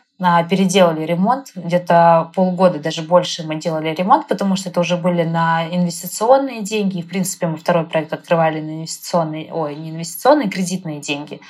переделали 0.49 1.03
ремонт, 1.03 1.51
где-то 1.55 2.31
полгода, 2.35 2.79
даже 2.79 3.01
больше 3.01 3.43
мы 3.43 3.55
делали 3.55 3.89
ремонт, 3.89 4.27
потому 4.27 4.55
что 4.55 4.69
это 4.69 4.79
уже 4.79 4.95
были 4.95 5.23
на 5.23 5.67
инвестиционные 5.67 6.61
деньги, 6.61 6.99
и, 6.99 7.01
в 7.01 7.09
принципе, 7.09 7.47
мы 7.47 7.57
второй 7.57 7.85
проект 7.85 8.13
открывали 8.13 8.61
на 8.61 8.71
инвестиционные, 8.77 9.51
ой, 9.51 9.75
не 9.75 9.89
инвестиционные, 9.89 10.49
кредитные 10.49 10.99
деньги. 10.99 11.41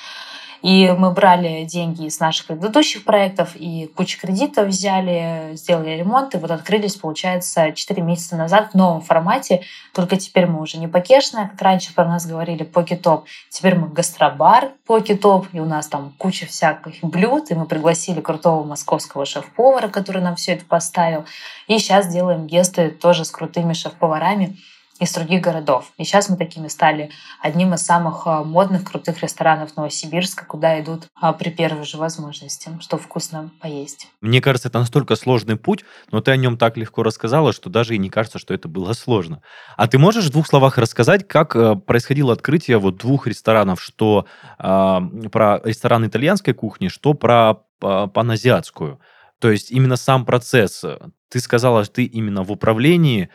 И 0.62 0.92
мы 0.92 1.12
брали 1.12 1.64
деньги 1.66 2.06
из 2.06 2.20
наших 2.20 2.48
предыдущих 2.48 3.04
проектов 3.04 3.56
и 3.56 3.88
кучу 3.96 4.20
кредитов 4.20 4.68
взяли, 4.68 5.56
сделали 5.56 5.92
ремонт, 5.92 6.36
и 6.36 6.38
вот 6.38 6.52
открылись, 6.52 6.96
получается, 6.96 7.72
4 7.72 8.02
месяца 8.02 8.36
назад 8.36 8.72
в 8.72 8.78
новом 8.78 9.02
формате. 9.02 9.64
Только 9.94 10.18
теперь 10.18 10.46
мы 10.46 10.62
уже 10.62 10.78
не 10.78 10.88
покешная, 10.88 11.48
как 11.48 11.62
раньше 11.62 11.94
про 11.94 12.06
нас 12.06 12.26
говорили, 12.26 12.64
покетоп. 12.64 13.26
Теперь 13.50 13.76
мы 13.76 13.88
гастробар 13.88 14.72
покетоп, 14.86 15.48
и 15.52 15.60
у 15.60 15.66
нас 15.66 15.88
там 15.88 16.14
куча 16.18 16.46
всяких 16.46 17.02
блюд, 17.02 17.50
и 17.50 17.56
мы 17.56 17.66
пригласили 17.66 18.22
крутого 18.22 18.64
московского 18.64 19.26
шеф-повара, 19.26 19.88
который 19.88 20.22
нам 20.22 20.36
все 20.36 20.54
это 20.54 20.66
поставил. 20.66 21.26
И 21.68 21.80
сейчас 21.80 22.08
делаем 22.08 22.46
гесты 22.46 22.90
тоже 22.90 23.26
с 23.26 23.32
крутыми 23.32 23.74
шеф-поварами 23.74 24.58
из 25.02 25.12
других 25.14 25.42
городов. 25.42 25.92
И 25.98 26.04
сейчас 26.04 26.30
мы 26.30 26.38
такими 26.38 26.68
стали 26.68 27.10
одним 27.42 27.74
из 27.74 27.82
самых 27.82 28.28
а, 28.28 28.44
модных, 28.44 28.84
крутых 28.84 29.24
ресторанов 29.24 29.76
Новосибирска, 29.76 30.46
куда 30.46 30.80
идут 30.80 31.08
а, 31.20 31.34
при 31.34 31.50
первой 31.50 31.86
же 31.86 31.98
возможности, 31.98 32.70
что 32.80 33.00
вкусно 33.00 33.50
поесть. 33.60 34.10
Мне 34.22 34.42
кажется, 34.42 34.68
это 34.68 34.78
настолько 34.78 35.16
сложный 35.16 35.56
путь, 35.56 35.84
но 36.12 36.22
ты 36.22 36.30
о 36.30 36.36
нем 36.36 36.56
так 36.56 36.78
легко 36.78 37.02
рассказала, 37.02 37.52
что 37.52 37.72
даже 37.72 37.96
и 37.96 37.98
не 37.98 38.12
кажется, 38.12 38.38
что 38.38 38.54
это 38.54 38.68
было 38.68 38.94
сложно. 38.94 39.42
А 39.76 39.88
ты 39.88 39.98
можешь 39.98 40.26
в 40.26 40.30
двух 40.32 40.46
словах 40.46 40.78
рассказать, 40.78 41.28
как 41.28 41.56
э, 41.56 41.76
происходило 41.76 42.34
открытие 42.34 42.78
вот 42.78 42.98
двух 42.98 43.26
ресторанов, 43.26 43.82
что 43.82 44.28
э, 44.60 45.00
про 45.32 45.62
ресторан 45.64 46.06
итальянской 46.06 46.54
кухни, 46.54 46.90
что 46.90 47.16
про 47.16 47.64
э, 47.82 48.08
паназиатскую? 48.14 49.00
То 49.40 49.50
есть 49.50 49.72
именно 49.72 49.96
сам 49.96 50.26
процесс. 50.26 50.86
Ты 51.30 51.40
сказала, 51.40 51.86
что 51.86 51.96
ты 51.96 52.04
именно 52.04 52.44
в 52.44 52.52
управлении 52.52 53.30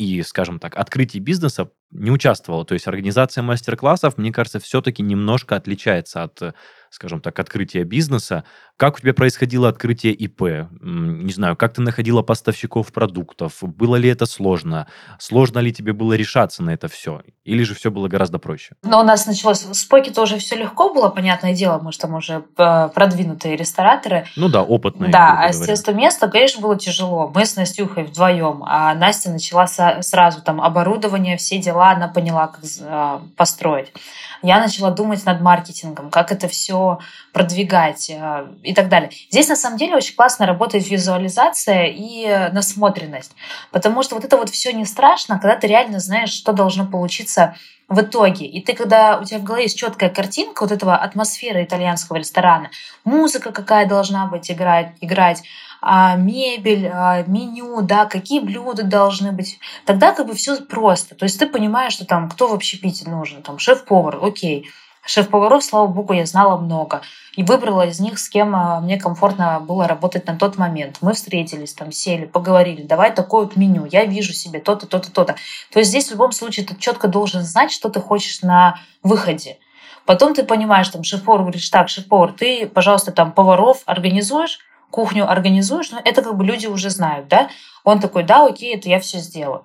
и, 0.00 0.22
скажем 0.22 0.58
так, 0.58 0.76
открытии 0.76 1.18
бизнеса 1.18 1.70
не 1.90 2.10
участвовала. 2.10 2.64
То 2.64 2.72
есть 2.72 2.88
организация 2.88 3.42
мастер-классов, 3.42 4.16
мне 4.16 4.32
кажется, 4.32 4.58
все-таки 4.58 5.02
немножко 5.02 5.56
отличается 5.56 6.22
от, 6.22 6.54
скажем 6.90 7.20
так, 7.20 7.38
открытия 7.38 7.84
бизнеса. 7.84 8.44
Как 8.76 8.96
у 8.96 9.00
тебя 9.00 9.14
происходило 9.14 9.68
открытие 9.68 10.12
ИП? 10.12 10.68
Не 10.80 11.32
знаю, 11.32 11.56
как 11.56 11.74
ты 11.74 11.82
находила 11.82 12.22
поставщиков 12.22 12.92
продуктов? 12.92 13.58
Было 13.62 13.96
ли 13.96 14.08
это 14.08 14.26
сложно? 14.26 14.86
Сложно 15.18 15.60
ли 15.60 15.72
тебе 15.72 15.92
было 15.92 16.14
решаться 16.14 16.62
на 16.62 16.70
это 16.70 16.88
все? 16.88 17.22
Или 17.44 17.62
же 17.62 17.74
все 17.74 17.90
было 17.90 18.08
гораздо 18.08 18.38
проще? 18.38 18.74
Но 18.82 19.00
у 19.00 19.04
нас 19.04 19.26
началось 19.26 19.60
с 19.60 19.84
Поки 19.84 20.10
тоже 20.10 20.38
все 20.38 20.56
легко 20.56 20.92
было, 20.92 21.08
понятное 21.08 21.52
дело, 21.54 21.80
мы 21.82 21.92
что 21.92 22.02
там 22.02 22.14
уже 22.14 22.44
э, 22.56 22.88
продвинутые 22.94 23.56
рестораторы. 23.56 24.24
Ну 24.36 24.48
да, 24.48 24.62
опытные. 24.62 25.10
Да, 25.10 25.44
а 25.44 25.52
с 25.52 25.60
тестом 25.60 25.96
места, 25.96 26.28
конечно, 26.28 26.62
было 26.62 26.78
тяжело. 26.78 27.30
Мы 27.34 27.44
с 27.44 27.56
Настюхой 27.56 28.04
вдвоем, 28.04 28.62
а 28.66 28.94
Настя 28.94 29.30
начала 29.30 29.66
сразу 29.66 30.42
там 30.42 30.60
оборудование, 30.60 31.36
все 31.36 31.58
дела 31.58 31.90
она 31.90 32.08
поняла, 32.08 32.48
как 32.48 32.60
а, 32.82 33.22
построить. 33.36 33.92
Я 34.42 34.60
начала 34.60 34.90
думать 34.90 35.26
над 35.26 35.40
маркетингом, 35.40 36.10
как 36.10 36.32
это 36.32 36.48
все 36.48 36.79
продвигать 37.32 38.10
а, 38.10 38.48
и 38.62 38.74
так 38.74 38.88
далее. 38.88 39.10
Здесь 39.30 39.48
на 39.48 39.56
самом 39.56 39.78
деле 39.78 39.96
очень 39.96 40.14
классно 40.14 40.46
работает 40.46 40.88
визуализация 40.88 41.86
и 41.86 42.50
насмотренность, 42.52 43.32
потому 43.70 44.02
что 44.02 44.14
вот 44.14 44.24
это 44.24 44.36
вот 44.36 44.50
все 44.50 44.72
не 44.72 44.84
страшно, 44.84 45.38
когда 45.38 45.56
ты 45.56 45.66
реально 45.66 46.00
знаешь, 46.00 46.32
что 46.32 46.52
должно 46.52 46.86
получиться 46.86 47.54
в 47.90 48.00
итоге. 48.00 48.46
И 48.46 48.62
ты, 48.62 48.74
когда 48.74 49.18
у 49.18 49.24
тебя 49.24 49.40
в 49.40 49.42
голове 49.42 49.64
есть 49.64 49.76
четкая 49.76 50.10
картинка 50.10 50.62
вот 50.62 50.72
этого 50.72 50.96
атмосферы 50.96 51.64
итальянского 51.64 52.18
ресторана, 52.18 52.70
музыка 53.04 53.52
какая 53.52 53.86
должна 53.86 54.26
быть 54.26 54.50
играть, 54.50 54.92
играть 55.00 55.42
а, 55.82 56.14
мебель, 56.14 56.88
а, 56.88 57.24
меню, 57.26 57.82
да, 57.82 58.06
какие 58.06 58.40
блюда 58.40 58.84
должны 58.84 59.32
быть. 59.32 59.58
Тогда 59.86 60.12
как 60.12 60.28
бы 60.28 60.34
все 60.34 60.56
просто. 60.60 61.16
То 61.16 61.24
есть 61.24 61.38
ты 61.38 61.46
понимаешь, 61.46 61.92
что 61.92 62.06
там 62.06 62.30
кто 62.30 62.46
в 62.46 62.54
общепите 62.54 63.10
нужен, 63.10 63.42
там 63.42 63.58
шеф-повар, 63.58 64.20
окей. 64.22 64.70
Шеф-поваров, 65.06 65.64
слава 65.64 65.86
богу, 65.86 66.12
я 66.12 66.26
знала 66.26 66.58
много. 66.58 67.02
И 67.34 67.42
выбрала 67.42 67.86
из 67.86 68.00
них, 68.00 68.18
с 68.18 68.28
кем 68.28 68.54
а, 68.54 68.80
мне 68.80 68.98
комфортно 68.98 69.60
было 69.60 69.88
работать 69.88 70.26
на 70.26 70.36
тот 70.36 70.58
момент. 70.58 70.98
Мы 71.00 71.14
встретились, 71.14 71.72
там 71.72 71.90
сели, 71.90 72.26
поговорили. 72.26 72.82
Давай 72.82 73.12
такое 73.12 73.44
вот 73.44 73.56
меню. 73.56 73.86
Я 73.86 74.04
вижу 74.04 74.32
себе 74.32 74.60
то-то, 74.60 74.86
то-то, 74.86 75.10
то-то. 75.10 75.36
То 75.72 75.78
есть 75.78 75.90
здесь 75.90 76.08
в 76.08 76.12
любом 76.12 76.32
случае 76.32 76.66
ты 76.66 76.76
четко 76.76 77.08
должен 77.08 77.42
знать, 77.42 77.72
что 77.72 77.88
ты 77.88 78.00
хочешь 78.00 78.42
на 78.42 78.78
выходе. 79.02 79.58
Потом 80.04 80.34
ты 80.34 80.44
понимаешь, 80.44 80.88
там 80.88 81.02
шеф-повар 81.02 81.42
говоришь, 81.42 81.68
так, 81.70 81.88
шеф-повар, 81.88 82.32
ты, 82.32 82.66
пожалуйста, 82.66 83.12
там 83.12 83.32
поваров 83.32 83.82
организуешь, 83.86 84.58
кухню 84.90 85.30
организуешь, 85.30 85.90
но 85.92 86.00
это 86.04 86.22
как 86.22 86.36
бы 86.36 86.44
люди 86.44 86.66
уже 86.66 86.90
знают, 86.90 87.28
да? 87.28 87.48
Он 87.84 88.00
такой, 88.00 88.24
да, 88.24 88.44
окей, 88.44 88.74
это 88.74 88.88
я 88.88 89.00
все 89.00 89.18
сделаю. 89.18 89.64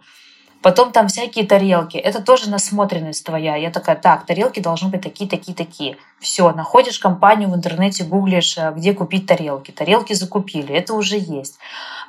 Потом 0.65 0.91
там 0.91 1.09
всякие 1.09 1.45
тарелки. 1.45 1.95
Это 1.95 2.23
тоже 2.23 2.49
насмотренность 2.49 3.23
твоя. 3.23 3.55
Я 3.55 3.69
такая, 3.69 3.95
так, 3.95 4.25
тарелки 4.25 4.59
должны 4.59 4.89
быть 4.89 5.03
такие, 5.03 5.29
такие, 5.29 5.53
такие. 5.53 5.97
Все, 6.19 6.51
находишь 6.53 6.97
компанию 6.97 7.51
в 7.51 7.55
интернете, 7.55 8.03
гуглишь, 8.03 8.57
э, 8.57 8.73
где 8.75 8.95
купить 8.95 9.27
тарелки. 9.27 9.69
Тарелки 9.69 10.13
закупили, 10.13 10.73
это 10.73 10.95
уже 10.95 11.17
есть. 11.17 11.59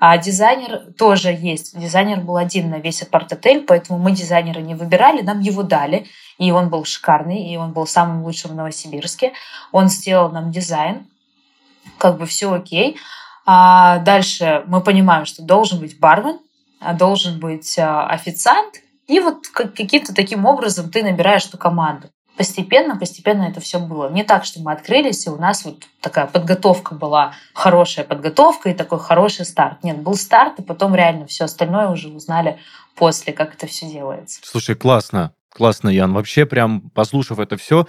А 0.00 0.16
дизайнер 0.16 0.90
тоже 0.96 1.36
есть. 1.38 1.78
Дизайнер 1.78 2.20
был 2.20 2.38
один 2.38 2.70
на 2.70 2.76
весь 2.76 3.02
апарт-отель, 3.02 3.60
поэтому 3.60 3.98
мы 3.98 4.12
дизайнера 4.12 4.60
не 4.60 4.74
выбирали, 4.74 5.20
нам 5.20 5.40
его 5.40 5.62
дали. 5.62 6.06
И 6.38 6.50
он 6.50 6.70
был 6.70 6.86
шикарный, 6.86 7.52
и 7.52 7.58
он 7.58 7.72
был 7.72 7.86
самым 7.86 8.24
лучшим 8.24 8.52
в 8.52 8.54
Новосибирске. 8.54 9.34
Он 9.70 9.90
сделал 9.90 10.30
нам 10.30 10.50
дизайн, 10.50 11.06
как 11.98 12.16
бы 12.16 12.24
все 12.24 12.50
окей. 12.50 12.96
А 13.44 13.98
дальше 13.98 14.64
мы 14.66 14.80
понимаем, 14.80 15.26
что 15.26 15.42
должен 15.42 15.78
быть 15.78 16.00
бармен, 16.00 16.38
должен 16.94 17.38
быть 17.40 17.78
а, 17.78 18.06
официант, 18.06 18.82
и 19.06 19.20
вот 19.20 19.46
каким-то 19.48 20.14
таким 20.14 20.44
образом 20.46 20.90
ты 20.90 21.02
набираешь 21.02 21.46
эту 21.46 21.58
команду. 21.58 22.08
Постепенно, 22.36 22.96
постепенно 22.96 23.44
это 23.44 23.60
все 23.60 23.78
было. 23.78 24.10
Не 24.10 24.22
так, 24.22 24.44
что 24.44 24.60
мы 24.60 24.72
открылись, 24.72 25.26
и 25.26 25.30
у 25.30 25.36
нас 25.36 25.64
вот 25.64 25.84
такая 26.00 26.26
подготовка 26.26 26.94
была, 26.94 27.32
хорошая 27.54 28.04
подготовка 28.04 28.68
и 28.68 28.74
такой 28.74 28.98
хороший 28.98 29.46
старт. 29.46 29.82
Нет, 29.82 30.02
был 30.02 30.14
старт, 30.14 30.58
и 30.58 30.62
потом 30.62 30.94
реально 30.94 31.26
все 31.26 31.44
остальное 31.44 31.88
уже 31.88 32.08
узнали 32.08 32.58
после, 32.94 33.32
как 33.32 33.54
это 33.54 33.66
все 33.66 33.86
делается. 33.88 34.40
Слушай, 34.44 34.74
классно. 34.74 35.32
Классно, 35.56 35.88
Ян. 35.88 36.12
Вообще, 36.12 36.44
прям 36.44 36.90
послушав 36.90 37.38
это 37.38 37.56
все, 37.56 37.86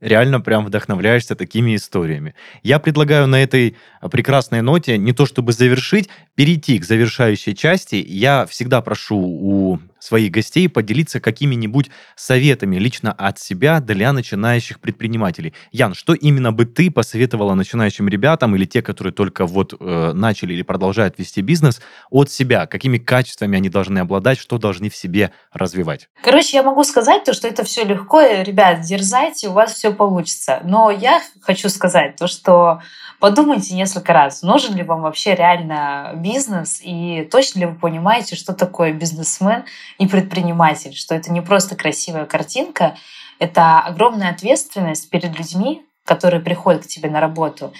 реально 0.00 0.40
прям 0.40 0.64
вдохновляешься 0.64 1.34
такими 1.34 1.76
историями. 1.76 2.34
Я 2.62 2.78
предлагаю 2.78 3.26
на 3.26 3.42
этой 3.42 3.76
а, 4.00 4.08
прекрасной 4.08 4.62
ноте 4.62 4.98
не 4.98 5.12
то 5.12 5.26
чтобы 5.26 5.52
завершить, 5.52 6.08
перейти 6.34 6.78
к 6.78 6.84
завершающей 6.84 7.54
части. 7.54 7.96
Я 8.06 8.46
всегда 8.46 8.80
прошу 8.82 9.16
у 9.16 9.78
своих 10.06 10.30
гостей 10.30 10.68
поделиться 10.68 11.20
какими-нибудь 11.20 11.90
советами 12.14 12.76
лично 12.76 13.12
от 13.12 13.38
себя 13.38 13.80
для 13.80 14.12
начинающих 14.12 14.80
предпринимателей. 14.80 15.52
Ян, 15.72 15.94
что 15.94 16.14
именно 16.14 16.52
бы 16.52 16.64
ты 16.64 16.90
посоветовала 16.90 17.54
начинающим 17.54 18.08
ребятам 18.08 18.54
или 18.54 18.64
те, 18.64 18.82
которые 18.82 19.12
только 19.12 19.46
вот 19.46 19.74
э, 19.78 20.12
начали 20.14 20.54
или 20.54 20.62
продолжают 20.62 21.18
вести 21.18 21.42
бизнес, 21.42 21.80
от 22.10 22.30
себя? 22.30 22.66
Какими 22.66 22.98
качествами 22.98 23.56
они 23.56 23.68
должны 23.68 23.98
обладать, 23.98 24.38
что 24.38 24.58
должны 24.58 24.88
в 24.90 24.96
себе 24.96 25.32
развивать? 25.52 26.08
Короче, 26.22 26.56
я 26.56 26.62
могу 26.62 26.84
сказать 26.84 27.24
то, 27.24 27.32
что 27.32 27.48
это 27.48 27.64
все 27.64 27.84
легко. 27.84 28.22
Ребят, 28.22 28.82
дерзайте, 28.82 29.48
у 29.48 29.52
вас 29.52 29.74
все 29.74 29.92
получится. 29.92 30.60
Но 30.64 30.90
я 30.90 31.20
хочу 31.42 31.68
сказать 31.68 32.16
то, 32.16 32.28
что 32.28 32.80
подумайте 33.18 33.74
несколько 33.74 34.12
раз, 34.12 34.42
нужен 34.42 34.74
ли 34.74 34.82
вам 34.82 35.02
вообще 35.02 35.34
реально 35.34 36.12
бизнес 36.16 36.80
и 36.82 37.26
точно 37.30 37.60
ли 37.60 37.66
вы 37.66 37.74
понимаете, 37.74 38.36
что 38.36 38.52
такое 38.52 38.92
бизнесмен 38.92 39.64
и 39.98 40.06
предприниматель, 40.06 40.94
что 40.94 41.14
это 41.14 41.32
не 41.32 41.40
просто 41.40 41.76
красивая 41.76 42.26
картинка, 42.26 42.96
это 43.38 43.80
огромная 43.80 44.30
ответственность 44.30 45.10
перед 45.10 45.36
людьми, 45.38 45.82
которые 46.04 46.40
приходят 46.40 46.84
к 46.84 46.86
тебе 46.86 47.10
на 47.10 47.20
работу. 47.20 47.72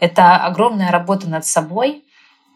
Это 0.00 0.36
огромная 0.36 0.90
работа 0.90 1.28
над 1.28 1.46
собой, 1.46 2.04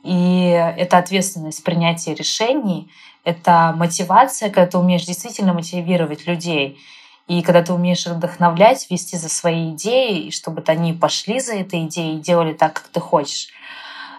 и 0.05 0.49
это 0.77 0.99
ответственность 0.99 1.63
принятия 1.65 2.15
решений, 2.15 2.91
это 3.25 3.75
мотивация, 3.77 4.51
когда 4.51 4.71
ты 4.71 4.79
умеешь 4.79 5.05
действительно 5.05 5.53
мотивировать 5.53 6.27
людей. 6.27 6.79
И 7.27 7.43
когда 7.43 7.63
ты 7.63 7.75
умеешь 7.75 8.07
их 8.07 8.15
вдохновлять, 8.15 8.87
вести 8.91 9.17
за 9.17 9.29
свои 9.29 9.73
идеи, 9.73 10.27
и 10.27 10.31
чтобы 10.31 10.65
они 10.67 10.95
пошли 10.95 11.41
за 11.41 11.55
этой 11.57 11.85
идеей 11.85 12.17
и 12.17 12.21
делали 12.21 12.55
так, 12.55 12.73
как 12.73 12.89
ты 12.89 13.01
хочешь 13.01 13.49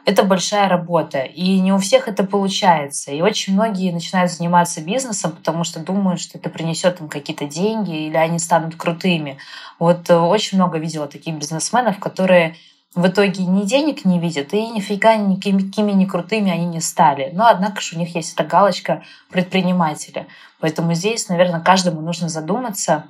это 0.06 0.24
большая 0.24 0.70
работа. 0.70 1.20
И 1.20 1.60
не 1.60 1.72
у 1.72 1.78
всех 1.78 2.08
это 2.08 2.24
получается. 2.24 3.12
И 3.12 3.22
очень 3.22 3.54
многие 3.54 3.92
начинают 3.92 4.32
заниматься 4.32 4.82
бизнесом, 4.82 5.32
потому 5.32 5.64
что 5.64 5.80
думают, 5.80 6.20
что 6.20 6.38
это 6.38 6.50
принесет 6.50 7.00
им 7.02 7.10
какие-то 7.10 7.46
деньги 7.46 8.08
или 8.08 8.18
они 8.18 8.40
станут 8.40 8.76
крутыми. 8.76 9.38
Вот 9.78 10.10
э, 10.10 10.18
очень 10.18 10.58
много 10.58 10.78
видела 10.78 11.08
таких 11.08 11.36
бизнесменов, 11.36 12.00
которые 12.00 12.56
в 12.96 13.08
итоге 13.08 13.46
ни 13.46 13.66
денег 13.66 14.04
не 14.04 14.20
видят, 14.20 14.54
и 14.54 14.68
нифига 14.68 15.16
никакими 15.16 15.92
не 15.92 16.08
крутыми 16.08 16.52
они 16.52 16.66
не 16.66 16.82
стали. 16.82 17.30
Но, 17.34 17.48
однако 17.48 17.82
же, 17.82 17.96
у 17.96 18.00
них 18.00 18.16
есть 18.16 18.34
эта 18.34 18.44
галочка 18.44 19.04
предпринимателя. 19.30 20.26
Поэтому 20.60 20.94
здесь, 20.94 21.30
наверное, 21.30 21.60
каждому 21.60 22.02
нужно 22.02 22.30
задуматься, 22.30 23.06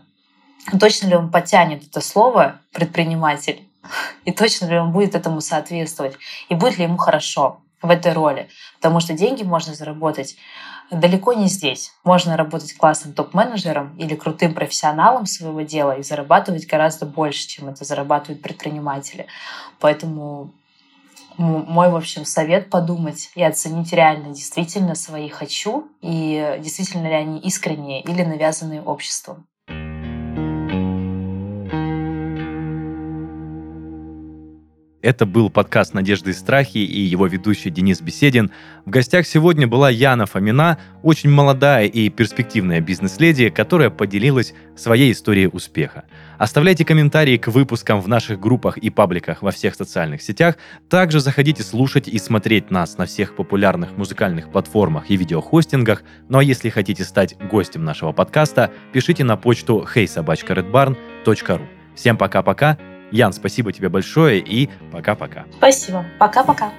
точно 0.79 1.07
ли 1.07 1.15
он 1.15 1.31
потянет 1.31 1.83
это 1.83 2.01
слово 2.01 2.59
«предприниматель», 2.73 3.68
и 4.25 4.31
точно 4.31 4.65
ли 4.65 4.77
он 4.77 4.91
будет 4.91 5.15
этому 5.15 5.41
соответствовать, 5.41 6.15
и 6.49 6.55
будет 6.55 6.77
ли 6.77 6.85
ему 6.85 6.97
хорошо. 6.97 7.61
в 7.81 7.89
этой 7.89 8.13
роли, 8.13 8.49
потому 8.75 8.99
что 8.99 9.13
деньги 9.13 9.43
можно 9.43 9.73
заработать 9.73 10.35
далеко 10.91 11.33
не 11.33 11.47
здесь. 11.47 11.93
Можно 12.03 12.35
работать 12.35 12.73
классным 12.73 13.13
топ-менеджером 13.13 13.95
или 13.97 14.15
крутым 14.15 14.53
профессионалом 14.53 15.25
своего 15.25 15.61
дела 15.61 15.97
и 15.97 16.03
зарабатывать 16.03 16.67
гораздо 16.67 17.05
больше, 17.05 17.47
чем 17.47 17.69
это 17.69 17.85
зарабатывают 17.85 18.41
предприниматели. 18.41 19.27
Поэтому 19.79 20.51
мой, 21.37 21.89
в 21.89 21.95
общем, 21.95 22.25
совет 22.25 22.69
подумать 22.69 23.29
и 23.35 23.43
оценить 23.43 23.93
реально, 23.93 24.33
действительно 24.33 24.95
свои 24.95 25.29
хочу 25.29 25.87
и 26.01 26.59
действительно 26.59 27.07
ли 27.07 27.13
они 27.13 27.39
искренние 27.39 28.01
или 28.01 28.23
навязанные 28.23 28.81
обществом. 28.81 29.45
Это 35.09 35.25
был 35.25 35.49
подкаст 35.49 35.95
«Надежды 35.95 36.29
и 36.29 36.33
страхи» 36.33 36.77
и 36.77 37.01
его 37.01 37.25
ведущий 37.25 37.71
Денис 37.71 37.99
Беседин. 37.99 38.51
В 38.85 38.91
гостях 38.91 39.25
сегодня 39.25 39.65
была 39.65 39.89
Яна 39.89 40.27
Фомина, 40.27 40.77
очень 41.01 41.31
молодая 41.31 41.87
и 41.87 42.09
перспективная 42.09 42.79
бизнес-леди, 42.79 43.49
которая 43.49 43.89
поделилась 43.89 44.53
своей 44.75 45.11
историей 45.11 45.49
успеха. 45.51 46.03
Оставляйте 46.37 46.85
комментарии 46.85 47.37
к 47.37 47.47
выпускам 47.47 48.01
в 48.01 48.07
наших 48.07 48.39
группах 48.39 48.77
и 48.77 48.91
пабликах 48.91 49.41
во 49.41 49.49
всех 49.49 49.73
социальных 49.73 50.21
сетях. 50.21 50.57
Также 50.89 51.21
заходите 51.21 51.63
слушать 51.63 52.07
и 52.07 52.19
смотреть 52.19 52.69
нас 52.69 52.99
на 52.99 53.07
всех 53.07 53.35
популярных 53.35 53.97
музыкальных 53.97 54.51
платформах 54.51 55.09
и 55.09 55.17
видеохостингах. 55.17 56.03
Ну 56.27 56.37
а 56.37 56.43
если 56.43 56.69
хотите 56.69 57.03
стать 57.03 57.35
гостем 57.49 57.83
нашего 57.83 58.11
подкаста, 58.11 58.69
пишите 58.93 59.23
на 59.23 59.37
почту 59.37 59.87
heysobachkaredbarn.ru. 59.91 61.67
Всем 61.95 62.15
пока-пока 62.15 62.77
Ян, 63.11 63.33
спасибо 63.33 63.71
тебе 63.71 63.89
большое 63.89 64.39
и 64.39 64.69
пока-пока. 64.91 65.45
Спасибо. 65.57 66.05
Пока-пока. 66.19 66.71